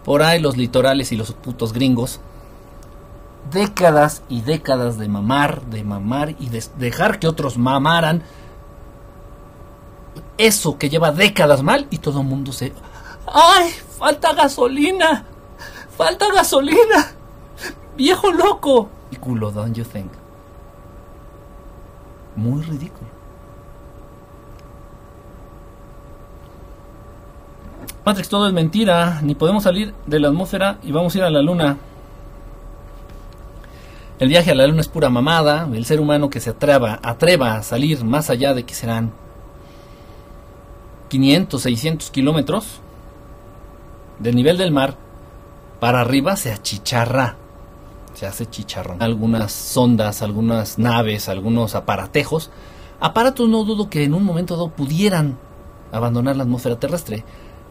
por 0.05 0.23
ahí 0.23 0.41
los 0.41 0.57
litorales 0.57 1.13
y 1.13 1.17
los 1.17 1.33
putos 1.33 1.73
gringos. 1.73 2.21
Décadas 3.53 4.23
y 4.29 4.41
décadas 4.41 4.99
de 4.99 5.09
mamar, 5.09 5.63
de 5.67 5.85
mamar 5.85 6.35
y 6.41 6.49
de 6.49 6.65
dejar 6.79 7.21
que 7.21 7.29
otros 7.29 7.59
mamaran. 7.59 8.25
Eso 10.37 10.79
que 10.79 10.89
lleva 10.89 11.13
décadas 11.13 11.63
mal 11.63 11.87
y 11.91 11.99
todo 11.99 12.23
el 12.23 12.27
mundo 12.27 12.53
se... 12.53 12.73
¡Ay! 13.33 13.73
¡Falta 14.03 14.33
gasolina! 14.33 15.25
¡Falta 15.97 16.27
gasolina! 16.35 17.13
¡Viejo 17.97 18.33
loco! 18.33 18.91
Ridículo, 19.13 19.53
don't 19.53 19.77
you 19.77 19.85
think? 19.85 20.11
Muy 22.35 22.63
ridículo. 22.63 23.09
Matrix, 28.05 28.29
todo 28.29 28.49
es 28.49 28.53
mentira. 28.53 29.21
Ni 29.23 29.37
podemos 29.37 29.63
salir 29.63 29.95
de 30.05 30.19
la 30.19 30.31
atmósfera 30.31 30.79
y 30.83 30.91
vamos 30.91 31.15
a 31.15 31.19
ir 31.19 31.25
a 31.25 31.31
la 31.31 31.41
luna. 31.41 31.77
El 34.19 34.29
viaje 34.29 34.51
a 34.51 34.57
la 34.57 34.67
luna 34.67 34.81
es 34.81 34.89
pura 34.89 35.11
mamada. 35.11 35.69
El 35.73 35.85
ser 35.85 36.01
humano 36.01 36.29
que 36.29 36.41
se 36.41 36.51
atreva, 36.51 36.99
atreva 37.05 37.55
a 37.55 37.63
salir 37.63 38.03
más 38.03 38.31
allá 38.31 38.53
de 38.53 38.65
que 38.65 38.75
serán 38.75 39.13
500, 41.09 41.63
600 41.63 42.11
kilómetros 42.11 42.83
del 44.23 44.37
nivel 44.37 44.57
del 44.57 44.71
mar 44.71 44.97
para 45.81 46.01
arriba 46.01 46.37
se 46.37 46.53
achicharra, 46.53 47.37
se 48.15 48.27
hace 48.27 48.47
chicharrón. 48.47 49.03
Algunas 49.03 49.51
sondas, 49.51 50.23
algunas 50.23 50.79
naves, 50.79 51.29
algunos 51.29 51.75
aparatejos, 51.75 52.51
aparatos 53.01 53.49
no 53.49 53.65
dudo 53.65 53.91
que 53.91 54.05
en 54.05 54.15
un 54.15 54.25
momento 54.25 54.55
dado 54.55 54.71
pudieran 54.71 55.39
abandonar 55.91 56.37
la 56.37 56.45
atmósfera 56.45 56.79
terrestre 56.79 57.25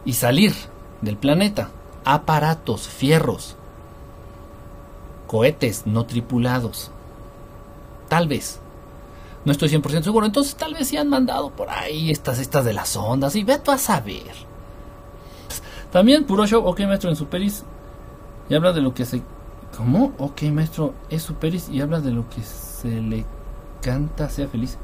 y 0.04 0.12
salir 0.12 0.52
del 1.00 1.16
planeta. 1.16 1.70
Aparatos, 2.04 2.86
fierros, 2.88 3.56
cohetes 5.26 5.86
no 5.86 6.04
tripulados. 6.04 6.90
Tal 8.08 8.28
vez. 8.28 8.58
No 9.46 9.52
estoy 9.52 9.70
100% 9.70 10.02
seguro. 10.02 10.26
Entonces 10.26 10.54
tal 10.54 10.74
vez 10.74 10.88
sí 10.88 10.98
han 10.98 11.08
mandado 11.08 11.50
por 11.50 11.70
ahí 11.70 12.10
estas, 12.10 12.38
estas 12.38 12.64
de 12.64 12.74
las 12.74 12.94
ondas. 12.96 13.34
Y 13.36 13.42
ve 13.42 13.58
tú 13.58 13.70
a 13.70 13.78
saber. 13.78 14.51
También 15.92 16.24
puro 16.24 16.46
show, 16.46 16.64
ok 16.66 16.80
maestro, 16.80 17.10
en 17.10 17.16
Superis 17.16 17.64
y 18.48 18.54
habla 18.54 18.72
de 18.72 18.80
lo 18.80 18.94
que 18.94 19.04
se... 19.04 19.22
¿Cómo? 19.76 20.12
Ok 20.18 20.42
maestro, 20.44 20.94
es 21.10 21.22
Superis 21.22 21.68
y 21.68 21.80
habla 21.82 22.00
de 22.00 22.12
lo 22.12 22.28
que 22.30 22.40
se 22.42 23.00
le 23.00 23.26
canta, 23.82 24.28
sea 24.30 24.48
feliz. 24.48 24.78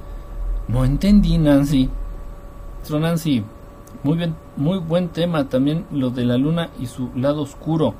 No 0.69 0.85
entendí 0.85 1.39
Nancy. 1.39 1.89
Maestro 2.77 3.01
Nancy, 3.01 3.43
muy 4.03 4.19
bien, 4.19 4.35
muy 4.57 4.79
buen 4.79 5.09
tema 5.09 5.49
también 5.49 5.87
lo 5.91 6.11
de 6.11 6.25
la 6.25 6.37
luna 6.37 6.71
y 6.79 6.87
su 6.87 7.11
lado 7.17 7.43
oscuro. 7.43 7.95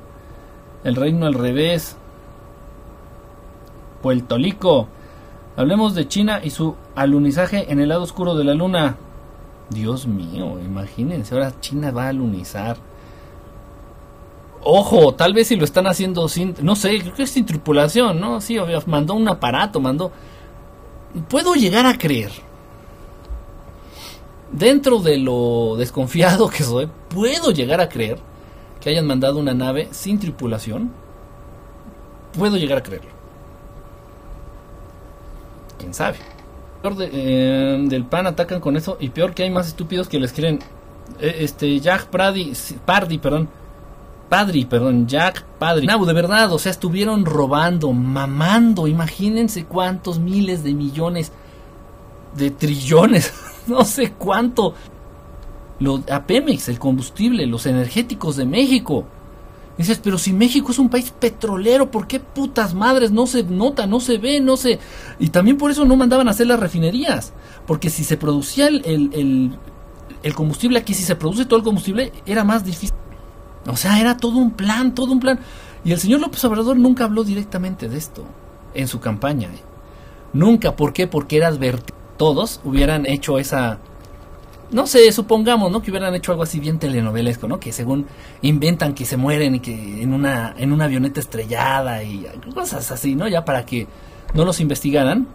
El 0.83 0.95
reino 0.95 1.25
al 1.25 1.33
revés. 1.33 1.97
Puerto 4.03 4.37
Rico. 4.37 4.87
Hablemos 5.57 5.95
de 5.95 6.07
China 6.07 6.41
y 6.43 6.51
su 6.51 6.75
alunizaje 6.95 7.71
en 7.71 7.79
el 7.79 7.89
lado 7.89 8.03
oscuro 8.03 8.35
de 8.35 8.43
la 8.43 8.53
luna. 8.53 8.95
Dios 9.69 10.07
mío, 10.07 10.59
imagínense, 10.59 11.35
ahora 11.35 11.59
China 11.59 11.91
va 11.91 12.05
a 12.05 12.09
alunizar. 12.09 12.77
Ojo, 14.63 15.13
tal 15.13 15.33
vez 15.33 15.47
si 15.47 15.55
lo 15.55 15.63
están 15.63 15.87
haciendo 15.87 16.27
sin, 16.27 16.55
no 16.61 16.75
sé, 16.75 16.99
creo 16.99 17.13
que 17.13 17.23
es 17.23 17.29
sin 17.29 17.45
tripulación, 17.45 18.19
¿no? 18.19 18.41
Sí, 18.41 18.57
mandó 18.85 19.13
un 19.13 19.27
aparato, 19.27 19.79
mandó... 19.79 20.11
Puedo 21.27 21.55
llegar 21.55 21.85
a 21.85 21.97
creer, 21.97 22.31
dentro 24.51 24.99
de 24.99 25.17
lo 25.17 25.75
desconfiado 25.77 26.49
que 26.49 26.63
soy, 26.63 26.89
puedo 27.09 27.51
llegar 27.51 27.79
a 27.81 27.89
creer 27.89 28.19
que 28.81 28.89
hayan 28.89 29.07
mandado 29.07 29.39
una 29.39 29.53
nave 29.53 29.87
sin 29.91 30.19
tripulación. 30.19 30.91
Puedo 32.37 32.57
llegar 32.57 32.77
a 32.77 32.83
creerlo. 32.83 33.09
¿Quién 35.77 35.93
sabe? 35.93 36.17
Peor 36.81 36.95
eh, 36.99 37.77
del 37.87 38.05
pan 38.05 38.27
atacan 38.27 38.59
con 38.59 38.77
eso 38.77 38.97
y 38.99 39.09
peor 39.09 39.33
que 39.33 39.43
hay 39.43 39.49
más 39.49 39.67
estúpidos 39.67 40.07
que 40.07 40.19
les 40.19 40.31
quieren... 40.31 40.59
Eh, 41.19 41.37
este, 41.39 41.79
Jack 41.79 42.05
Pardy, 42.07 42.53
Pardy, 42.85 43.17
perdón 43.17 43.49
Padre, 44.29 44.65
perdón, 44.69 45.07
Jack 45.07 45.43
Padre. 45.57 45.87
No, 45.87 46.05
de 46.05 46.13
verdad, 46.13 46.53
o 46.53 46.59
sea, 46.59 46.71
estuvieron 46.71 47.25
robando, 47.25 47.91
mamando, 47.91 48.87
imagínense 48.87 49.65
cuántos 49.65 50.19
miles 50.19 50.63
de 50.63 50.73
millones, 50.73 51.31
de 52.35 52.51
trillones, 52.51 53.33
no 53.67 53.83
sé 53.83 54.13
cuánto. 54.13 54.75
Lo, 55.79 56.03
a 56.11 56.23
Pemex, 56.23 56.69
el 56.69 56.77
combustible, 56.77 57.47
los 57.47 57.65
energéticos 57.65 58.35
de 58.35 58.45
México. 58.45 59.05
Dices, 59.77 60.01
pero 60.03 60.17
si 60.17 60.33
México 60.33 60.71
es 60.71 60.79
un 60.79 60.89
país 60.89 61.13
petrolero, 61.17 61.89
¿por 61.89 62.05
qué 62.05 62.19
putas 62.19 62.73
madres 62.73 63.11
no 63.11 63.25
se 63.25 63.43
nota, 63.43 63.87
no 63.87 64.01
se 64.01 64.17
ve, 64.17 64.41
no 64.41 64.57
se... 64.57 64.77
Y 65.19 65.29
también 65.29 65.57
por 65.57 65.71
eso 65.71 65.85
no 65.85 65.95
mandaban 65.95 66.27
a 66.27 66.31
hacer 66.31 66.47
las 66.47 66.59
refinerías. 66.59 67.31
Porque 67.65 67.89
si 67.89 68.03
se 68.03 68.17
producía 68.17 68.67
el, 68.67 68.83
el, 68.85 69.57
el 70.21 70.33
combustible 70.33 70.79
aquí, 70.79 70.93
si 70.93 71.03
se 71.03 71.15
produce 71.15 71.45
todo 71.45 71.57
el 71.57 71.63
combustible, 71.63 72.11
era 72.25 72.43
más 72.43 72.65
difícil. 72.65 72.93
O 73.69 73.77
sea, 73.77 73.99
era 73.99 74.17
todo 74.17 74.37
un 74.37 74.51
plan, 74.51 74.93
todo 74.93 75.11
un 75.11 75.19
plan. 75.19 75.39
Y 75.83 75.91
el 75.91 75.99
señor 75.99 76.19
López 76.19 76.43
Obrador 76.45 76.77
nunca 76.77 77.05
habló 77.05 77.23
directamente 77.23 77.87
de 77.87 77.97
esto 77.97 78.25
en 78.73 78.87
su 78.87 78.99
campaña. 78.99 79.49
Nunca, 80.33 80.75
¿por 80.75 80.93
qué? 80.93 81.07
Porque 81.07 81.37
era 81.37 81.47
advertido. 81.47 81.97
Todos 82.17 82.59
hubieran 82.65 83.05
hecho 83.05 83.39
esa... 83.39 83.79
No 84.71 84.85
sé, 84.85 85.11
supongamos, 85.11 85.71
¿no? 85.71 85.81
Que 85.81 85.89
hubieran 85.89 86.13
hecho 86.13 86.31
algo 86.31 86.43
así 86.43 86.59
bien 86.59 86.77
telenovelesco, 86.77 87.47
¿no? 87.47 87.59
Que 87.59 87.71
según 87.71 88.05
inventan 88.41 88.93
que 88.93 89.05
se 89.05 89.17
mueren 89.17 89.55
y 89.55 89.59
que 89.61 90.03
en 90.03 90.13
una, 90.13 90.53
en 90.57 90.71
una 90.71 90.85
avioneta 90.85 91.19
estrellada 91.19 92.03
y 92.03 92.27
cosas 92.53 92.91
así, 92.91 93.15
¿no? 93.15 93.27
Ya 93.27 93.45
para 93.45 93.65
que 93.65 93.87
no 94.33 94.45
los 94.45 94.59
investigaran. 94.59 95.27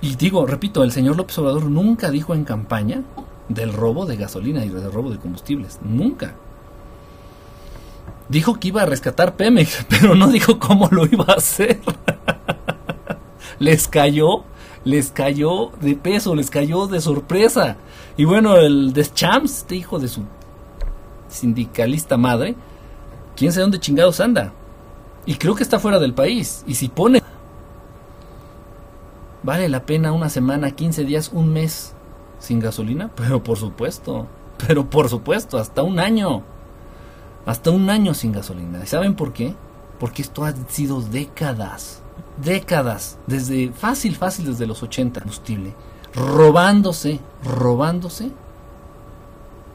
Y 0.00 0.14
digo, 0.16 0.46
repito, 0.46 0.82
el 0.82 0.92
señor 0.92 1.16
López 1.16 1.36
Obrador 1.38 1.64
nunca 1.64 2.10
dijo 2.10 2.34
en 2.34 2.44
campaña 2.44 3.02
del 3.48 3.72
robo 3.72 4.06
de 4.06 4.16
gasolina 4.16 4.64
y 4.64 4.68
del 4.68 4.92
robo 4.92 5.10
de 5.10 5.18
combustibles. 5.18 5.78
Nunca. 5.82 6.34
Dijo 8.28 8.58
que 8.58 8.68
iba 8.68 8.82
a 8.82 8.86
rescatar 8.86 9.36
Pemex, 9.36 9.86
pero 9.88 10.14
no 10.14 10.28
dijo 10.28 10.58
cómo 10.58 10.88
lo 10.90 11.06
iba 11.06 11.26
a 11.28 11.34
hacer. 11.34 11.80
les 13.58 13.88
cayó, 13.88 14.44
les 14.84 15.10
cayó 15.10 15.70
de 15.80 15.94
peso, 15.94 16.34
les 16.34 16.50
cayó 16.50 16.86
de 16.86 17.00
sorpresa. 17.00 17.76
Y 18.16 18.24
bueno, 18.24 18.56
el 18.56 18.92
Deschamps, 18.92 19.58
este 19.58 19.76
hijo 19.76 19.98
de 19.98 20.08
su 20.08 20.22
sindicalista 21.28 22.16
madre, 22.16 22.54
quién 23.36 23.52
sabe 23.52 23.62
dónde 23.62 23.80
chingados 23.80 24.20
anda. 24.20 24.52
Y 25.26 25.36
creo 25.36 25.54
que 25.54 25.62
está 25.62 25.78
fuera 25.78 25.98
del 25.98 26.14
país. 26.14 26.64
Y 26.66 26.74
si 26.74 26.88
pone... 26.88 27.22
¿Vale 29.42 29.68
la 29.68 29.84
pena 29.84 30.12
una 30.12 30.30
semana, 30.30 30.70
15 30.70 31.04
días, 31.04 31.30
un 31.32 31.52
mes 31.52 31.92
sin 32.38 32.60
gasolina? 32.60 33.10
Pero 33.16 33.42
por 33.42 33.58
supuesto. 33.58 34.26
Pero 34.66 34.88
por 34.88 35.08
supuesto, 35.08 35.58
hasta 35.58 35.82
un 35.82 35.98
año. 35.98 36.42
Hasta 37.46 37.70
un 37.70 37.90
año 37.90 38.14
sin 38.14 38.32
gasolina. 38.32 38.80
¿Y 38.82 38.86
saben 38.86 39.14
por 39.14 39.32
qué? 39.32 39.54
Porque 40.00 40.22
esto 40.22 40.44
ha 40.44 40.54
sido 40.68 41.00
décadas. 41.02 42.02
Décadas. 42.42 43.18
Desde 43.26 43.70
fácil, 43.70 44.16
fácil 44.16 44.46
desde 44.46 44.66
los 44.66 44.82
80. 44.82 45.20
Combustible. 45.20 45.74
Robándose, 46.14 47.20
robándose 47.44 48.30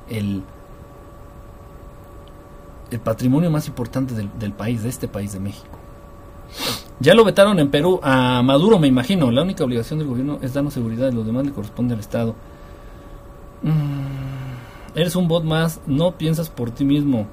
el, 0.09 0.41
el 2.89 2.99
patrimonio 2.99 3.51
más 3.51 3.67
importante 3.67 4.15
del, 4.15 4.29
del 4.39 4.53
país, 4.53 4.81
de 4.83 4.89
este 4.89 5.07
país, 5.07 5.33
de 5.33 5.39
México. 5.39 5.77
Ya 7.01 7.13
lo 7.13 7.23
vetaron 7.23 7.59
en 7.59 7.69
Perú 7.69 7.99
a 8.01 8.41
Maduro, 8.41 8.79
me 8.79 8.87
imagino. 8.87 9.31
La 9.31 9.43
única 9.43 9.63
obligación 9.63 9.99
del 9.99 10.07
gobierno 10.07 10.39
es 10.41 10.53
darnos 10.53 10.73
seguridad, 10.73 11.11
lo 11.13 11.23
demás 11.23 11.45
le 11.45 11.51
corresponde 11.51 11.93
al 11.93 11.99
Estado. 11.99 12.35
Mm, 13.61 14.97
eres 14.97 15.15
un 15.15 15.27
bot 15.27 15.43
más, 15.43 15.81
no 15.85 16.13
piensas 16.13 16.49
por 16.49 16.71
ti 16.71 16.83
mismo 16.83 17.27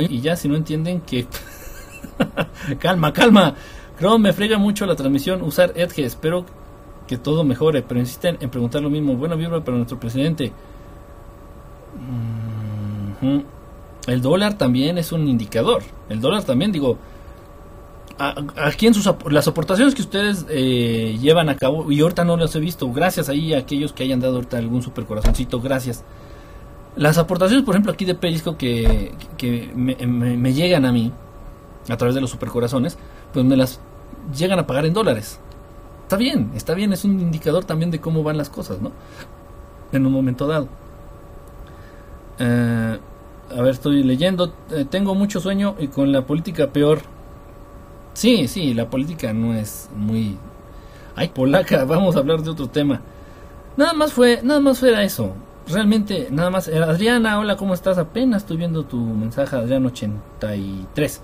y 0.00 0.20
ya 0.20 0.36
si 0.36 0.48
no 0.48 0.56
entienden 0.56 1.00
que... 1.00 1.26
calma, 2.78 3.12
calma. 3.12 3.54
Creo 3.98 4.18
me 4.18 4.32
frega 4.32 4.58
mucho 4.58 4.86
la 4.86 4.96
transmisión 4.96 5.42
usar 5.42 5.72
Edge. 5.76 6.04
Espero 6.04 6.44
que 7.06 7.16
todo 7.16 7.44
mejore, 7.44 7.82
pero 7.82 8.00
insisten 8.00 8.38
en 8.40 8.50
preguntar 8.50 8.82
lo 8.82 8.90
mismo. 8.90 9.16
Buena 9.16 9.36
vibra 9.36 9.62
para 9.62 9.76
nuestro 9.76 10.00
presidente. 10.00 10.52
El 14.06 14.20
dólar 14.20 14.58
también 14.58 14.98
es 14.98 15.12
un 15.12 15.28
indicador. 15.28 15.82
El 16.08 16.20
dólar 16.20 16.44
también, 16.44 16.72
digo, 16.72 16.98
aquí 18.18 18.86
en 18.86 18.94
sus 18.94 19.08
las 19.30 19.48
aportaciones 19.48 19.94
que 19.94 20.02
ustedes 20.02 20.46
eh, 20.48 21.18
llevan 21.20 21.48
a 21.48 21.56
cabo, 21.56 21.90
y 21.90 22.00
ahorita 22.00 22.24
no 22.24 22.36
las 22.36 22.54
he 22.54 22.60
visto, 22.60 22.92
gracias 22.92 23.28
ahí 23.28 23.54
a 23.54 23.58
aquellos 23.58 23.92
que 23.92 24.04
hayan 24.04 24.20
dado 24.20 24.36
ahorita 24.36 24.58
algún 24.58 24.82
super 24.82 25.04
corazoncito, 25.04 25.60
gracias. 25.60 26.04
Las 26.96 27.18
aportaciones, 27.18 27.64
por 27.64 27.74
ejemplo, 27.74 27.92
aquí 27.92 28.04
de 28.04 28.14
Perisco 28.14 28.56
que, 28.56 29.12
que 29.36 29.70
me, 29.74 30.52
llegan 30.52 30.84
a 30.84 30.92
mí 30.92 31.12
a 31.88 31.96
través 31.96 32.14
de 32.14 32.20
los 32.20 32.30
supercorazones, 32.30 32.96
pues 33.32 33.44
me 33.44 33.56
las 33.56 33.80
llegan 34.36 34.58
a 34.60 34.66
pagar 34.66 34.86
en 34.86 34.94
dólares. 34.94 35.40
Está 36.02 36.16
bien, 36.16 36.52
está 36.54 36.74
bien, 36.74 36.92
es 36.92 37.04
un 37.04 37.18
indicador 37.18 37.64
también 37.64 37.90
de 37.90 38.00
cómo 38.00 38.22
van 38.22 38.36
las 38.36 38.48
cosas, 38.48 38.80
¿no? 38.80 38.92
En 39.90 40.06
un 40.06 40.12
momento 40.12 40.46
dado. 40.46 40.68
Eh, 42.38 42.98
a 43.50 43.60
ver, 43.60 43.72
estoy 43.72 44.02
leyendo. 44.04 44.52
Eh, 44.70 44.84
tengo 44.88 45.14
mucho 45.14 45.40
sueño 45.40 45.74
y 45.78 45.88
con 45.88 46.12
la 46.12 46.22
política 46.22 46.68
peor. 46.68 47.00
Sí, 48.12 48.46
sí, 48.46 48.74
la 48.74 48.88
política 48.88 49.32
no 49.32 49.54
es 49.54 49.90
muy. 49.96 50.38
Ay, 51.16 51.28
polaca, 51.28 51.84
vamos 51.86 52.14
a 52.14 52.20
hablar 52.20 52.42
de 52.42 52.50
otro 52.50 52.68
tema. 52.68 53.00
Nada 53.76 53.92
más 53.94 54.12
fue, 54.12 54.40
nada 54.42 54.60
más 54.60 54.82
era 54.82 55.02
eso. 55.02 55.34
Realmente, 55.68 56.28
nada 56.30 56.50
más. 56.50 56.68
Eh, 56.68 56.78
Adriana, 56.78 57.38
hola, 57.38 57.56
¿cómo 57.56 57.74
estás? 57.74 57.98
Apenas 57.98 58.42
estoy 58.42 58.56
viendo 58.58 58.84
tu 58.84 58.98
mensaje, 58.98 59.56
Adrián83. 59.56 61.20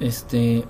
Este. 0.00 0.64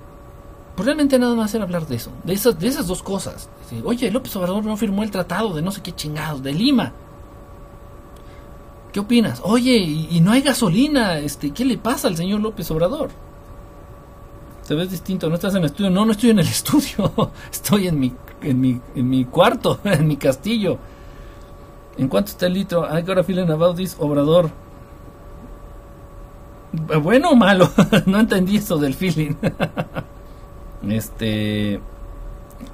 Pues 0.75 0.85
realmente 0.85 1.19
nada 1.19 1.35
más 1.35 1.55
era 1.55 1.65
hablar 1.65 1.87
de 1.87 1.97
eso, 1.97 2.11
de 2.25 2.35
esas, 2.35 2.59
de 2.59 2.69
esas 2.69 2.87
dos 2.87 3.03
cosas. 3.03 3.49
Oye, 3.85 4.11
López 4.11 4.37
Obrador 4.37 4.63
no 4.65 4.77
firmó 4.77 5.03
el 5.03 5.11
tratado 5.11 5.55
de 5.55 5.63
no 5.63 5.73
sé 5.73 5.81
qué 5.81 5.93
chingados, 5.93 6.43
de 6.43 6.53
Lima. 6.53 6.93
¿Qué 8.93 9.01
opinas? 9.01 9.41
Oye, 9.43 9.77
y, 9.77 10.21
no 10.21 10.33
hay 10.33 10.43
gasolina, 10.43 11.19
este, 11.19 11.51
¿qué 11.51 11.65
le 11.65 11.79
pasa 11.79 12.09
al 12.09 12.17
señor 12.17 12.41
López 12.41 12.71
Obrador? 12.71 13.11
Te 14.67 14.75
ves 14.75 14.91
distinto, 14.91 15.29
no 15.29 15.37
estás 15.37 15.55
en 15.55 15.61
el 15.61 15.67
estudio. 15.67 15.91
No, 15.91 16.05
no 16.05 16.13
estoy 16.13 16.31
en 16.31 16.41
el 16.41 16.47
estudio. 16.49 17.31
Estoy 17.51 17.89
en 17.89 17.99
mi, 17.99 18.13
en 18.43 18.61
mi, 18.61 18.81
en 18.95 19.09
mi 19.09 19.25
cuarto, 19.25 19.81
en 19.85 20.07
mi 20.07 20.17
castillo. 20.17 20.79
¿En 21.99 22.09
cuánto 22.09 22.31
está 22.31 22.47
el 22.47 22.55
litro? 22.55 22.87
I 22.87 23.03
got 23.03 23.19
a 23.19 23.25
feeling 23.25 23.51
about 23.51 23.77
this 23.77 23.97
Obrador. 23.99 24.51
¿Bueno 26.73 27.31
o 27.31 27.37
malo? 27.37 27.71
no 28.07 28.21
entendí 28.21 28.57
eso 28.57 28.77
del 28.77 28.95
feeling. 28.95 29.35
este. 30.89 31.81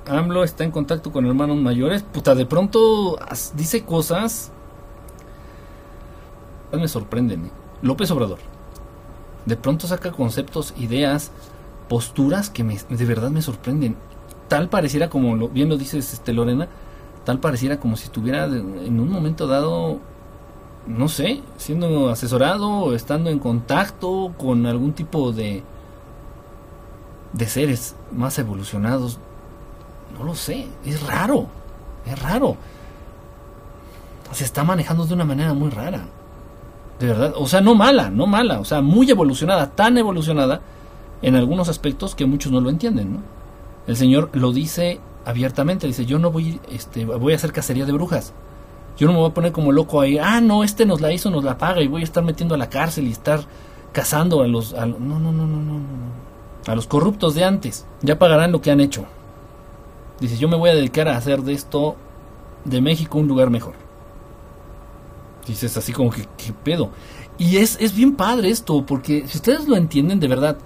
AMLO 0.06 0.44
está 0.44 0.64
en 0.64 0.70
contacto 0.70 1.12
con 1.12 1.26
hermanos 1.26 1.56
mayores. 1.56 2.02
Puta, 2.02 2.34
de 2.34 2.46
pronto 2.46 3.18
dice 3.56 3.84
cosas 3.84 4.52
me 6.78 6.88
sorprenden. 6.88 7.50
López 7.82 8.10
Obrador. 8.10 8.38
De 9.46 9.56
pronto 9.56 9.86
saca 9.86 10.12
conceptos, 10.12 10.74
ideas, 10.78 11.30
posturas 11.88 12.50
que 12.50 12.64
me, 12.64 12.78
de 12.88 13.04
verdad 13.04 13.30
me 13.30 13.42
sorprenden. 13.42 13.96
Tal 14.48 14.68
pareciera, 14.68 15.08
como 15.08 15.36
lo, 15.36 15.48
bien 15.48 15.68
lo 15.68 15.76
dices 15.76 16.12
este, 16.12 16.32
Lorena, 16.32 16.68
tal 17.24 17.38
pareciera 17.38 17.78
como 17.78 17.96
si 17.96 18.04
estuviera 18.04 18.46
en 18.46 19.00
un 19.00 19.10
momento 19.10 19.46
dado, 19.46 19.98
no 20.86 21.08
sé, 21.08 21.42
siendo 21.56 22.10
asesorado 22.10 22.68
o 22.68 22.94
estando 22.94 23.30
en 23.30 23.38
contacto 23.38 24.32
con 24.38 24.66
algún 24.66 24.92
tipo 24.92 25.32
de, 25.32 25.62
de 27.32 27.46
seres 27.46 27.94
más 28.10 28.38
evolucionados. 28.38 29.18
No 30.18 30.24
lo 30.24 30.34
sé, 30.34 30.66
es 30.84 31.04
raro, 31.06 31.46
es 32.06 32.20
raro. 32.20 32.56
Se 34.32 34.44
está 34.44 34.64
manejando 34.64 35.04
de 35.04 35.14
una 35.14 35.24
manera 35.24 35.52
muy 35.52 35.70
rara. 35.70 36.06
De 36.98 37.06
verdad, 37.06 37.34
o 37.36 37.46
sea, 37.46 37.60
no 37.60 37.74
mala, 37.74 38.10
no 38.10 38.26
mala, 38.26 38.60
o 38.60 38.64
sea, 38.64 38.80
muy 38.80 39.10
evolucionada, 39.10 39.70
tan 39.70 39.98
evolucionada 39.98 40.60
en 41.20 41.36
algunos 41.36 41.68
aspectos 41.68 42.14
que 42.14 42.26
muchos 42.26 42.52
no 42.52 42.60
lo 42.60 42.70
entienden, 42.70 43.14
¿no? 43.14 43.18
El 43.86 43.96
Señor 43.96 44.30
lo 44.32 44.52
dice 44.52 45.00
abiertamente, 45.24 45.86
dice, 45.86 46.04
yo 46.06 46.18
no 46.18 46.30
voy, 46.30 46.60
este, 46.70 47.04
voy 47.04 47.32
a 47.32 47.36
hacer 47.36 47.52
cacería 47.52 47.84
de 47.84 47.92
brujas. 47.92 48.32
Yo 48.98 49.06
no 49.06 49.14
me 49.14 49.20
voy 49.20 49.30
a 49.30 49.34
poner 49.34 49.52
como 49.52 49.72
loco 49.72 50.00
ahí, 50.00 50.18
ah, 50.18 50.40
no, 50.40 50.64
este 50.64 50.84
nos 50.84 51.00
la 51.00 51.12
hizo, 51.12 51.30
nos 51.30 51.44
la 51.44 51.58
paga 51.58 51.80
y 51.80 51.88
voy 51.88 52.02
a 52.02 52.04
estar 52.04 52.22
metiendo 52.22 52.54
a 52.54 52.58
la 52.58 52.68
cárcel 52.68 53.06
y 53.06 53.12
estar 53.12 53.40
cazando 53.92 54.42
a 54.42 54.48
los... 54.48 54.72
no, 54.72 54.86
no, 54.86 55.18
no, 55.18 55.32
no, 55.32 55.46
no, 55.46 55.62
no. 55.62 56.22
A 56.66 56.74
los 56.74 56.86
corruptos 56.86 57.34
de 57.34 57.44
antes. 57.44 57.86
Ya 58.02 58.18
pagarán 58.18 58.52
lo 58.52 58.60
que 58.60 58.70
han 58.70 58.80
hecho. 58.80 59.04
Dice, 60.20 60.36
yo 60.36 60.48
me 60.48 60.56
voy 60.56 60.70
a 60.70 60.74
dedicar 60.74 61.08
a 61.08 61.16
hacer 61.16 61.42
de 61.42 61.52
esto, 61.52 61.96
de 62.64 62.80
México, 62.80 63.18
un 63.18 63.26
lugar 63.26 63.50
mejor. 63.50 63.74
Dices 65.46 65.76
así 65.76 65.92
como 65.92 66.10
que, 66.10 66.28
¿qué 66.36 66.52
pedo? 66.52 66.90
Y 67.38 67.56
es, 67.56 67.76
es 67.80 67.94
bien 67.94 68.14
padre 68.14 68.50
esto, 68.50 68.86
porque 68.86 69.26
si 69.26 69.38
ustedes 69.38 69.66
lo 69.66 69.76
entienden 69.76 70.20
de 70.20 70.28
verdad, 70.28 70.58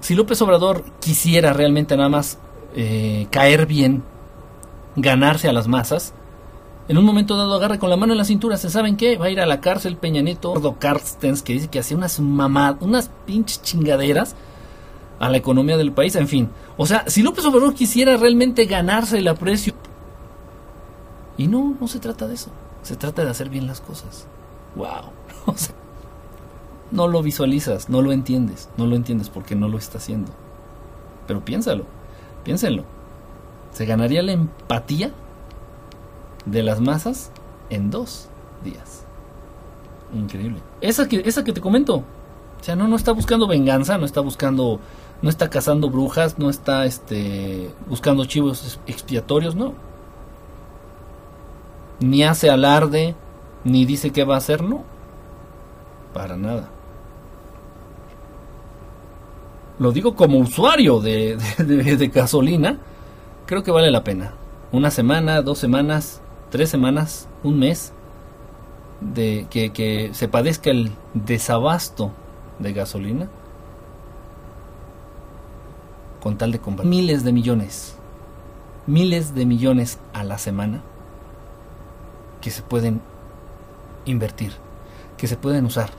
si 0.00 0.16
López 0.16 0.42
Obrador 0.42 0.84
quisiera 1.00 1.52
realmente 1.52 1.96
nada 1.96 2.08
más 2.08 2.38
eh, 2.74 3.26
caer 3.30 3.66
bien, 3.66 4.02
ganarse 4.96 5.48
a 5.48 5.52
las 5.52 5.68
masas, 5.68 6.14
en 6.88 6.98
un 6.98 7.04
momento 7.04 7.36
dado 7.36 7.54
agarra 7.54 7.78
con 7.78 7.90
la 7.90 7.96
mano 7.96 8.12
en 8.12 8.18
la 8.18 8.24
cintura, 8.24 8.56
¿se 8.56 8.68
saben 8.68 8.96
qué? 8.96 9.16
Va 9.16 9.26
a 9.26 9.30
ir 9.30 9.40
a 9.40 9.46
la 9.46 9.60
cárcel 9.60 9.96
Peña 9.96 10.20
Nieto, 10.20 10.50
Gordo 10.50 10.76
Carstens, 10.78 11.42
que 11.42 11.52
dice 11.52 11.68
que 11.68 11.78
hacía 11.78 11.96
unas 11.96 12.18
mamadas, 12.18 12.82
unas 12.82 13.10
pinches 13.24 13.62
chingaderas 13.62 14.34
a 15.20 15.28
la 15.28 15.36
economía 15.36 15.76
del 15.76 15.92
país, 15.92 16.16
en 16.16 16.26
fin. 16.26 16.50
O 16.76 16.84
sea, 16.84 17.04
si 17.06 17.22
López 17.22 17.44
Obrador 17.44 17.74
quisiera 17.74 18.16
realmente 18.16 18.66
ganarse 18.66 19.18
el 19.18 19.28
aprecio... 19.28 19.74
Y 21.38 21.46
no, 21.46 21.76
no 21.80 21.88
se 21.88 21.98
trata 21.98 22.26
de 22.26 22.34
eso. 22.34 22.50
Se 22.82 22.96
trata 22.96 23.24
de 23.24 23.30
hacer 23.30 23.48
bien 23.48 23.66
las 23.66 23.80
cosas. 23.80 24.26
¡Wow! 24.74 25.12
no 26.90 27.08
lo 27.08 27.22
visualizas, 27.22 27.88
no 27.88 28.02
lo 28.02 28.12
entiendes, 28.12 28.68
no 28.76 28.86
lo 28.86 28.96
entiendes 28.96 29.28
porque 29.28 29.54
no 29.54 29.68
lo 29.68 29.78
está 29.78 29.98
haciendo. 29.98 30.32
Pero 31.26 31.44
piénsalo, 31.44 31.86
piénsenlo. 32.44 32.84
Se 33.72 33.86
ganaría 33.86 34.22
la 34.22 34.32
empatía 34.32 35.10
de 36.44 36.62
las 36.62 36.80
masas 36.80 37.30
en 37.70 37.90
dos 37.90 38.28
días. 38.64 39.04
Increíble. 40.14 40.60
Esa 40.80 41.08
que, 41.08 41.22
esa 41.24 41.44
que 41.44 41.52
te 41.52 41.60
comento. 41.60 41.96
O 42.60 42.64
sea, 42.64 42.76
no, 42.76 42.86
no 42.86 42.96
está 42.96 43.12
buscando 43.12 43.46
venganza, 43.48 43.98
no 43.98 44.04
está 44.04 44.20
buscando, 44.20 44.78
no 45.20 45.30
está 45.30 45.50
cazando 45.50 45.90
brujas, 45.90 46.38
no 46.38 46.50
está 46.50 46.84
este, 46.84 47.70
buscando 47.88 48.24
chivos 48.24 48.78
expiatorios, 48.86 49.54
no 49.54 49.74
ni 52.02 52.24
hace 52.24 52.50
alarde, 52.50 53.14
ni 53.64 53.86
dice 53.86 54.10
qué 54.10 54.24
va 54.24 54.34
a 54.34 54.38
hacer, 54.38 54.62
no. 54.62 54.82
Para 56.12 56.36
nada. 56.36 56.68
Lo 59.82 59.90
digo 59.90 60.14
como 60.14 60.38
usuario 60.38 61.00
de, 61.00 61.36
de, 61.58 62.06
gasolina, 62.06 62.78
creo 63.46 63.64
que 63.64 63.72
vale 63.72 63.90
la 63.90 64.04
pena. 64.04 64.32
Una 64.70 64.92
semana, 64.92 65.42
dos 65.42 65.58
semanas, 65.58 66.20
tres 66.50 66.70
semanas, 66.70 67.26
un 67.42 67.58
mes, 67.58 67.92
de 69.00 69.48
que, 69.50 69.72
que 69.72 70.10
se 70.14 70.28
padezca 70.28 70.70
el 70.70 70.92
desabasto 71.14 72.12
de 72.60 72.72
gasolina 72.72 73.28
con 76.22 76.38
tal 76.38 76.52
de 76.52 76.60
comprar 76.60 76.86
miles 76.86 77.24
de 77.24 77.32
millones, 77.32 77.96
miles 78.86 79.34
de 79.34 79.46
millones 79.46 79.98
a 80.12 80.22
la 80.22 80.38
semana 80.38 80.80
que 82.40 82.52
se 82.52 82.62
pueden 82.62 83.00
invertir, 84.04 84.52
que 85.16 85.26
se 85.26 85.36
pueden 85.36 85.64
usar 85.64 85.90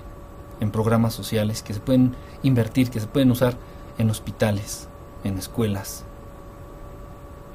en 0.62 0.72
programas 0.72 1.14
sociales, 1.14 1.62
que 1.62 1.74
se 1.74 1.82
pueden 1.82 2.16
invertir, 2.44 2.90
que 2.90 3.02
se 3.02 3.08
pueden 3.08 3.30
usar 3.30 3.58
en 3.98 4.10
hospitales, 4.10 4.88
en 5.24 5.38
escuelas, 5.38 6.04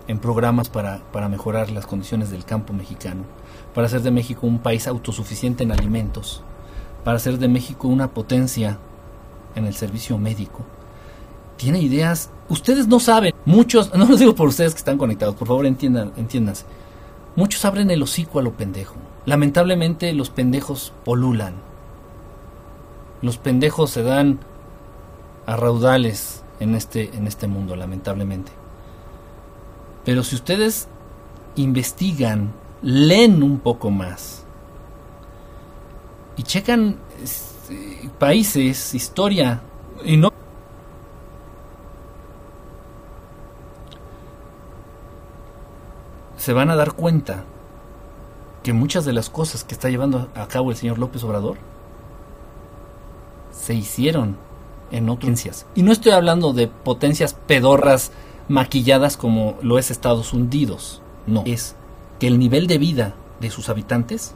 en 0.06 0.18
programas 0.18 0.68
para, 0.68 1.00
para 1.12 1.28
mejorar 1.28 1.70
las 1.70 1.86
condiciones 1.86 2.30
del 2.30 2.44
campo 2.44 2.72
mexicano, 2.72 3.24
para 3.74 3.86
hacer 3.86 4.00
de 4.00 4.10
México 4.10 4.46
un 4.46 4.58
país 4.58 4.86
autosuficiente 4.86 5.64
en 5.64 5.72
alimentos, 5.72 6.42
para 7.04 7.16
hacer 7.16 7.38
de 7.38 7.48
México 7.48 7.88
una 7.88 8.08
potencia 8.08 8.78
en 9.54 9.66
el 9.66 9.74
servicio 9.74 10.18
médico. 10.18 10.64
Tiene 11.56 11.80
ideas, 11.80 12.30
ustedes 12.48 12.86
no 12.86 13.00
saben, 13.00 13.34
muchos, 13.44 13.94
no 13.96 14.06
lo 14.06 14.16
digo 14.16 14.34
por 14.34 14.48
ustedes 14.48 14.72
que 14.72 14.78
están 14.78 14.98
conectados, 14.98 15.34
por 15.34 15.48
favor 15.48 15.66
entiendan, 15.66 16.12
entiéndanse 16.16 16.64
Muchos 17.38 17.64
abren 17.64 17.92
el 17.92 18.02
hocico 18.02 18.40
a 18.40 18.42
lo 18.42 18.54
pendejo. 18.54 18.96
Lamentablemente 19.24 20.12
los 20.12 20.28
pendejos 20.28 20.92
polulan. 21.04 21.54
Los 23.22 23.38
pendejos 23.38 23.90
se 23.90 24.02
dan 24.02 24.40
a 25.48 25.56
raudales 25.56 26.42
en 26.60 26.74
este, 26.74 27.08
en 27.16 27.26
este 27.26 27.46
mundo, 27.46 27.74
lamentablemente. 27.74 28.52
Pero 30.04 30.22
si 30.22 30.34
ustedes 30.34 30.88
investigan, 31.56 32.52
leen 32.82 33.42
un 33.42 33.58
poco 33.58 33.90
más 33.90 34.44
y 36.36 36.42
checan 36.42 36.98
este, 37.24 38.10
países, 38.18 38.92
historia, 38.92 39.62
y 40.04 40.18
no 40.18 40.30
se 46.36 46.52
van 46.52 46.68
a 46.68 46.76
dar 46.76 46.92
cuenta 46.92 47.44
que 48.62 48.74
muchas 48.74 49.06
de 49.06 49.14
las 49.14 49.30
cosas 49.30 49.64
que 49.64 49.72
está 49.72 49.88
llevando 49.88 50.28
a 50.34 50.46
cabo 50.46 50.70
el 50.70 50.76
señor 50.76 50.98
López 50.98 51.24
Obrador 51.24 51.56
se 53.50 53.72
hicieron 53.72 54.36
en 54.90 55.08
otras 55.08 55.66
Y 55.74 55.82
no 55.82 55.92
estoy 55.92 56.12
hablando 56.12 56.52
de 56.52 56.68
potencias 56.68 57.34
pedorras 57.34 58.12
maquilladas 58.48 59.16
como 59.16 59.56
lo 59.62 59.78
es 59.78 59.90
Estados 59.90 60.32
Unidos. 60.32 61.02
No, 61.26 61.42
es 61.44 61.76
que 62.18 62.26
el 62.26 62.38
nivel 62.38 62.66
de 62.66 62.78
vida 62.78 63.14
de 63.40 63.50
sus 63.50 63.68
habitantes 63.68 64.34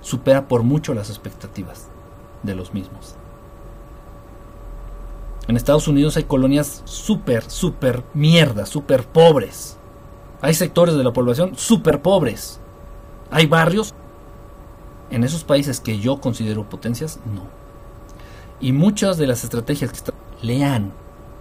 supera 0.00 0.48
por 0.48 0.62
mucho 0.62 0.94
las 0.94 1.10
expectativas 1.10 1.88
de 2.42 2.54
los 2.54 2.74
mismos. 2.74 3.14
En 5.48 5.56
Estados 5.56 5.86
Unidos 5.86 6.16
hay 6.16 6.24
colonias 6.24 6.82
súper, 6.84 7.48
súper 7.48 8.02
mierda, 8.14 8.66
súper 8.66 9.04
pobres. 9.04 9.76
Hay 10.40 10.54
sectores 10.54 10.96
de 10.96 11.04
la 11.04 11.12
población 11.12 11.52
súper 11.56 12.02
pobres. 12.02 12.58
Hay 13.30 13.46
barrios. 13.46 13.94
En 15.10 15.22
esos 15.22 15.44
países 15.44 15.78
que 15.78 16.00
yo 16.00 16.20
considero 16.20 16.68
potencias, 16.68 17.20
no. 17.32 17.65
Y 18.60 18.72
muchas 18.72 19.18
de 19.18 19.26
las 19.26 19.44
estrategias 19.44 19.90
que 19.90 19.96
están... 19.96 20.14
Lean, 20.42 20.92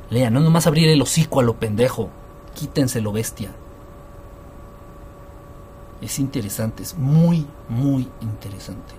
lean, 0.09 0.33
no 0.33 0.39
nomás 0.39 0.67
abrir 0.67 0.89
el 0.89 1.01
hocico 1.01 1.39
a 1.39 1.43
lo 1.43 1.55
pendejo. 1.55 2.09
Quítense 2.53 3.01
lo 3.01 3.11
bestia. 3.11 3.51
Es 6.01 6.19
interesante, 6.19 6.83
es 6.83 6.97
muy, 6.97 7.45
muy 7.69 8.07
interesante. 8.21 8.93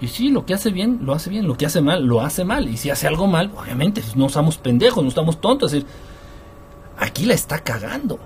Y 0.00 0.08
sí, 0.08 0.30
lo 0.30 0.44
que 0.44 0.54
hace 0.54 0.70
bien, 0.70 1.00
lo 1.02 1.12
hace 1.12 1.30
bien. 1.30 1.46
Lo 1.46 1.56
que 1.56 1.64
hace 1.64 1.80
mal, 1.80 2.04
lo 2.04 2.20
hace 2.20 2.44
mal. 2.44 2.68
Y 2.68 2.76
si 2.76 2.90
hace 2.90 3.06
algo 3.06 3.28
mal, 3.28 3.52
obviamente, 3.56 4.00
pues, 4.00 4.16
no 4.16 4.26
estamos 4.26 4.58
pendejos, 4.58 5.02
no 5.02 5.08
estamos 5.08 5.40
tontos. 5.40 5.72
Es 5.72 5.84
decir, 5.84 5.96
aquí 6.98 7.24
la 7.24 7.34
está 7.34 7.60
cagando. 7.60 8.18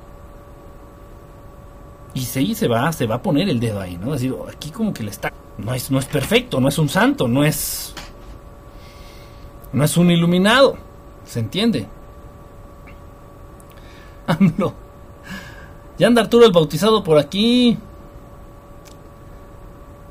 Y 2.15 2.23
sí, 2.23 2.55
se 2.55 2.67
va, 2.67 2.91
se 2.93 3.07
va 3.07 3.17
a 3.17 3.23
poner 3.23 3.51
el 3.51 3.61
dedo 3.61 3.79
ahí, 3.79 3.99
¿no? 3.99 4.15
Es 4.15 4.23
decir, 4.23 4.35
aquí 4.51 4.71
como 4.71 4.95
que 4.95 5.03
le 5.03 5.11
está... 5.11 5.31
No 5.59 5.73
es, 5.73 5.91
no 5.91 5.99
es 5.99 6.07
perfecto, 6.07 6.61
no 6.61 6.69
es 6.69 6.79
un 6.79 6.89
santo, 6.89 7.29
no 7.29 7.45
es... 7.45 7.95
No 9.73 9.85
es 9.85 9.97
un 9.97 10.11
iluminado. 10.11 10.77
¿Se 11.25 11.41
entiende? 11.41 11.87
AMLO. 14.27 14.75
Ya 15.99 16.07
anda 16.07 16.23
Arturo 16.23 16.45
el 16.45 16.53
bautizado 16.53 17.03
por 17.03 17.19
aquí. 17.19 17.79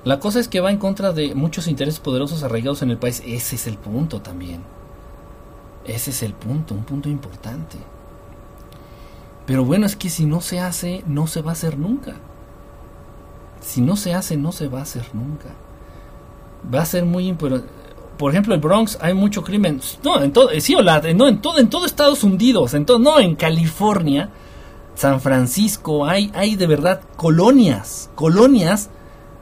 La 0.04 0.20
cosa 0.20 0.40
es 0.40 0.48
que 0.48 0.60
va 0.60 0.72
en 0.72 0.78
contra 0.78 1.14
de 1.14 1.34
muchos 1.34 1.68
intereses 1.68 2.00
poderosos 2.00 2.44
arraigados 2.44 2.82
en 2.82 2.92
el 2.92 2.98
país. 2.98 3.24
Ese 3.26 3.56
es 3.56 3.68
el 3.68 3.78
punto 3.78 4.22
también. 4.22 4.62
Ese 5.86 6.12
es 6.12 6.24
el 6.24 6.34
punto, 6.34 6.74
un 6.74 6.84
punto 6.84 7.10
importante. 7.10 7.78
Pero 9.46 9.64
bueno, 9.64 9.86
es 9.86 9.96
que 9.96 10.10
si 10.10 10.26
no 10.26 10.42
se 10.42 10.60
hace, 10.60 11.04
no 11.06 11.28
se 11.28 11.42
va 11.42 11.52
a 11.52 11.54
hacer 11.54 11.78
nunca. 11.78 12.16
Si 13.62 13.82
no 13.82 13.96
se 13.96 14.14
hace, 14.14 14.38
no 14.38 14.52
se 14.52 14.68
va 14.68 14.80
a 14.80 14.84
hacer 14.84 15.06
nunca. 15.14 15.50
Va 16.74 16.82
a 16.82 16.86
ser 16.86 17.06
muy 17.06 17.28
importante. 17.28 17.68
Por 18.18 18.32
ejemplo, 18.32 18.54
el 18.54 18.62
Bronx 18.62 18.98
hay 19.02 19.14
mucho 19.14 19.44
crimen. 19.44 19.82
No, 20.04 20.22
en 20.22 20.32
todo, 20.32 20.50
sí, 20.60 20.76
no, 20.76 21.28
en 21.28 21.42
todo, 21.42 21.60
en 21.60 21.70
todo 21.70 21.86
Estados 21.86 22.24
Unidos, 22.24 22.74
en 22.74 22.86
todo, 22.86 23.00
no, 23.00 23.20
en 23.20 23.36
California, 23.36 24.30
San 24.96 25.20
Francisco, 25.20 26.06
hay, 26.06 26.32
hay 26.34 26.56
de 26.56 26.68
verdad 26.68 27.02
colonias, 27.18 28.10
colonias 28.16 28.90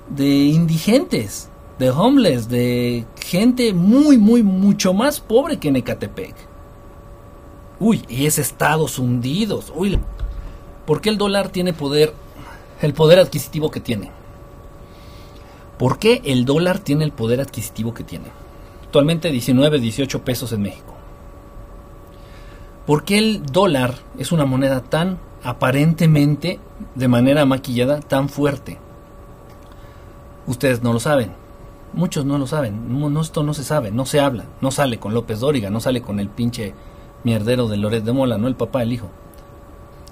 de 0.09 0.25
indigentes, 0.25 1.49
de 1.77 1.91
homeless, 1.91 2.49
de 2.49 3.05
gente 3.21 3.73
muy, 3.73 4.17
muy, 4.17 4.41
mucho 4.41 4.93
más 4.93 5.19
pobre 5.19 5.57
que 5.57 5.69
en 5.69 5.75
Ecatepec. 5.77 6.35
Uy, 7.79 8.03
y 8.07 8.25
es 8.25 8.39
Estados 8.39 8.97
Unidos. 8.97 9.71
Uy, 9.75 9.99
¿por 10.85 11.01
qué 11.01 11.09
el 11.09 11.17
dólar 11.17 11.49
tiene 11.49 11.73
poder, 11.73 12.13
el 12.85 12.93
poder 12.93 13.19
adquisitivo 13.19 13.71
que 13.71 13.79
tiene? 13.79 14.11
¿Por 15.77 15.99
qué 15.99 16.21
el 16.25 16.45
dólar 16.45 16.79
tiene 16.79 17.03
el 17.03 17.11
poder 17.11 17.41
adquisitivo 17.41 17.93
que 17.93 18.03
tiene? 18.03 18.25
Actualmente 18.83 19.31
19, 19.31 19.79
18 19.79 20.23
pesos 20.23 20.53
en 20.53 20.61
México. 20.61 20.93
¿Por 22.85 23.03
qué 23.03 23.17
el 23.17 23.45
dólar 23.45 23.95
es 24.17 24.31
una 24.31 24.45
moneda 24.45 24.81
tan 24.81 25.17
aparentemente, 25.43 26.59
de 26.95 27.07
manera 27.07 27.45
maquillada, 27.45 28.01
tan 28.01 28.29
fuerte? 28.29 28.77
Ustedes 30.45 30.83
no 30.83 30.93
lo 30.93 30.99
saben. 30.99 31.31
Muchos 31.93 32.25
no 32.25 32.37
lo 32.37 32.47
saben. 32.47 32.99
No, 32.99 33.21
esto 33.21 33.43
no 33.43 33.53
se 33.53 33.63
sabe, 33.63 33.91
no 33.91 34.05
se 34.05 34.19
habla. 34.19 34.45
No 34.61 34.71
sale 34.71 34.99
con 34.99 35.13
López 35.13 35.39
Dóriga, 35.39 35.69
no 35.69 35.79
sale 35.79 36.01
con 36.01 36.19
el 36.19 36.29
pinche 36.29 36.73
mierdero 37.23 37.67
de 37.67 37.77
Loret 37.77 38.03
de 38.03 38.11
Mola, 38.11 38.37
no 38.37 38.47
el 38.47 38.55
papá, 38.55 38.83
el 38.83 38.93
hijo. 38.93 39.09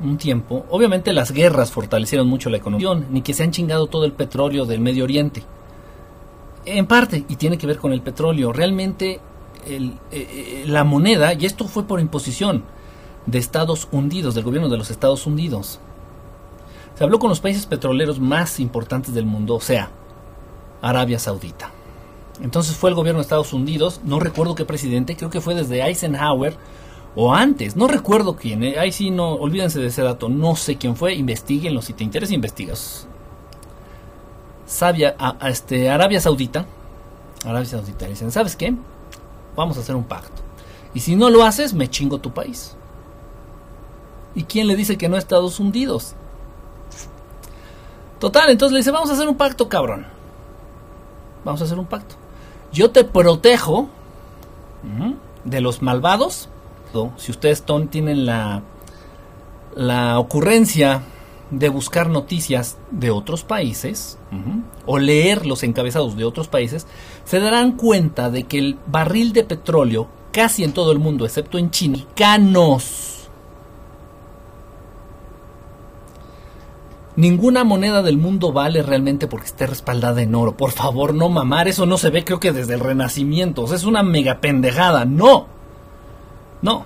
Un 0.03 0.17
tiempo. 0.17 0.65
Obviamente 0.69 1.13
las 1.13 1.31
guerras 1.31 1.71
fortalecieron 1.71 2.27
mucho 2.27 2.49
la 2.49 2.57
economía, 2.57 2.93
ni 3.09 3.21
que 3.21 3.33
se 3.33 3.43
han 3.43 3.51
chingado 3.51 3.87
todo 3.87 4.05
el 4.05 4.13
petróleo 4.13 4.65
del 4.65 4.79
Medio 4.79 5.03
Oriente. 5.03 5.43
En 6.65 6.87
parte, 6.87 7.25
y 7.27 7.35
tiene 7.35 7.57
que 7.57 7.67
ver 7.67 7.77
con 7.77 7.93
el 7.93 8.01
petróleo. 8.01 8.51
Realmente 8.51 9.19
eh, 9.65 9.93
eh, 10.11 10.63
la 10.65 10.83
moneda, 10.83 11.33
y 11.33 11.45
esto 11.45 11.67
fue 11.67 11.83
por 11.83 11.99
imposición 11.99 12.63
de 13.25 13.37
Estados 13.37 13.87
Unidos, 13.91 14.33
del 14.33 14.43
gobierno 14.43 14.69
de 14.69 14.77
los 14.77 14.89
Estados 14.89 15.27
Unidos. 15.27 15.79
Se 16.95 17.03
habló 17.03 17.19
con 17.19 17.29
los 17.29 17.39
países 17.39 17.65
petroleros 17.65 18.19
más 18.19 18.59
importantes 18.59 19.13
del 19.13 19.25
mundo, 19.25 19.55
o 19.55 19.61
sea, 19.61 19.89
Arabia 20.81 21.19
Saudita. 21.19 21.71
Entonces 22.41 22.75
fue 22.75 22.89
el 22.89 22.95
gobierno 22.95 23.19
de 23.19 23.23
Estados 23.23 23.53
Unidos, 23.53 24.01
no 24.03 24.19
recuerdo 24.19 24.55
qué 24.55 24.65
presidente, 24.65 25.15
creo 25.15 25.29
que 25.29 25.41
fue 25.41 25.53
desde 25.53 25.83
Eisenhower 25.83 26.57
o 27.15 27.33
antes, 27.33 27.75
no 27.75 27.87
recuerdo 27.87 28.35
quién, 28.35 28.63
eh, 28.63 28.79
ahí 28.79 28.91
sí 28.91 29.11
no, 29.11 29.33
olvídense 29.33 29.79
de 29.79 29.87
ese 29.87 30.01
dato, 30.01 30.29
no 30.29 30.55
sé 30.55 30.77
quién 30.77 30.95
fue, 30.95 31.13
investiguenlo, 31.13 31.81
si 31.81 31.93
te 31.93 32.03
interesa 32.03 32.33
investigas. 32.33 33.07
Este, 35.45 35.89
Arabia 35.89 36.21
Saudita, 36.21 36.65
Arabia 37.43 37.65
Saudita, 37.65 38.07
dicen, 38.07 38.31
¿sabes 38.31 38.55
qué? 38.55 38.73
Vamos 39.55 39.77
a 39.77 39.81
hacer 39.81 39.95
un 39.95 40.05
pacto. 40.05 40.41
Y 40.93 41.01
si 41.01 41.15
no 41.15 41.29
lo 41.29 41.43
haces, 41.43 41.73
me 41.73 41.89
chingo 41.89 42.19
tu 42.19 42.31
país. 42.31 42.75
¿Y 44.33 44.43
quién 44.43 44.67
le 44.67 44.77
dice 44.77 44.97
que 44.97 45.09
no 45.09 45.17
Estados 45.17 45.59
Unidos? 45.59 46.15
Total, 48.19 48.49
entonces 48.49 48.73
le 48.73 48.79
dice, 48.79 48.91
vamos 48.91 49.09
a 49.09 49.13
hacer 49.13 49.27
un 49.27 49.35
pacto, 49.35 49.67
cabrón 49.67 50.05
vamos 51.43 51.61
a 51.61 51.65
hacer 51.65 51.79
un 51.79 51.85
pacto. 51.85 52.15
Yo 52.71 52.91
te 52.91 53.03
protejo 53.03 53.89
de 55.43 55.61
los 55.61 55.81
malvados. 55.81 56.49
Si 57.17 57.31
ustedes 57.31 57.63
tienen 57.89 58.25
la, 58.25 58.63
la 59.75 60.19
ocurrencia 60.19 61.03
de 61.49 61.69
buscar 61.69 62.09
noticias 62.09 62.77
de 62.91 63.11
otros 63.11 63.43
países 63.43 64.17
o 64.85 64.97
leer 64.97 65.45
los 65.45 65.63
encabezados 65.63 66.15
de 66.15 66.23
otros 66.23 66.47
países, 66.47 66.87
se 67.25 67.39
darán 67.39 67.73
cuenta 67.73 68.29
de 68.29 68.43
que 68.43 68.57
el 68.57 68.77
barril 68.87 69.33
de 69.33 69.43
petróleo, 69.43 70.07
casi 70.31 70.63
en 70.63 70.73
todo 70.73 70.91
el 70.91 70.99
mundo, 70.99 71.25
excepto 71.25 71.57
en 71.57 71.71
China, 71.71 71.99
Ninguna 77.17 77.65
moneda 77.65 78.01
del 78.01 78.17
mundo 78.17 78.53
vale 78.53 78.81
realmente 78.81 79.27
porque 79.27 79.47
esté 79.47 79.67
respaldada 79.67 80.21
en 80.21 80.33
oro. 80.33 80.55
Por 80.55 80.71
favor, 80.71 81.13
no 81.13 81.27
mamar, 81.27 81.67
eso 81.67 81.85
no 81.85 81.97
se 81.97 82.09
ve 82.09 82.23
creo 82.23 82.39
que 82.39 82.53
desde 82.53 82.73
el 82.73 82.79
Renacimiento. 82.79 83.63
O 83.63 83.67
sea, 83.67 83.75
es 83.75 83.83
una 83.83 84.01
mega 84.01 84.39
pendejada. 84.39 85.03
No. 85.03 85.47
No. 86.61 86.85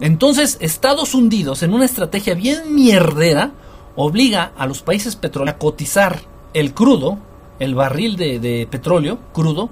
Entonces, 0.00 0.56
Estados 0.60 1.14
Unidos, 1.14 1.62
en 1.62 1.74
una 1.74 1.84
estrategia 1.84 2.34
bien 2.34 2.74
mierdera, 2.74 3.52
obliga 3.94 4.52
a 4.56 4.66
los 4.66 4.82
países 4.82 5.16
petroleros 5.16 5.54
a 5.54 5.58
cotizar 5.58 6.20
el 6.54 6.74
crudo, 6.74 7.18
el 7.58 7.74
barril 7.74 8.16
de, 8.16 8.66
petróleo 8.70 9.18
crudo, 9.32 9.70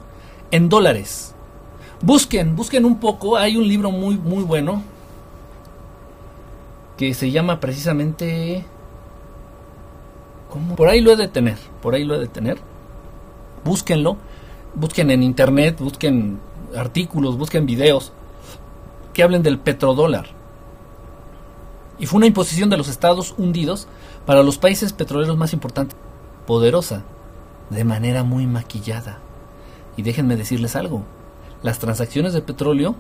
en 0.51 0.69
dólares. 0.69 1.35
Busquen, 2.03 2.55
busquen 2.55 2.85
un 2.85 2.99
poco. 3.01 3.37
Hay 3.37 3.57
un 3.57 3.67
libro 3.67 3.91
muy, 3.91 4.17
muy 4.17 4.45
bueno 4.45 4.83
que 6.97 7.15
se 7.15 7.31
llama 7.31 7.61
precisamente 7.61 8.65
por 10.77 10.89
ahí 10.89 11.01
lo 11.01 11.13
he 11.13 11.17
de 11.17 11.29
tener, 11.29 11.57
por 11.81 11.95
ahí 11.95 12.05
lo 12.05 12.17
he 12.17 12.19
de 12.19 12.27
tener. 12.27 12.59
Búsquenlo, 13.65 14.17
busquen 14.75 15.11
en 15.11 15.23
internet, 15.23 15.79
busquen 15.81 16.41
artículos, 16.77 17.37
busquen 17.37 17.67
videos 17.67 18.13
que 19.13 19.23
hablen 19.23 19.43
del 19.43 19.59
petrodólar. 19.59 20.27
Y 21.99 22.07
fue 22.07 22.19
una 22.19 22.27
imposición 22.27 22.71
de 22.71 22.77
los 22.77 22.89
Estados 22.89 23.35
Unidos 23.37 23.87
para 24.27 24.43
los 24.43 24.59
países 24.59 24.93
petroleros 24.93 25.37
más 25.37 25.53
importantes, 25.53 25.97
poderosa, 26.47 27.03
de 27.69 27.85
manera 27.85 28.25
muy 28.25 28.47
maquillada. 28.47 29.19
Y 29.97 30.03
déjenme 30.03 30.37
decirles 30.37 30.77
algo, 30.77 31.03
las 31.63 31.79
transacciones 31.79 32.33
de 32.33 32.43
petróleo 32.43 32.95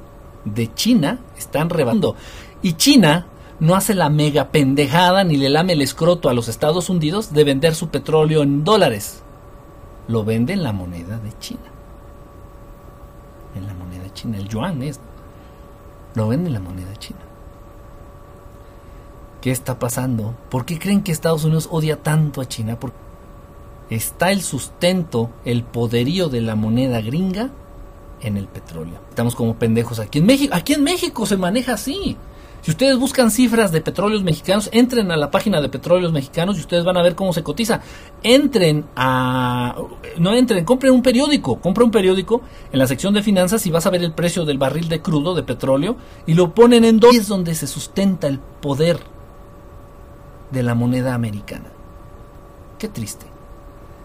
de 0.44 0.72
China 0.74 1.20
están 1.38 1.70
rebando. 1.70 2.14
Y 2.62 2.74
China 2.74 3.26
no 3.58 3.74
hace 3.74 3.94
la 3.94 4.10
mega 4.10 4.48
pendejada 4.48 5.24
ni 5.24 5.36
le 5.36 5.50
lame 5.50 5.74
el 5.74 5.82
escroto 5.82 6.28
a 6.28 6.34
los 6.34 6.48
Estados 6.48 6.88
Unidos 6.88 7.32
de 7.32 7.44
vender 7.44 7.74
su 7.74 7.88
petróleo 7.88 8.42
en 8.42 8.64
dólares. 8.64 9.22
Lo 10.08 10.24
vende 10.24 10.52
en 10.52 10.62
la 10.62 10.72
moneda 10.72 11.18
de 11.18 11.32
China. 11.38 11.60
En 13.54 13.66
la 13.66 13.74
moneda 13.74 14.12
china. 14.14 14.38
El 14.38 14.48
yuan 14.48 14.82
es. 14.82 15.00
Lo 16.14 16.28
vende 16.28 16.48
en 16.48 16.54
la 16.54 16.60
moneda 16.60 16.94
china. 16.96 17.20
¿Qué 19.40 19.50
está 19.50 19.78
pasando? 19.78 20.34
¿Por 20.50 20.66
qué 20.66 20.78
creen 20.78 21.02
que 21.02 21.12
Estados 21.12 21.44
Unidos 21.44 21.68
odia 21.70 22.02
tanto 22.02 22.40
a 22.40 22.48
China? 22.48 22.78
Porque 22.78 22.96
está 23.88 24.32
el 24.32 24.42
sustento, 24.42 25.30
el 25.44 25.62
poderío 25.62 26.28
de 26.28 26.42
la 26.42 26.56
moneda 26.56 27.00
gringa 27.00 27.50
en 28.20 28.36
el 28.36 28.46
petróleo. 28.48 28.98
Estamos 29.08 29.34
como 29.34 29.54
pendejos 29.56 29.98
aquí 29.98 30.18
en 30.18 30.26
México. 30.26 30.54
Aquí 30.54 30.74
en 30.74 30.84
México 30.84 31.24
se 31.24 31.36
maneja 31.36 31.74
así. 31.74 32.16
Si 32.62 32.70
ustedes 32.70 32.98
buscan 32.98 33.30
cifras 33.30 33.72
de 33.72 33.80
petróleos 33.80 34.22
mexicanos, 34.22 34.68
entren 34.72 35.10
a 35.10 35.16
la 35.16 35.30
página 35.30 35.62
de 35.62 35.70
petróleos 35.70 36.12
mexicanos 36.12 36.58
y 36.58 36.60
ustedes 36.60 36.84
van 36.84 36.98
a 36.98 37.02
ver 37.02 37.14
cómo 37.14 37.32
se 37.32 37.42
cotiza. 37.42 37.80
Entren 38.22 38.84
a... 38.96 39.76
No 40.18 40.34
entren, 40.34 40.64
compren 40.66 40.92
un 40.92 41.02
periódico. 41.02 41.58
Compren 41.60 41.86
un 41.86 41.90
periódico 41.90 42.42
en 42.70 42.78
la 42.78 42.86
sección 42.86 43.14
de 43.14 43.22
finanzas 43.22 43.66
y 43.66 43.70
vas 43.70 43.86
a 43.86 43.90
ver 43.90 44.02
el 44.04 44.12
precio 44.12 44.44
del 44.44 44.58
barril 44.58 44.88
de 44.88 45.00
crudo, 45.00 45.34
de 45.34 45.42
petróleo, 45.42 45.96
y 46.26 46.34
lo 46.34 46.54
ponen 46.54 46.84
en 46.84 47.00
dos. 47.00 47.14
es 47.14 47.28
donde 47.28 47.54
se 47.54 47.66
sustenta 47.66 48.26
el 48.26 48.38
poder 48.38 49.00
de 50.50 50.62
la 50.62 50.74
moneda 50.74 51.14
americana. 51.14 51.70
Qué 52.78 52.88
triste. 52.88 53.24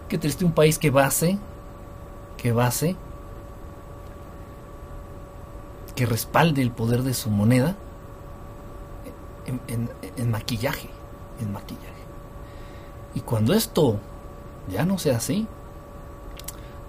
Qué 0.08 0.16
triste 0.16 0.46
un 0.46 0.52
país 0.52 0.78
que 0.78 0.90
base, 0.90 1.38
que 2.38 2.52
base, 2.52 2.96
que 5.94 6.06
respalde 6.06 6.62
el 6.62 6.70
poder 6.70 7.02
de 7.02 7.12
su 7.12 7.28
moneda 7.28 7.76
en, 9.46 10.30
maquillaje, 10.30 10.88
en 11.40 11.52
maquillaje. 11.52 11.86
Y 13.14 13.20
cuando 13.20 13.54
esto 13.54 13.98
ya 14.70 14.84
no 14.84 14.98
sea 14.98 15.16
así, 15.16 15.46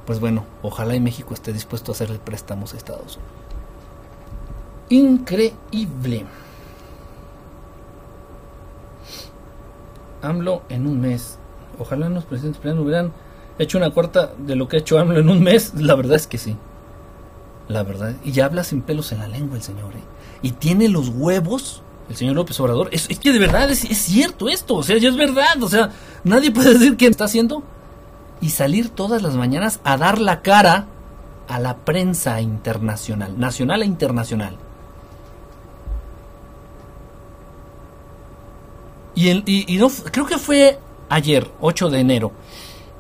pues 0.06 0.20
bueno, 0.20 0.46
ojalá 0.62 0.96
y 0.96 1.00
México 1.00 1.34
esté 1.34 1.54
dispuesto 1.54 1.92
a 1.92 1.96
hacerle 1.96 2.20
préstamos 2.20 2.74
a 2.74 2.78
Estados 2.78 3.18
Unidos. 3.18 3.38
Increíble. 4.90 6.26
AMLO 10.22 10.64
en 10.70 10.88
un 10.88 11.02
mes. 11.02 11.38
Ojalá 11.80 12.10
los 12.10 12.26
presidentes 12.26 12.62
hubieran 12.78 13.12
hecho 13.60 13.78
una 13.78 13.92
cuarta 13.92 14.34
de 14.38 14.56
lo 14.56 14.68
que 14.68 14.78
ha 14.78 14.80
hecho 14.80 14.98
AMLO 14.98 15.20
en 15.20 15.30
un 15.30 15.44
mes. 15.44 15.74
La 15.76 15.96
verdad 15.96 16.16
es 16.16 16.28
que 16.28 16.38
sí. 16.38 16.56
La 17.68 17.84
verdad. 17.84 18.16
Y 18.24 18.32
ya 18.32 18.46
habla 18.46 18.64
sin 18.64 18.82
pelos 18.82 19.12
en 19.12 19.20
la 19.20 19.28
lengua 19.28 19.58
el 19.58 19.64
señor. 19.64 19.94
¿eh? 19.94 20.04
Y 20.42 20.52
tiene 20.52 20.88
los 20.88 21.10
huevos 21.10 21.84
el 22.10 22.16
señor 22.16 22.36
López 22.36 22.60
Obrador. 22.60 22.90
Es, 22.92 23.08
que 23.08 23.32
de 23.32 23.40
verdad 23.40 23.70
es, 23.70 23.80
cierto 23.80 24.50
esto, 24.50 24.76
o 24.76 24.84
sea, 24.84 24.98
ya 24.98 25.10
es 25.10 25.16
verdad, 25.16 25.62
o 25.62 25.70
sea, 25.70 25.92
nadie 26.24 26.52
puede 26.52 26.74
decir 26.74 26.98
qué 26.98 27.08
está 27.08 27.26
haciendo. 27.26 27.64
Y 28.40 28.52
salir 28.52 28.90
todas 28.90 29.22
las 29.24 29.36
mañanas 29.36 29.80
a 29.84 29.98
dar 29.98 30.20
la 30.20 30.42
cara 30.42 30.86
a 31.48 31.60
la 31.60 31.78
prensa 31.78 32.40
internacional, 32.42 33.40
nacional 33.40 33.82
e 33.82 33.86
internacional. 33.86 34.58
Y, 39.16 39.74
y, 39.74 39.78
no, 39.78 39.90
creo 40.12 40.28
que 40.28 40.38
fue 40.38 40.78
ayer, 41.10 41.50
8 41.60 41.90
de 41.90 42.00
enero 42.00 42.32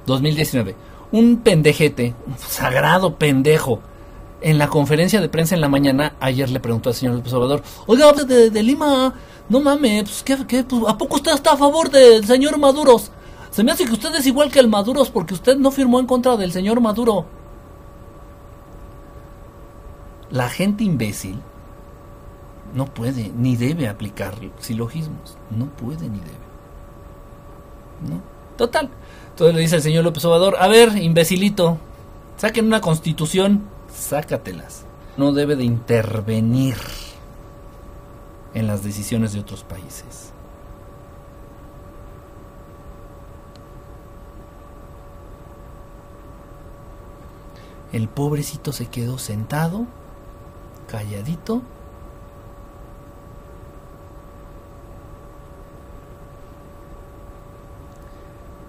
2019, 0.08 0.76
un 1.12 1.38
pendejete, 1.38 2.16
un 2.26 2.38
sagrado 2.39 3.18
pendejo, 3.18 3.82
en 4.42 4.58
la 4.58 4.68
conferencia 4.68 5.22
de 5.22 5.30
prensa 5.30 5.56
en 5.56 5.62
la 5.62 5.70
mañana, 5.70 6.16
ayer 6.20 6.50
le 6.50 6.60
preguntó 6.60 6.90
al 6.90 6.96
señor 6.96 7.16
López 7.16 7.34
Obrador, 7.34 7.64
oiga, 7.88 8.12
de, 8.12 8.50
de 8.50 8.64
Lima, 8.64 9.14
no 9.50 9.60
mames, 9.60 10.04
pues, 10.04 10.24
¿qué, 10.24 10.38
qué, 10.48 10.64
pues, 10.64 10.84
¿a 10.88 10.98
poco 10.98 11.16
usted 11.16 11.34
está 11.34 11.54
a 11.54 11.58
favor 11.58 11.90
del 11.90 12.26
señor 12.26 12.58
Maduros? 12.58 13.12
Se 13.52 13.64
me 13.64 13.72
hace 13.72 13.86
que 13.86 13.94
usted 13.94 14.14
es 14.16 14.26
igual 14.28 14.52
que 14.52 14.60
el 14.60 14.68
Maduros 14.68 15.10
porque 15.10 15.34
usted 15.34 15.58
no 15.58 15.72
firmó 15.72 16.00
en 16.00 16.06
contra 16.06 16.38
del 16.38 16.52
señor 16.52 16.80
Maduro. 16.80 17.26
La 20.30 20.50
gente 20.50 20.84
imbécil 20.84 21.40
no 22.74 22.86
puede 22.86 23.32
ni 23.36 23.56
debe 23.56 23.88
aplicar 23.88 24.36
silogismos. 24.60 25.38
No 25.50 25.66
puede 25.68 26.10
ni 26.10 26.20
debe. 26.20 26.48
Total. 28.58 28.90
Entonces 29.30 29.56
le 29.56 29.62
dice 29.62 29.78
el 29.78 29.82
señor 29.82 30.04
López 30.04 30.26
Obrador, 30.26 30.58
a 30.60 30.68
ver, 30.68 30.98
imbecilito, 30.98 31.78
saquen 32.38 32.66
una 32.66 32.82
constitución 32.82 33.64
sácatelas. 33.98 34.86
No 35.18 35.34
debe 35.34 35.56
de 35.56 35.64
intervenir 35.64 36.78
en 38.54 38.68
las 38.68 38.84
decisiones 38.84 39.34
de 39.34 39.39
otros 39.39 39.64
países. 39.64 40.32
El 47.91 48.08
pobrecito 48.08 48.74
se 48.74 48.86
quedó 48.88 49.18
sentado, 49.18 49.86
calladito. 50.88 51.62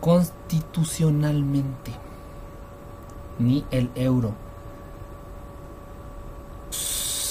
Constitucionalmente, 0.00 1.92
ni 3.38 3.66
el 3.70 3.90
euro 3.94 4.32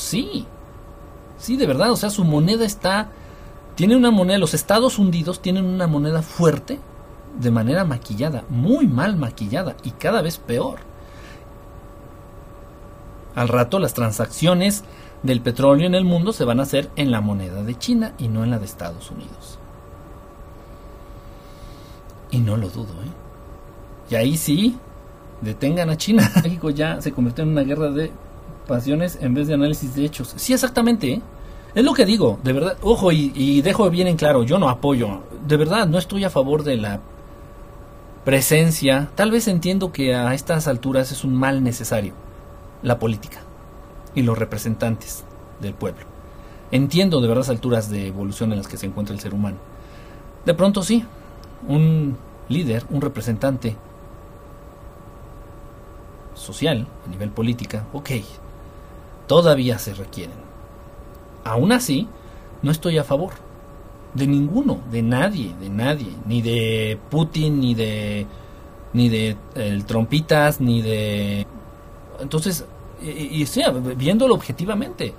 Sí, 0.08 0.46
sí, 1.38 1.58
de 1.58 1.68
verdad, 1.68 1.92
o 1.92 1.98
sea, 1.98 2.10
su 2.10 2.24
moneda 2.24 2.64
está, 2.64 3.10
tiene 3.76 3.98
una 3.98 4.10
moneda, 4.10 4.38
los 4.38 4.54
Estados 4.54 5.00
Unidos 5.00 5.42
tienen 5.42 5.66
una 5.66 5.86
moneda 5.86 6.22
fuerte 6.22 6.80
de 7.38 7.52
manera 7.52 7.84
maquillada, 7.84 8.46
muy 8.48 8.88
mal 8.88 9.18
maquillada 9.18 9.76
y 9.84 9.92
cada 9.92 10.22
vez 10.22 10.38
peor. 10.38 10.80
Al 13.36 13.50
rato 13.50 13.80
las 13.80 13.94
transacciones 13.94 14.86
del 15.24 15.42
petróleo 15.42 15.86
en 15.86 15.96
el 15.96 16.06
mundo 16.06 16.32
se 16.32 16.46
van 16.46 16.62
a 16.62 16.64
hacer 16.64 16.90
en 16.96 17.12
la 17.12 17.20
moneda 17.20 17.62
de 17.64 17.78
China 17.78 18.14
y 18.18 18.30
no 18.30 18.46
en 18.46 18.52
la 18.52 18.60
de 18.60 18.66
Estados 18.66 19.12
Unidos. 19.12 19.60
Y 22.32 22.38
no 22.38 22.56
lo 22.56 22.70
dudo, 22.70 22.94
¿eh? 23.04 23.12
Y 24.10 24.16
ahí 24.16 24.38
sí, 24.38 24.78
detengan 25.42 25.90
a 25.90 25.98
China. 25.98 26.32
México 26.44 26.70
ya 26.70 27.02
se 27.02 27.12
convirtió 27.12 27.44
en 27.44 27.50
una 27.50 27.64
guerra 27.64 27.90
de 27.90 28.10
pasiones 28.68 29.18
en 29.22 29.34
vez 29.34 29.48
de 29.48 29.56
análisis 29.56 29.96
de 29.96 30.06
hechos. 30.06 30.34
Sí, 30.36 30.54
exactamente. 30.54 31.14
¿eh? 31.14 31.22
Es 31.74 31.84
lo 31.84 31.94
que 31.94 32.06
digo, 32.06 32.40
de 32.44 32.54
verdad. 32.54 32.78
Ojo, 32.82 33.12
y, 33.12 33.62
dejo 33.62 33.90
bien 33.90 34.08
en 34.08 34.18
claro, 34.18 34.44
yo 34.44 34.60
no 34.60 34.70
apoyo. 34.70 35.22
De 35.48 35.58
verdad, 35.58 35.88
no 35.88 35.98
estoy 35.98 36.24
a 36.24 36.30
favor 36.30 36.64
de 36.64 36.78
la 36.78 37.00
presencia. 38.26 39.10
Tal 39.16 39.32
vez 39.32 39.48
entiendo 39.48 39.92
que 39.92 40.14
a 40.14 40.34
estas 40.34 40.68
alturas 40.68 41.12
es 41.12 41.24
un 41.24 41.34
mal 41.34 41.64
necesario. 41.64 42.14
La 42.84 43.00
política 43.00 43.40
y 44.14 44.22
los 44.22 44.38
representantes 44.38 45.24
del 45.62 45.74
pueblo. 45.74 46.06
Entiendo 46.72 47.22
de 47.22 47.28
verdad 47.28 47.42
las 47.42 47.50
alturas 47.50 47.90
de 47.90 48.08
evolución 48.08 48.52
en 48.52 48.58
las 48.58 48.68
que 48.68 48.78
se 48.78 48.86
encuentra 48.86 49.16
el 49.16 49.22
ser 49.22 49.34
humano. 49.34 49.58
De 50.46 50.54
pronto 50.54 50.84
sí, 50.84 51.06
un 51.68 52.18
líder, 52.50 52.86
un 52.90 53.02
representante 53.02 53.76
social, 56.34 56.88
a 57.06 57.10
nivel 57.10 57.30
política, 57.32 57.86
ok, 57.94 58.10
todavía 59.28 59.78
se 59.80 59.94
requieren. 59.94 60.38
Aún 61.44 61.72
así, 61.72 62.08
no 62.62 62.72
estoy 62.72 62.98
a 62.98 63.04
favor 63.04 63.34
de 64.14 64.28
ninguno, 64.28 64.80
de 64.92 65.02
nadie, 65.02 65.54
de 65.60 65.70
nadie, 65.70 66.12
ni 66.26 66.42
de 66.42 67.00
Putin, 67.10 67.60
ni 67.60 67.76
de 67.76 68.26
ni 68.94 69.10
de 69.10 69.38
el 69.56 69.86
trompitas, 69.86 70.60
ni 70.60 70.82
de 70.82 71.46
entonces 72.20 72.66
y, 73.02 73.44
y, 73.44 73.48
viéndolo 73.96 74.34
objetivamente. 74.34 75.14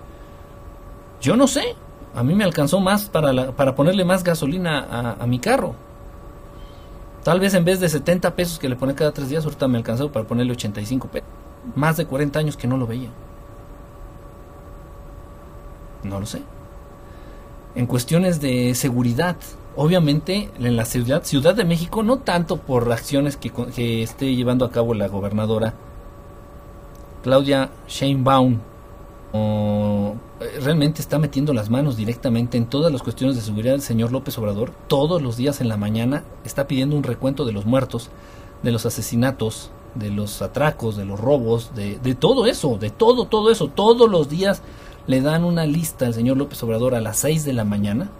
Yo 1.20 1.36
no 1.36 1.46
sé, 1.46 1.76
a 2.14 2.22
mí 2.22 2.34
me 2.34 2.44
alcanzó 2.44 2.80
más 2.80 3.08
para, 3.08 3.52
para 3.52 3.74
ponerle 3.74 4.04
más 4.04 4.24
gasolina 4.24 4.80
a, 4.80 5.22
a, 5.22 5.26
mi 5.26 5.38
carro. 5.38 5.74
Tal 7.24 7.40
vez 7.40 7.54
en 7.54 7.64
vez 7.64 7.80
de 7.80 7.88
70 7.88 8.34
pesos 8.34 8.58
que 8.58 8.68
le 8.68 8.76
pone 8.76 8.94
cada 8.94 9.12
tres 9.12 9.28
días, 9.28 9.44
ahorita 9.44 9.68
me 9.68 9.78
alcanzó 9.78 10.10
para 10.10 10.26
ponerle 10.26 10.52
85 10.52 11.08
pesos. 11.08 11.28
Más 11.74 11.96
de 11.96 12.06
40 12.06 12.38
años 12.38 12.56
que 12.56 12.66
no 12.66 12.76
lo 12.76 12.86
veía. 12.86 13.10
No 16.02 16.20
lo 16.20 16.26
sé. 16.26 16.42
En 17.74 17.86
cuestiones 17.86 18.40
de 18.40 18.74
seguridad, 18.74 19.36
obviamente 19.76 20.50
en 20.58 20.76
la 20.76 20.84
ciudad, 20.84 21.22
ciudad 21.24 21.54
de 21.54 21.64
México, 21.64 22.02
no 22.02 22.18
tanto 22.18 22.56
por 22.56 22.90
acciones 22.90 23.36
que, 23.36 24.02
esté 24.02 24.34
llevando 24.34 24.64
a 24.64 24.70
cabo 24.70 24.94
la 24.94 25.08
gobernadora 25.08 25.74
Claudia 27.22 27.70
Sheinbaum, 27.86 28.58
o, 29.32 30.16
eh, 30.40 30.60
realmente 30.62 31.02
está 31.02 31.18
metiendo 31.18 31.52
las 31.52 31.68
manos 31.68 31.96
directamente 31.96 32.56
en 32.56 32.66
todas 32.66 32.90
las 32.90 33.02
cuestiones 33.02 33.36
de 33.36 33.42
seguridad 33.42 33.72
del 33.72 33.82
señor 33.82 34.10
López 34.10 34.38
Obrador. 34.38 34.72
Todos 34.86 35.20
los 35.20 35.36
días 35.36 35.60
en 35.60 35.68
la 35.68 35.76
mañana 35.76 36.24
está 36.44 36.66
pidiendo 36.66 36.96
un 36.96 37.02
recuento 37.02 37.44
de 37.44 37.52
los 37.52 37.66
muertos, 37.66 38.08
de 38.62 38.72
los 38.72 38.86
asesinatos, 38.86 39.70
de 39.94 40.10
los 40.10 40.42
atracos, 40.42 40.96
de 40.96 41.04
los 41.04 41.20
robos, 41.20 41.74
de, 41.74 41.98
de 41.98 42.14
todo 42.14 42.46
eso, 42.46 42.78
de 42.78 42.90
todo, 42.90 43.26
todo 43.26 43.50
eso. 43.50 43.68
Todos 43.68 44.10
los 44.10 44.28
días 44.28 44.62
le 45.08 45.22
dan 45.22 45.42
una 45.42 45.66
lista 45.66 46.06
al 46.06 46.14
señor 46.14 46.36
López 46.36 46.62
Obrador 46.62 46.94
a 46.94 47.00
las 47.00 47.16
6 47.18 47.44
de 47.44 47.54
la 47.54 47.64
mañana 47.64 48.10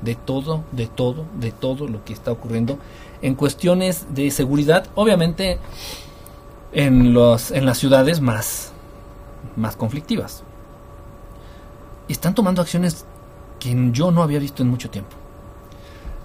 de 0.00 0.14
todo, 0.14 0.62
de 0.72 0.86
todo, 0.86 1.26
de 1.38 1.50
todo 1.50 1.88
lo 1.88 2.04
que 2.04 2.12
está 2.12 2.30
ocurriendo 2.30 2.78
en 3.20 3.34
cuestiones 3.34 4.06
de 4.14 4.30
seguridad, 4.30 4.86
obviamente 4.94 5.58
en, 6.72 7.12
los, 7.12 7.50
en 7.50 7.66
las 7.66 7.78
ciudades 7.78 8.20
más, 8.20 8.72
más 9.56 9.74
conflictivas. 9.74 10.44
Están 12.08 12.34
tomando 12.34 12.62
acciones 12.62 13.04
que 13.58 13.74
yo 13.90 14.12
no 14.12 14.22
había 14.22 14.38
visto 14.38 14.62
en 14.62 14.68
mucho 14.68 14.88
tiempo. 14.88 15.16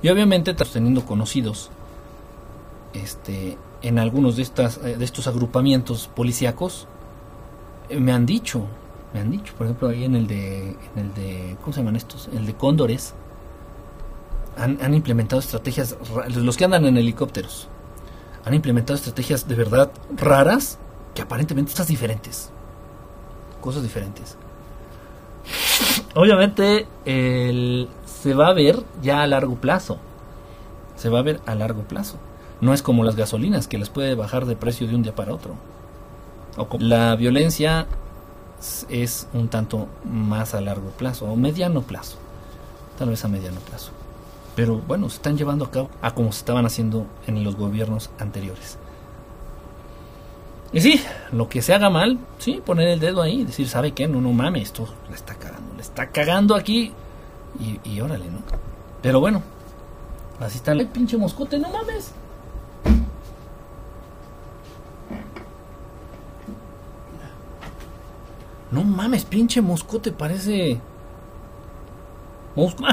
Y 0.04 0.10
obviamente 0.10 0.54
teniendo 0.54 1.04
conocidos 1.04 1.72
este, 2.94 3.58
en 3.82 3.98
algunos 3.98 4.36
de, 4.36 4.44
estas, 4.44 4.78
eh, 4.84 4.98
de 4.98 5.06
estos 5.06 5.26
agrupamientos 5.26 6.08
policíacos, 6.08 6.88
eh, 7.90 8.00
me 8.00 8.12
han 8.12 8.28
dicho 8.28 8.68
Me 9.14 9.20
han 9.20 9.32
dicho, 9.32 9.53
por 9.57 9.68
ejemplo, 9.68 9.89
ahí 9.89 10.05
en 10.05 10.16
el 10.16 10.28
de, 10.28 10.70
en 10.70 10.97
el 10.97 11.14
de 11.14 11.57
¿cómo 11.62 11.74
se 11.74 11.82
llaman 11.82 11.95
estos? 11.95 12.30
El 12.34 12.45
de 12.45 12.53
cóndores. 12.53 13.14
Han, 14.57 14.78
han 14.82 14.93
implementado 14.93 15.39
estrategias, 15.39 15.95
los 16.36 16.57
que 16.57 16.66
andan 16.66 16.86
en 16.86 16.97
helicópteros, 16.97 17.70
han 18.45 18.53
implementado 18.53 18.97
estrategias 18.97 19.47
de 19.47 19.55
verdad 19.55 19.91
raras 20.16 20.78
que 21.14 21.22
aparentemente 21.22 21.72
están 21.72 21.88
diferentes. 21.88 22.51
Cosas 23.62 23.84
diferentes. 23.84 24.38
Obviamente 26.16 26.88
el, 27.05 27.88
se 28.05 28.34
va 28.34 28.47
a 28.47 28.53
ver 28.53 28.84
ya 29.01 29.22
a 29.22 29.28
largo 29.28 29.55
plazo. 29.55 29.97
Se 30.95 31.09
va 31.09 31.20
a 31.20 31.24
ver 31.24 31.39
a 31.45 31.55
largo 31.55 31.84
plazo. 31.84 32.18
No 32.59 32.74
es 32.74 32.82
como 32.82 33.03
las 33.03 33.16
gasolinas 33.16 33.68
que 33.68 33.78
les 33.78 33.89
puede 33.89 34.16
bajar 34.16 34.45
de 34.45 34.55
precio 34.55 34.88
de 34.88 34.95
un 34.95 35.03
día 35.03 35.16
para 35.16 35.34
otro. 35.34 35.55
La 36.80 37.16
violencia 37.16 37.88
es 38.89 39.28
un 39.34 39.47
tanto 39.47 39.88
más 40.03 40.53
a 40.53 40.62
largo 40.62 40.89
plazo 40.91 41.26
o 41.26 41.36
mediano 41.36 41.82
plazo. 41.82 42.18
Tal 42.97 43.09
vez 43.09 43.24
a 43.26 43.28
mediano 43.28 43.59
plazo. 43.62 43.91
Pero 44.55 44.78
bueno, 44.80 45.09
se 45.09 45.16
están 45.16 45.38
llevando 45.38 45.66
a 45.66 45.72
cabo 45.72 45.89
a 46.01 46.14
como 46.14 46.32
se 46.32 46.39
estaban 46.39 46.66
haciendo 46.66 47.05
en 47.26 47.43
los 47.43 47.55
gobiernos 47.55 48.09
anteriores. 48.20 48.78
Y 50.74 50.80
sí, 50.80 51.01
lo 51.32 51.49
que 51.49 51.62
se 51.62 51.74
haga 51.74 51.89
mal, 51.89 52.18
sí, 52.38 52.62
poner 52.66 52.88
el 52.89 52.99
dedo 52.99 53.22
ahí 53.22 53.41
y 53.41 53.45
decir, 53.45 53.68
¿sabe 53.68 53.91
qué? 53.91 54.07
No, 54.07 54.22
no 54.22 54.32
mames, 54.32 54.64
esto 54.64 54.88
le 55.09 55.16
está 55.16 55.36
cagando, 55.36 55.74
le 55.76 55.82
está 55.82 56.07
cagando 56.12 56.55
aquí. 56.55 56.93
Y, 57.84 57.99
órale, 57.99 58.26
¿no? 58.26 58.39
Pero 59.01 59.20
bueno, 59.20 59.41
así 60.39 60.57
está 60.57 60.72
el 60.72 60.88
pinche 60.88 61.18
moscote, 61.18 61.59
no 61.59 61.70
mames. 61.70 62.14
No 68.72 68.84
mames, 68.84 69.26
pinche 69.26 69.62
moscote, 69.62 70.12
parece. 70.12 70.80
Mosco. 72.56 72.84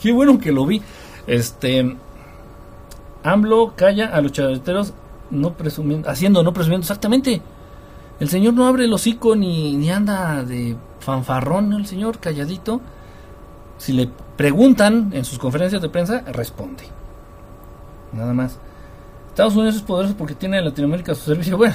Qué 0.00 0.12
bueno 0.12 0.38
que 0.38 0.52
lo 0.52 0.66
vi. 0.66 0.82
Este. 1.26 1.96
AMLO 3.22 3.72
calla 3.74 4.08
a 4.08 4.20
los 4.20 4.32
chaveteros 4.32 4.92
no 5.30 5.54
presumiendo, 5.54 6.08
haciendo, 6.10 6.42
no 6.42 6.52
presumiendo, 6.52 6.84
exactamente. 6.84 7.40
El 8.20 8.28
señor 8.28 8.54
no 8.54 8.66
abre 8.66 8.84
el 8.84 8.92
hocico 8.92 9.34
ni, 9.34 9.90
anda 9.90 10.44
de 10.44 10.76
fanfarrón, 11.00 11.72
el 11.72 11.86
señor 11.86 12.18
calladito. 12.18 12.80
Si 13.78 13.92
le 13.92 14.08
preguntan 14.36 15.10
en 15.12 15.24
sus 15.24 15.38
conferencias 15.38 15.82
de 15.82 15.88
prensa, 15.88 16.20
responde. 16.20 16.84
Nada 18.12 18.32
más. 18.32 18.58
Estados 19.30 19.56
Unidos 19.56 19.76
es 19.76 19.82
poderoso 19.82 20.14
porque 20.16 20.34
tiene 20.34 20.58
en 20.58 20.64
Latinoamérica 20.66 21.14
su 21.14 21.24
servicio. 21.24 21.58
Bueno, 21.64 21.74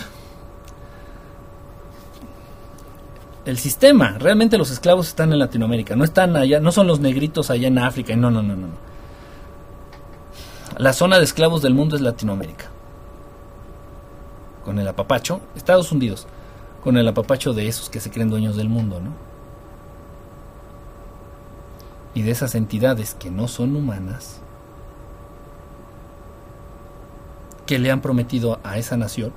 el 3.45 3.57
sistema. 3.57 4.17
Realmente 4.19 4.57
los 4.57 4.71
esclavos 4.71 5.07
están 5.07 5.31
en 5.33 5.39
Latinoamérica, 5.39 5.95
no 5.95 6.03
están 6.03 6.35
allá, 6.35 6.59
no 6.59 6.71
son 6.71 6.87
los 6.87 6.99
negritos 6.99 7.49
allá 7.49 7.67
en 7.67 7.79
África, 7.79 8.15
no, 8.15 8.31
no, 8.31 8.41
no, 8.41 8.55
no. 8.55 8.67
La 10.77 10.93
zona 10.93 11.17
de 11.17 11.23
esclavos 11.23 11.61
del 11.61 11.73
mundo 11.73 11.95
es 11.95 12.01
Latinoamérica. 12.01 12.65
Con 14.63 14.79
el 14.79 14.87
apapacho, 14.87 15.41
Estados 15.55 15.91
Unidos, 15.91 16.27
con 16.83 16.97
el 16.97 17.07
apapacho 17.07 17.53
de 17.53 17.67
esos 17.67 17.89
que 17.89 17.99
se 17.99 18.11
creen 18.11 18.29
dueños 18.29 18.55
del 18.55 18.69
mundo, 18.69 18.99
¿no? 18.99 19.11
Y 22.13 22.21
de 22.21 22.31
esas 22.31 22.55
entidades 22.55 23.13
que 23.13 23.29
no 23.29 23.47
son 23.47 23.75
humanas, 23.75 24.41
que 27.65 27.79
le 27.79 27.91
han 27.91 28.01
prometido 28.01 28.59
a 28.63 28.77
esa 28.77 28.97
nación 28.97 29.31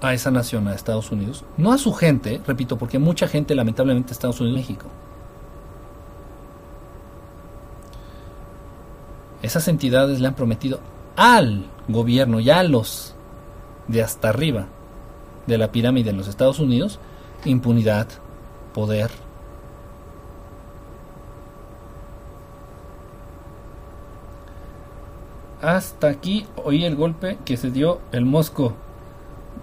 a 0.00 0.14
esa 0.14 0.30
nación, 0.30 0.68
a 0.68 0.74
Estados 0.74 1.10
Unidos, 1.10 1.44
no 1.56 1.72
a 1.72 1.78
su 1.78 1.92
gente, 1.92 2.40
repito, 2.46 2.76
porque 2.76 2.98
mucha 2.98 3.28
gente 3.28 3.54
lamentablemente 3.54 4.12
Estados 4.12 4.40
Unidos 4.40 4.58
México. 4.58 4.86
Esas 9.42 9.68
entidades 9.68 10.20
le 10.20 10.28
han 10.28 10.34
prometido 10.34 10.80
al 11.16 11.66
gobierno 11.88 12.40
y 12.40 12.50
a 12.50 12.62
los 12.62 13.14
de 13.88 14.02
hasta 14.02 14.28
arriba 14.28 14.66
de 15.46 15.58
la 15.58 15.70
pirámide 15.70 16.10
en 16.10 16.16
los 16.16 16.28
Estados 16.28 16.58
Unidos 16.58 16.98
impunidad, 17.44 18.08
poder. 18.74 19.10
Hasta 25.62 26.08
aquí 26.08 26.46
oí 26.64 26.84
el 26.84 26.96
golpe 26.96 27.38
que 27.44 27.56
se 27.56 27.70
dio 27.70 28.00
el 28.12 28.24
Mosco. 28.24 28.74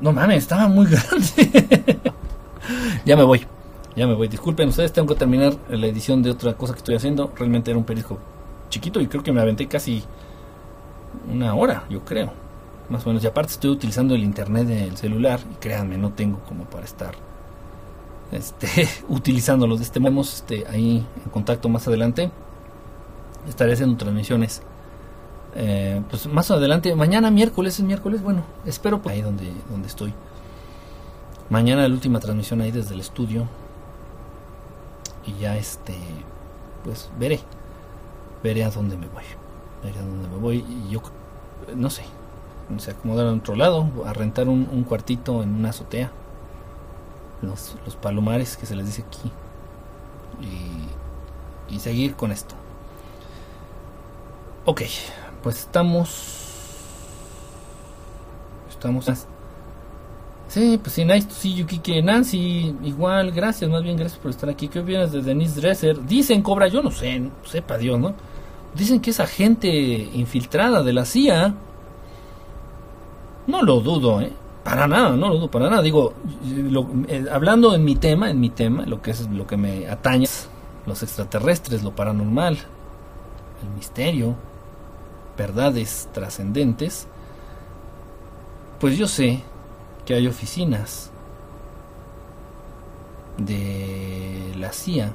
No 0.02 0.12
mames, 0.12 0.38
estaba 0.38 0.68
muy 0.68 0.86
grande. 0.90 2.00
ya 3.06 3.16
me 3.16 3.24
voy. 3.24 3.46
Ya 3.96 4.08
me 4.08 4.14
voy. 4.14 4.28
Disculpen 4.28 4.70
ustedes, 4.70 4.92
tengo 4.92 5.08
que 5.08 5.16
terminar 5.16 5.56
la 5.70 5.88
edición 5.88 6.24
de 6.24 6.32
otra 6.32 6.54
cosa 6.54 6.74
que 6.74 6.80
estoy 6.80 6.96
haciendo. 6.96 7.32
Realmente 7.36 7.72
era 7.72 7.78
un 7.78 7.86
perisco 7.86 8.18
chiquito 8.70 9.00
y 9.00 9.08
creo 9.08 9.24
que 9.24 9.32
me 9.32 9.42
aventé 9.42 9.68
casi 9.68 10.04
una 11.32 11.54
hora, 11.54 11.84
yo 11.90 12.04
creo. 12.04 12.34
Más 12.90 13.06
o 13.06 13.10
menos. 13.10 13.24
Y 13.24 13.28
aparte 13.28 13.54
estoy 13.54 13.70
utilizando 13.70 14.16
el 14.16 14.24
internet 14.24 14.68
del 14.68 14.98
celular. 14.98 15.40
Y 15.52 15.56
créanme, 15.56 15.98
no 15.98 16.12
tengo 16.12 16.40
como 16.40 16.66
para 16.66 16.86
estar 16.86 17.14
este, 18.32 18.88
utilizándolos 19.10 19.80
de 19.80 19.86
este 19.86 20.00
modo. 20.00 20.22
Este, 20.22 20.66
ahí 20.68 21.06
en 21.24 21.32
contacto 21.32 21.70
más 21.70 21.88
adelante. 21.88 22.32
Estaré 23.48 23.74
haciendo 23.74 23.98
transmisiones 23.98 24.62
eh, 25.56 26.02
pues 26.10 26.26
más 26.28 26.50
adelante, 26.52 26.96
mañana 26.96 27.30
miércoles 27.30 27.80
es 27.80 27.86
miércoles, 27.86 28.22
bueno, 28.24 28.44
espero 28.66 29.02
por 29.02 29.12
ahí 29.12 29.22
donde, 29.22 29.52
donde 29.70 29.88
estoy. 29.88 30.14
Mañana 31.50 31.88
la 31.88 31.94
última 31.94 32.20
transmisión 32.20 32.62
ahí 32.62 32.72
desde 32.72 32.94
el 32.94 33.00
estudio. 33.00 33.48
Y 35.26 35.40
ya 35.40 35.56
este, 35.56 35.96
pues 36.84 37.10
veré, 37.18 37.40
veré 38.42 38.64
a 38.64 38.72
dónde 38.72 38.98
me 38.98 39.08
voy. 39.08 39.24
Veré 39.84 40.00
a 40.00 40.02
dónde 40.02 40.28
me 40.28 40.38
voy 40.38 40.66
y 40.68 40.92
yo, 40.92 41.02
no 41.76 41.90
sé, 41.90 42.04
sé, 42.78 42.92
acomodar 42.92 43.28
a 43.28 43.34
otro 43.34 43.56
lado, 43.56 43.88
a 44.06 44.14
rentar 44.14 44.48
un, 44.50 44.68
un 44.72 44.84
cuartito 44.84 45.44
en 45.44 45.54
una 45.54 45.70
azotea. 45.70 46.12
Los, 47.42 47.76
los, 47.86 47.98
palomares 47.98 48.56
que 48.56 48.66
se 48.66 48.76
les 48.76 48.86
dice 48.86 49.04
aquí. 49.06 49.32
Y, 50.42 51.76
y 51.76 51.80
seguir 51.80 52.16
con 52.16 52.32
esto. 52.32 52.56
Ok, 54.66 54.84
pues 55.44 55.60
estamos. 55.60 56.40
Estamos. 58.70 59.06
Sí, 60.48 60.80
pues 60.82 60.94
sí, 60.94 61.06
nice 61.06 61.28
to 61.28 61.34
see 61.34 61.54
you, 61.54 61.66
Kike. 61.66 62.02
Nancy, 62.02 62.76
igual, 62.84 63.32
gracias, 63.32 63.70
más 63.70 63.84
bien 63.84 63.98
gracias 63.98 64.20
por 64.20 64.32
estar 64.32 64.50
aquí. 64.50 64.68
¿Qué 64.68 64.80
opinas 64.80 65.12
de 65.12 65.22
Denise 65.22 65.60
Dresser? 65.60 66.06
Dicen, 66.06 66.42
Cobra, 66.42 66.68
yo 66.68 66.82
no 66.82 66.92
sé, 66.92 67.30
sepa 67.44 67.78
Dios, 67.78 68.00
¿no? 68.00 68.14
Dicen 68.74 69.00
que 69.00 69.12
es 69.12 69.20
agente 69.20 69.68
infiltrada 69.70 70.82
de 70.82 70.94
la 70.94 71.06
CIA. 71.06 71.54
No 73.48 73.62
lo 73.62 73.82
dudo, 73.82 74.22
¿eh? 74.22 74.32
Para 74.64 74.88
nada, 74.88 75.10
no 75.18 75.28
lo 75.30 75.36
dudo, 75.36 75.52
para 75.52 75.70
nada. 75.70 75.82
Digo, 75.82 76.14
eh, 77.08 77.26
hablando 77.32 77.76
en 77.76 77.84
mi 77.84 77.96
tema, 77.96 78.30
en 78.30 78.40
mi 78.40 78.50
tema, 78.50 78.86
lo 78.86 79.02
que 79.02 79.12
es 79.12 79.30
lo 79.30 79.46
que 79.46 79.58
me 79.58 79.88
atañe, 79.88 80.28
los 80.86 81.04
extraterrestres, 81.04 81.84
lo 81.84 81.92
paranormal, 81.92 82.54
el 82.56 83.70
misterio, 83.76 84.36
verdades 85.38 86.10
trascendentes, 86.14 87.08
pues 88.80 88.98
yo 88.98 89.08
sé 89.08 89.42
que 90.06 90.14
hay 90.14 90.28
oficinas 90.28 91.10
de 93.38 94.54
la 94.58 94.72
CIA 94.74 95.12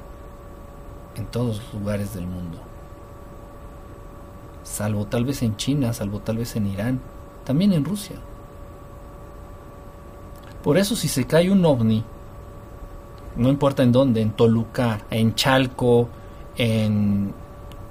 en 1.15 1.25
todos 1.27 1.57
los 1.57 1.73
lugares 1.73 2.13
del 2.13 2.25
mundo. 2.25 2.57
Salvo 4.63 5.05
tal 5.05 5.25
vez 5.25 5.41
en 5.41 5.55
China, 5.57 5.93
salvo 5.93 6.19
tal 6.19 6.37
vez 6.37 6.55
en 6.55 6.67
Irán, 6.67 6.99
también 7.43 7.73
en 7.73 7.85
Rusia. 7.85 8.17
Por 10.63 10.77
eso 10.77 10.95
si 10.95 11.07
se 11.07 11.25
cae 11.25 11.51
un 11.51 11.65
ovni, 11.65 12.03
no 13.35 13.49
importa 13.49 13.83
en 13.83 13.91
dónde, 13.91 14.21
en 14.21 14.31
Toluca, 14.31 15.01
en 15.09 15.33
Chalco, 15.35 16.09
en 16.57 17.33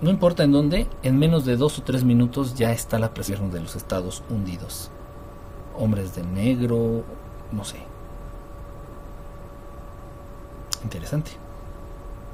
no 0.01 0.11
importa 0.11 0.45
en 0.45 0.53
dónde, 0.53 0.87
en 1.03 1.19
menos 1.19 1.45
de 1.45 1.57
dos 1.57 1.79
o 1.79 1.83
tres 1.83 2.05
minutos 2.05 2.55
ya 2.55 2.73
está 2.73 2.99
la 2.99 3.15
presión 3.15 3.51
de 3.51 3.61
los 3.61 3.75
estados 3.75 4.23
hundidos. 4.31 4.91
Hombres 5.77 6.15
de 6.15 6.23
negro, 6.23 7.03
no 7.51 7.65
sé. 7.65 7.79
Interesante. 10.85 11.33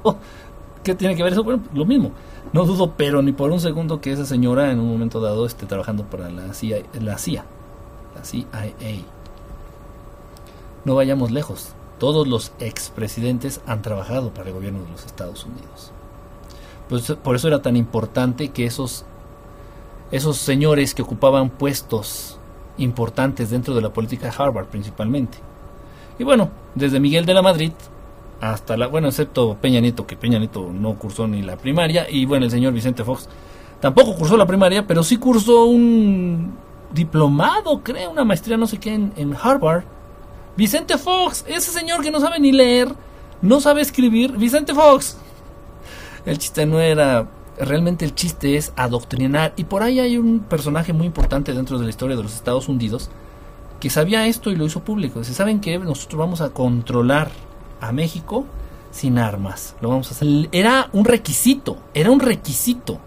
Oh, 0.03 0.15
¿Qué 0.83 0.93
tiene 0.93 1.15
que 1.15 1.23
ver 1.23 1.33
eso? 1.33 1.43
Bueno, 1.43 1.63
lo 1.73 1.85
mismo. 1.85 2.11
No 2.53 2.63
dudo, 2.65 2.93
pero 2.95 3.23
ni 3.23 3.31
por 3.31 3.51
un 3.51 3.59
segundo 3.59 3.99
que 3.99 4.11
esa 4.11 4.25
señora 4.25 4.71
en 4.71 4.79
un 4.79 4.87
momento 4.87 5.19
dado 5.19 5.47
esté 5.47 5.65
trabajando 5.65 6.03
para 6.03 6.29
la 6.29 6.53
CIA, 6.53 6.83
la 7.01 7.17
CIA, 7.17 7.43
la 8.15 8.23
CIA. 8.23 8.47
No 10.85 10.93
vayamos 10.93 11.31
lejos. 11.31 11.69
Todos 11.97 12.27
los 12.27 12.51
expresidentes 12.59 13.61
han 13.65 13.81
trabajado 13.81 14.31
para 14.31 14.49
el 14.49 14.53
gobierno 14.53 14.83
de 14.83 14.91
los 14.91 15.05
Estados 15.05 15.45
Unidos. 15.45 15.91
Pues, 16.89 17.11
por 17.23 17.35
eso 17.35 17.47
era 17.47 17.61
tan 17.61 17.75
importante 17.75 18.49
que 18.49 18.65
esos, 18.65 19.05
esos 20.11 20.37
señores 20.37 20.93
que 20.93 21.01
ocupaban 21.01 21.49
puestos 21.49 22.39
importantes 22.77 23.49
dentro 23.49 23.73
de 23.73 23.81
la 23.81 23.93
política 23.93 24.29
de 24.29 24.33
Harvard 24.37 24.67
principalmente. 24.67 25.37
Y 26.19 26.23
bueno, 26.23 26.49
desde 26.75 26.99
Miguel 26.99 27.25
de 27.25 27.33
la 27.33 27.41
Madrid 27.41 27.71
hasta 28.41 28.77
la, 28.77 28.87
bueno, 28.87 29.07
excepto 29.07 29.57
Peña 29.59 29.79
Nieto, 29.79 30.05
que 30.05 30.15
Peña 30.15 30.39
Nieto 30.39 30.69
no 30.71 30.95
cursó 30.95 31.27
ni 31.27 31.41
la 31.41 31.57
primaria, 31.57 32.07
y 32.09 32.25
bueno, 32.25 32.45
el 32.45 32.51
señor 32.51 32.73
Vicente 32.73 33.03
Fox 33.03 33.27
tampoco 33.79 34.15
cursó 34.15 34.37
la 34.37 34.45
primaria, 34.45 34.85
pero 34.85 35.03
sí 35.03 35.17
cursó 35.17 35.65
un 35.65 36.53
diplomado, 36.91 37.81
creo, 37.81 38.11
una 38.11 38.23
maestría, 38.23 38.57
no 38.57 38.67
sé 38.67 38.77
qué, 38.77 38.93
en, 38.93 39.13
en 39.15 39.35
Harvard. 39.41 39.83
Vicente 40.55 40.97
Fox, 40.97 41.43
ese 41.47 41.71
señor 41.71 42.01
que 42.01 42.11
no 42.11 42.19
sabe 42.19 42.39
ni 42.39 42.51
leer, 42.51 42.89
no 43.41 43.59
sabe 43.59 43.81
escribir, 43.81 44.31
Vicente 44.33 44.73
Fox. 44.73 45.17
El 46.25 46.37
chiste 46.37 46.65
no 46.65 46.79
era, 46.79 47.27
realmente 47.59 48.05
el 48.05 48.15
chiste 48.15 48.57
es 48.57 48.73
adoctrinar, 48.75 49.53
y 49.55 49.65
por 49.65 49.83
ahí 49.83 49.99
hay 49.99 50.17
un 50.17 50.39
personaje 50.39 50.93
muy 50.93 51.05
importante 51.05 51.53
dentro 51.53 51.77
de 51.77 51.83
la 51.83 51.89
historia 51.89 52.15
de 52.15 52.23
los 52.23 52.33
Estados 52.33 52.67
Unidos, 52.67 53.09
que 53.79 53.89
sabía 53.89 54.25
esto 54.27 54.51
y 54.51 54.55
lo 54.55 54.65
hizo 54.65 54.83
público. 54.83 55.19
Dice, 55.19 55.33
¿saben 55.33 55.59
qué? 55.59 55.77
Nosotros 55.77 56.17
vamos 56.17 56.41
a 56.41 56.49
controlar 56.49 57.29
a 57.81 57.91
México 57.91 58.45
sin 58.91 59.17
armas. 59.17 59.75
Lo 59.81 59.89
vamos 59.89 60.09
a 60.09 60.15
hacer. 60.15 60.49
Era 60.51 60.89
un 60.93 61.05
requisito, 61.05 61.77
era 61.93 62.09
un 62.09 62.19
requisito. 62.19 62.99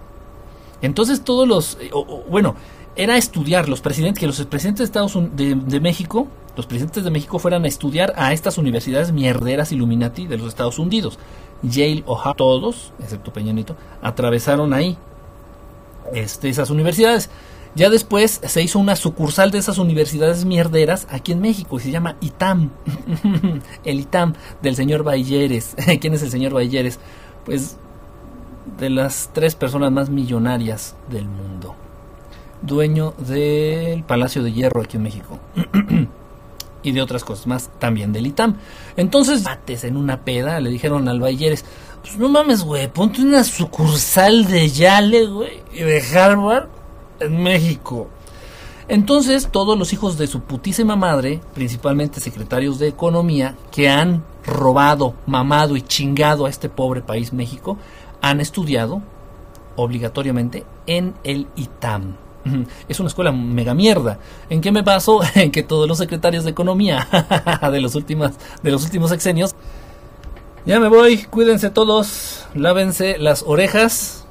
Entonces 0.83 1.23
todos 1.23 1.49
los, 1.49 1.79
eh, 1.81 1.91
bueno, 2.31 2.55
era 2.95 3.17
estudiar 3.17 3.69
los 3.69 3.81
presidentes, 3.81 4.21
que 4.21 4.27
los 4.27 4.45
presidentes 4.47 4.81
de 4.81 4.85
Estados 4.85 5.17
de, 5.37 5.55
de, 5.55 5.81
México, 5.81 6.29
los 6.57 6.67
presidentes 6.67 7.05
de 7.05 7.11
México 7.11 7.39
fueran 7.39 7.65
a 7.65 7.69
estudiar 7.69 8.13
a 8.17 8.33
estas 8.33 8.59
universidades 8.59 9.13
mierderas 9.13 9.73
Illuminati 9.73 10.27
de 10.27 10.37
los 10.37 10.49
Estados 10.49 10.79
Unidos. 10.79 11.19
Yale, 11.63 12.05
Ohio, 12.07 12.35
todos, 12.35 12.93
excepto 13.01 13.33
Peña 13.33 13.53
Nieto, 13.53 13.77
atravesaron 14.03 14.73
ahí 14.73 14.97
este, 16.13 16.49
esas 16.49 16.71
universidades. 16.71 17.31
Ya 17.75 17.91
después 17.91 18.41
se 18.45 18.63
hizo 18.63 18.79
una 18.79 18.97
sucursal 18.97 19.51
de 19.51 19.59
esas 19.59 19.79
universidades 19.79 20.45
mierderas 20.45 21.07
aquí 21.11 21.33
en 21.33 21.41
México 21.41 21.77
y 21.79 21.83
se 21.83 21.91
llama 21.91 22.17
ITAM. 22.21 22.71
el 23.85 24.01
ITAM 24.01 24.35
del 24.63 24.75
señor 24.75 25.03
Bayeres. 25.03 25.77
¿Quién 26.01 26.15
es 26.15 26.23
el 26.23 26.31
señor 26.31 26.53
Bayeres? 26.55 26.99
Pues 27.45 27.77
de 28.79 28.91
las 28.91 29.31
tres 29.33 29.55
personas 29.55 29.93
más 29.93 30.11
millonarias 30.11 30.97
del 31.11 31.27
mundo. 31.27 31.75
Dueño 32.63 33.15
del 33.19 34.03
Palacio 34.03 34.43
de 34.43 34.53
Hierro 34.53 34.83
aquí 34.83 34.97
en 34.97 35.03
México. 35.03 35.39
y 36.89 36.93
de 36.93 37.03
otras 37.03 37.25
cosas 37.25 37.47
más, 37.47 37.71
también 37.79 38.13
del 38.13 38.27
ITAM. 38.27 38.57
Entonces, 38.97 39.45
bates 39.45 39.85
en 39.85 39.97
una 39.97 40.25
peda, 40.25 40.61
le 40.61 40.71
dijeron 40.71 41.09
al 41.09 41.21
Bayeres, 41.21 41.65
pues 42.03 42.19
no 42.19 42.29
mames, 42.29 42.63
güey, 42.63 42.91
ponte 42.93 43.23
una 43.23 43.45
sucursal 43.45 44.47
de 44.47 44.69
Yale, 44.69 45.27
güey, 45.27 45.63
y 45.73 45.83
de 45.83 46.03
Harvard 46.03 46.69
en 47.21 47.43
México. 47.43 48.09
Entonces, 48.89 49.51
todos 49.53 49.79
los 49.79 49.93
hijos 49.93 50.17
de 50.17 50.27
su 50.27 50.41
putísima 50.41 50.97
madre, 50.97 51.41
principalmente 51.55 52.21
secretarios 52.21 52.79
de 52.79 52.89
Economía, 52.89 53.55
que 53.71 53.89
han 53.89 54.25
robado, 54.47 55.15
mamado 55.27 55.77
y 55.77 55.83
chingado 55.83 56.47
a 56.47 56.51
este 56.51 56.71
pobre 56.71 57.03
país 57.03 57.35
México, 57.35 57.77
han 58.23 58.41
estudiado 58.41 59.03
obligatoriamente 59.77 60.65
en 60.87 61.15
el 61.23 61.47
ITAM. 61.55 62.17
Es 62.89 63.01
una 63.01 63.09
escuela 63.09 63.33
mega 63.33 63.75
mierda. 63.75 64.19
¿En 64.51 64.61
qué 64.61 64.73
me 64.73 64.83
baso? 64.83 65.21
En 65.35 65.51
que 65.51 65.63
todos 65.63 65.89
los 65.89 65.99
secretarios 65.99 66.45
de 66.45 66.51
economía 66.51 67.09
de 67.73 67.81
los 67.81 67.95
últimos 67.95 68.33
de 68.63 68.71
los 68.71 68.85
últimos 68.85 69.11
sexenios 69.11 69.55
ya 70.67 70.81
me 70.81 70.89
voy, 70.89 71.25
cuídense 71.25 71.71
todos, 71.71 72.47
lávense 72.55 73.17
las 73.17 73.43
orejas 73.47 74.27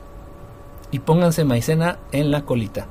y 0.91 0.99
pónganse 0.99 1.45
maicena 1.45 1.97
en 2.11 2.29
la 2.29 2.43
colita. 2.45 2.85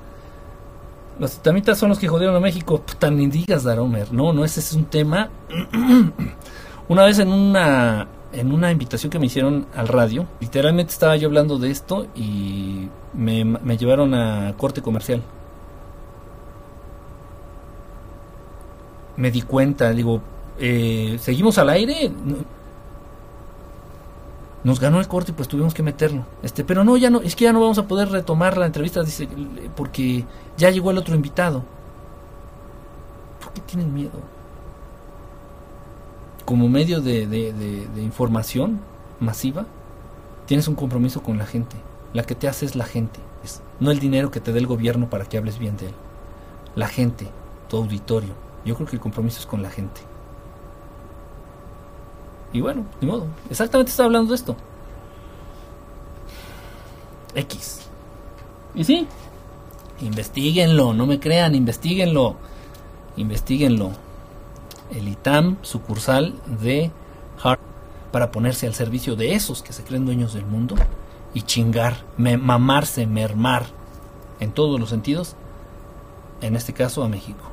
Los 1.20 1.42
tamitas 1.42 1.78
son 1.78 1.90
los 1.90 2.00
que 2.00 2.08
jodieron 2.08 2.34
a 2.34 2.40
México. 2.40 2.82
Tan 2.98 3.16
ni 3.16 3.28
digas, 3.28 3.62
Daromer. 3.62 4.12
No, 4.12 4.32
no, 4.32 4.44
ese 4.44 4.58
es 4.58 4.72
un 4.72 4.86
tema. 4.86 5.30
una 6.88 7.04
vez 7.04 7.20
en 7.20 7.28
una 7.28 8.08
en 8.32 8.52
una 8.52 8.70
invitación 8.70 9.10
que 9.10 9.18
me 9.18 9.26
hicieron 9.26 9.66
al 9.74 9.88
radio, 9.88 10.26
literalmente 10.40 10.92
estaba 10.92 11.16
yo 11.16 11.28
hablando 11.28 11.58
de 11.58 11.70
esto 11.70 12.06
y 12.14 12.88
me, 13.16 13.44
me 13.44 13.76
llevaron 13.76 14.14
a 14.14 14.54
corte 14.56 14.82
comercial. 14.82 15.22
Me 19.16 19.30
di 19.30 19.42
cuenta, 19.42 19.90
digo, 19.92 20.20
eh, 20.58 21.18
¿seguimos 21.20 21.58
al 21.58 21.70
aire? 21.70 22.12
nos 24.64 24.80
ganó 24.80 24.98
el 24.98 25.06
corte 25.06 25.30
y 25.30 25.34
pues 25.34 25.46
tuvimos 25.46 25.74
que 25.74 25.84
meterlo. 25.84 26.24
Este, 26.42 26.64
pero 26.64 26.82
no, 26.82 26.96
ya 26.96 27.08
no, 27.08 27.20
es 27.20 27.36
que 27.36 27.44
ya 27.44 27.52
no 27.52 27.60
vamos 27.60 27.78
a 27.78 27.86
poder 27.86 28.08
retomar 28.08 28.58
la 28.58 28.66
entrevista, 28.66 29.04
dice, 29.04 29.28
porque 29.76 30.24
ya 30.56 30.70
llegó 30.70 30.90
el 30.90 30.98
otro 30.98 31.14
invitado. 31.14 31.62
¿Por 33.40 33.52
qué 33.52 33.60
tienen 33.60 33.94
miedo? 33.94 34.10
Como 36.44 36.68
medio 36.68 37.00
de, 37.00 37.28
de 37.28 38.02
información 38.02 38.80
masiva, 39.20 39.66
tienes 40.46 40.66
un 40.66 40.74
compromiso 40.74 41.22
con 41.22 41.38
la 41.38 41.46
gente. 41.46 41.76
La 42.16 42.22
que 42.22 42.34
te 42.34 42.48
hace 42.48 42.64
es 42.64 42.76
la 42.76 42.86
gente, 42.86 43.20
no 43.78 43.90
el 43.90 43.98
dinero 43.98 44.30
que 44.30 44.40
te 44.40 44.50
dé 44.50 44.58
el 44.58 44.66
gobierno 44.66 45.10
para 45.10 45.26
que 45.26 45.36
hables 45.36 45.58
bien 45.58 45.76
de 45.76 45.88
él. 45.88 45.94
La 46.74 46.88
gente, 46.88 47.28
tu 47.68 47.76
auditorio. 47.76 48.32
Yo 48.64 48.74
creo 48.74 48.88
que 48.88 48.96
el 48.96 49.02
compromiso 49.02 49.38
es 49.38 49.44
con 49.44 49.60
la 49.60 49.68
gente. 49.68 50.00
Y 52.54 52.62
bueno, 52.62 52.86
ni 53.02 53.06
modo. 53.06 53.26
Exactamente 53.50 53.90
estaba 53.90 54.06
hablando 54.06 54.30
de 54.30 54.36
esto. 54.36 54.56
X. 57.34 57.80
Y 58.74 58.84
sí, 58.84 59.06
investiguenlo, 60.00 60.94
no 60.94 61.04
me 61.04 61.20
crean, 61.20 61.54
investiguenlo. 61.54 62.36
Investiguenlo. 63.18 63.90
El 64.90 65.06
ITAM, 65.06 65.58
sucursal 65.60 66.32
de 66.62 66.90
Harvard, 67.42 67.60
para 68.10 68.30
ponerse 68.30 68.66
al 68.66 68.72
servicio 68.72 69.16
de 69.16 69.34
esos 69.34 69.62
que 69.62 69.74
se 69.74 69.84
creen 69.84 70.06
dueños 70.06 70.32
del 70.32 70.46
mundo 70.46 70.76
y 71.36 71.42
chingar, 71.42 71.98
mamarse, 72.16 73.06
mermar 73.06 73.66
en 74.40 74.52
todos 74.52 74.80
los 74.80 74.88
sentidos, 74.88 75.36
en 76.40 76.56
este 76.56 76.72
caso 76.72 77.04
a 77.04 77.10
México. 77.10 77.44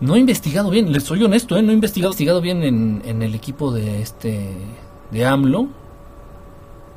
No 0.00 0.16
he 0.16 0.18
investigado 0.20 0.70
bien, 0.70 0.90
les 0.90 1.02
soy 1.02 1.22
honesto, 1.22 1.58
¿eh? 1.58 1.62
no 1.62 1.70
he 1.70 1.74
investigado, 1.74 2.12
investigado 2.12 2.40
bien 2.40 2.62
en, 2.62 3.02
en, 3.04 3.20
el 3.20 3.34
equipo 3.34 3.72
de 3.72 4.00
este 4.00 4.56
de 5.10 5.26
AMLO. 5.26 5.68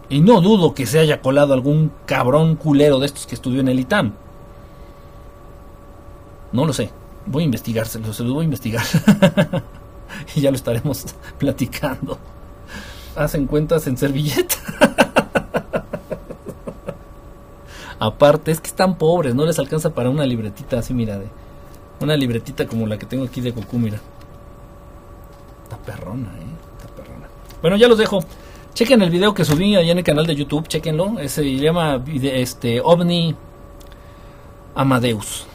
Y 0.07 0.21
no 0.21 0.39
dudo 0.39 0.73
que 0.73 0.85
se 0.85 0.99
haya 0.99 1.19
colado 1.21 1.53
algún 1.53 1.91
cabrón 2.05 2.55
culero 2.55 2.99
de 2.99 3.07
estos 3.07 3.27
que 3.27 3.35
estudió 3.35 3.59
en 3.59 3.67
el 3.67 3.81
ITAM. 3.81 4.13
No 6.53 6.65
lo 6.65 6.71
sé. 6.71 6.89
Voy 7.25 7.43
a 7.43 7.45
investigar, 7.47 7.85
se 7.85 7.99
los, 7.99 8.17
voy 8.21 8.43
a 8.43 8.45
investigar. 8.45 8.85
y 10.35 10.39
ya 10.39 10.51
lo 10.51 10.55
estaremos 10.55 11.03
platicando. 11.37 12.17
Hacen 13.15 13.45
cuentas 13.47 13.87
en 13.87 13.97
servilleta. 13.97 14.55
Aparte, 17.99 18.51
es 18.51 18.59
que 18.59 18.67
están 18.67 18.97
pobres, 18.97 19.33
no 19.35 19.45
les 19.45 19.59
alcanza 19.59 19.93
para 19.93 20.09
una 20.09 20.25
libretita 20.25 20.79
así, 20.79 20.93
mira, 20.93 21.17
de 21.17 21.27
una 22.01 22.17
libretita 22.17 22.67
como 22.67 22.85
la 22.85 22.97
que 22.97 23.05
tengo 23.05 23.23
aquí 23.23 23.39
de 23.39 23.51
Goku, 23.51 23.77
mira. 23.77 23.99
Está 25.63 25.77
perrona, 25.77 26.27
eh. 26.37 26.81
Está 26.81 26.93
perrona. 26.93 27.27
Bueno, 27.61 27.77
ya 27.77 27.87
los 27.87 27.97
dejo. 27.97 28.23
Chequen 28.73 29.01
el 29.03 29.09
video 29.09 29.33
que 29.33 29.45
subí 29.45 29.75
allá 29.75 29.91
en 29.91 29.99
el 29.99 30.03
canal 30.03 30.25
de 30.25 30.35
YouTube, 30.35 30.67
chequenlo. 30.67 31.15
Se 31.27 31.43
llama 31.55 32.03
este 32.23 32.81
OVNI 32.81 33.35
Amadeus. 34.75 35.45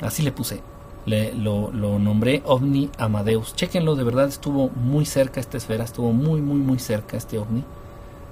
Así 0.00 0.22
le 0.22 0.30
puse. 0.30 0.60
Le, 1.06 1.34
lo, 1.34 1.70
nombré 1.70 2.42
OVNI 2.46 2.90
Amadeus. 2.98 3.54
Chequenlo, 3.54 3.94
de 3.94 4.04
verdad 4.04 4.28
estuvo 4.28 4.70
muy 4.70 5.04
cerca 5.04 5.40
esta 5.40 5.58
esfera, 5.58 5.84
estuvo 5.84 6.12
muy, 6.12 6.40
muy, 6.40 6.58
muy 6.58 6.78
cerca 6.78 7.16
este 7.16 7.38
OVNI. 7.38 7.64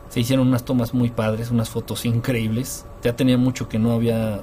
Se 0.09 0.21
hicieron 0.21 0.49
unas 0.49 0.65
tomas 0.65 0.95
muy 0.95 1.11
padres, 1.11 1.51
unas 1.51 1.71
fotos 1.71 2.05
increíbles. 2.05 2.87
Ya 3.03 3.17
tenía 3.17 3.39
mucho 3.39 3.69
que 3.69 3.79
no 3.79 3.93
había 3.93 4.41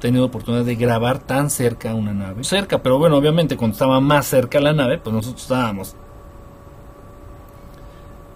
tenido 0.00 0.24
oportunidad 0.24 0.64
de 0.64 0.74
grabar 0.74 1.18
tan 1.18 1.48
cerca 1.48 1.94
una 1.94 2.12
nave. 2.12 2.44
Cerca, 2.44 2.82
pero 2.82 2.98
bueno, 2.98 3.16
obviamente 3.16 3.56
cuando 3.56 3.74
estaba 3.74 4.00
más 4.00 4.26
cerca 4.26 4.60
la 4.60 4.72
nave, 4.72 4.98
pues 4.98 5.14
nosotros 5.14 5.42
estábamos 5.42 5.94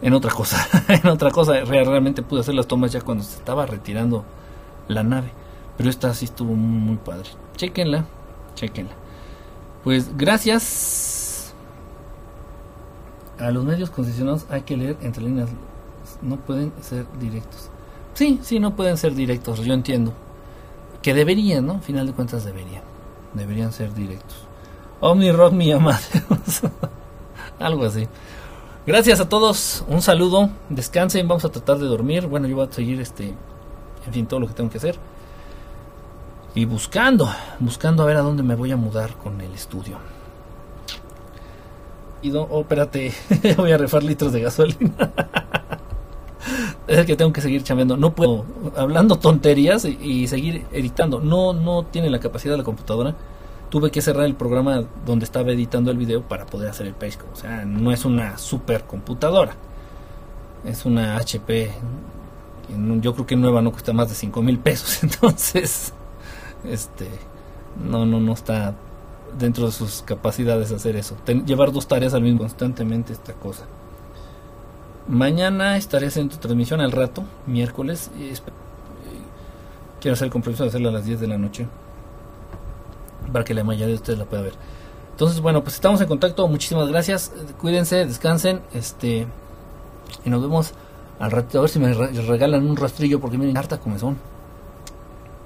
en 0.01 0.13
otra 0.13 0.33
cosa. 0.33 0.67
en 0.89 1.09
otra 1.09 1.31
cosa, 1.31 1.61
realmente 1.65 2.23
pude 2.23 2.41
hacer 2.41 2.55
las 2.55 2.67
tomas 2.67 2.93
ya 2.93 3.01
cuando 3.01 3.25
se 3.25 3.37
estaba 3.39 3.67
retirando 3.67 4.25
la 4.89 5.03
nave. 5.03 5.31
Pero 5.77 5.91
esta 5.91 6.15
sí 6.15 6.27
estuvo 6.27 6.55
muy, 6.55 6.81
muy 6.81 6.97
padre. 6.97 7.29
Chequenla, 7.57 8.05
chequenla. 8.55 8.93
Pues 9.87 10.17
gracias 10.17 11.55
a 13.39 13.53
los 13.53 13.65
medios 13.65 13.89
concesionados 13.89 14.45
hay 14.51 14.63
que 14.63 14.77
leer 14.77 14.97
entre 15.01 15.23
líneas. 15.23 15.49
No 16.23 16.39
pueden 16.39 16.73
ser 16.83 17.07
directos. 17.21 17.71
Sí, 18.15 18.41
sí, 18.43 18.59
no 18.59 18.75
pueden 18.75 18.97
ser 18.97 19.15
directos, 19.15 19.61
yo 19.61 19.73
entiendo 19.73 20.13
que 21.03 21.15
deberían, 21.15 21.67
¿no? 21.67 21.79
Final 21.83 22.09
de 22.09 22.15
cuentas 22.15 22.45
deberían. 22.45 22.83
Deberían 23.35 23.71
ser 23.71 23.95
directos. 23.95 24.39
Omni 24.99 25.31
Rock 25.31 25.53
mi 25.53 25.71
Amadeus. 25.71 26.63
Algo 27.61 27.85
así. 27.85 28.09
Gracias 28.89 29.21
a 29.21 29.29
todos. 29.29 29.85
Un 29.87 30.03
saludo. 30.03 30.51
Descansen. 30.69 31.29
Vamos 31.29 31.45
a 31.45 31.51
tratar 31.51 31.79
de 31.79 31.87
dormir. 31.87 32.27
Bueno, 32.27 32.49
yo 32.49 32.57
voy 32.57 32.67
a 32.67 32.73
seguir 32.73 33.01
este. 33.01 33.37
En 34.05 34.13
fin, 34.13 34.27
todo 34.27 34.41
lo 34.41 34.49
que 34.49 34.55
tengo 34.55 34.69
que 34.69 34.79
hacer. 34.79 34.99
Y 36.57 36.65
buscando. 36.65 37.29
Buscando 37.61 38.03
a 38.03 38.07
ver 38.07 38.17
a 38.17 38.23
dónde 38.23 38.43
me 38.43 38.55
voy 38.55 38.73
a 38.73 38.77
mudar 38.77 39.15
con 39.17 39.39
el 39.43 39.53
estudio. 39.53 39.99
Y 42.23 42.31
no, 42.31 42.41
oh, 42.51 42.63
espérate, 42.63 43.13
voy 43.59 43.73
a 43.73 43.77
refar 43.77 44.03
litros 44.03 44.33
de 44.33 44.41
gasolina. 44.41 44.91
es 46.89 47.05
que 47.05 47.15
tengo 47.15 47.31
que 47.31 47.43
seguir 47.43 47.63
chambeando. 47.63 47.99
No 47.99 48.15
puedo, 48.15 48.47
hablando 48.75 49.17
tonterías 49.17 49.85
y, 49.85 50.27
seguir 50.29 50.65
editando. 50.73 51.21
No, 51.21 51.53
no 51.53 51.85
tiene 51.85 52.09
la 52.09 52.21
capacidad 52.21 52.55
de 52.55 52.59
la 52.59 52.65
computadora. 52.65 53.15
Tuve 53.69 53.91
que 53.91 54.01
cerrar 54.01 54.25
el 54.25 54.35
programa 54.35 54.83
donde 55.05 55.27
estaba 55.27 55.53
editando 55.53 55.91
el 55.91 55.99
video 55.99 56.23
para 56.23 56.47
poder 56.47 56.71
hacer 56.71 56.87
el 56.87 56.95
page. 56.95 57.19
O 57.35 57.37
sea, 57.37 57.67
no 57.67 57.93
es 57.93 58.07
una 58.07 58.39
super 58.39 58.85
computadora. 58.85 59.55
Es 60.65 60.87
una 60.87 61.19
HP. 61.19 61.71
Yo 63.03 63.13
creo 63.13 63.27
que 63.27 63.37
nueva 63.37 63.61
no 63.61 63.73
cuesta 63.73 63.93
más 63.93 64.09
de 64.09 64.15
5 64.15 64.41
mil 64.41 64.59
pesos. 64.59 65.03
Entonces, 65.03 65.93
este, 66.69 67.09
no, 67.83 68.07
no, 68.07 68.21
no 68.21 68.33
está 68.33 68.75
dentro 69.39 69.67
de 69.67 69.73
sus 69.73 70.03
capacidades 70.03 70.73
hacer 70.73 70.97
eso. 70.97 71.17
llevar 71.45 71.73
dos 71.73 71.87
tareas 71.87 72.15
al 72.15 72.23
mismo 72.23 72.41
constantemente 72.41 73.13
esta 73.13 73.33
cosa. 73.35 73.65
Mañana 75.09 75.77
estaré 75.77 76.09
haciendo 76.09 76.37
transmisión 76.39 76.81
al 76.81 76.93
rato, 76.93 77.23
miércoles. 77.47 78.11
Y 78.19 78.33
quiero 80.01 80.15
hacer 80.15 80.27
el 80.27 80.33
compromiso 80.33 80.65
de 80.65 80.71
hacerla 80.71 80.89
a 80.89 80.93
las 80.93 81.05
10 81.05 81.21
de 81.21 81.27
la 81.29 81.39
noche. 81.39 81.67
Para 83.33 83.45
que 83.45 83.55
la 83.55 83.63
mayoría 83.63 83.89
de 83.89 83.95
ustedes 83.95 84.19
la 84.19 84.25
pueda 84.25 84.43
ver. 84.43 84.55
Entonces, 85.13 85.41
bueno, 85.41 85.63
pues 85.63 85.75
estamos 85.77 86.01
en 86.01 86.09
contacto. 86.09 86.47
Muchísimas 86.49 86.89
gracias. 86.89 87.33
Cuídense, 87.61 88.05
descansen. 88.05 88.63
Este. 88.75 89.27
Y 90.25 90.31
nos 90.31 90.43
vemos 90.43 90.73
al 91.21 91.31
rato. 91.31 91.59
A 91.59 91.61
ver 91.63 91.71
si 91.71 91.79
me 91.79 91.93
regalan 91.95 92.69
un 92.69 92.77
rastrillo 92.77 93.21
porque 93.21 93.39
miren, 93.39 93.57
harta 93.57 93.79
comezón. 93.79 94.17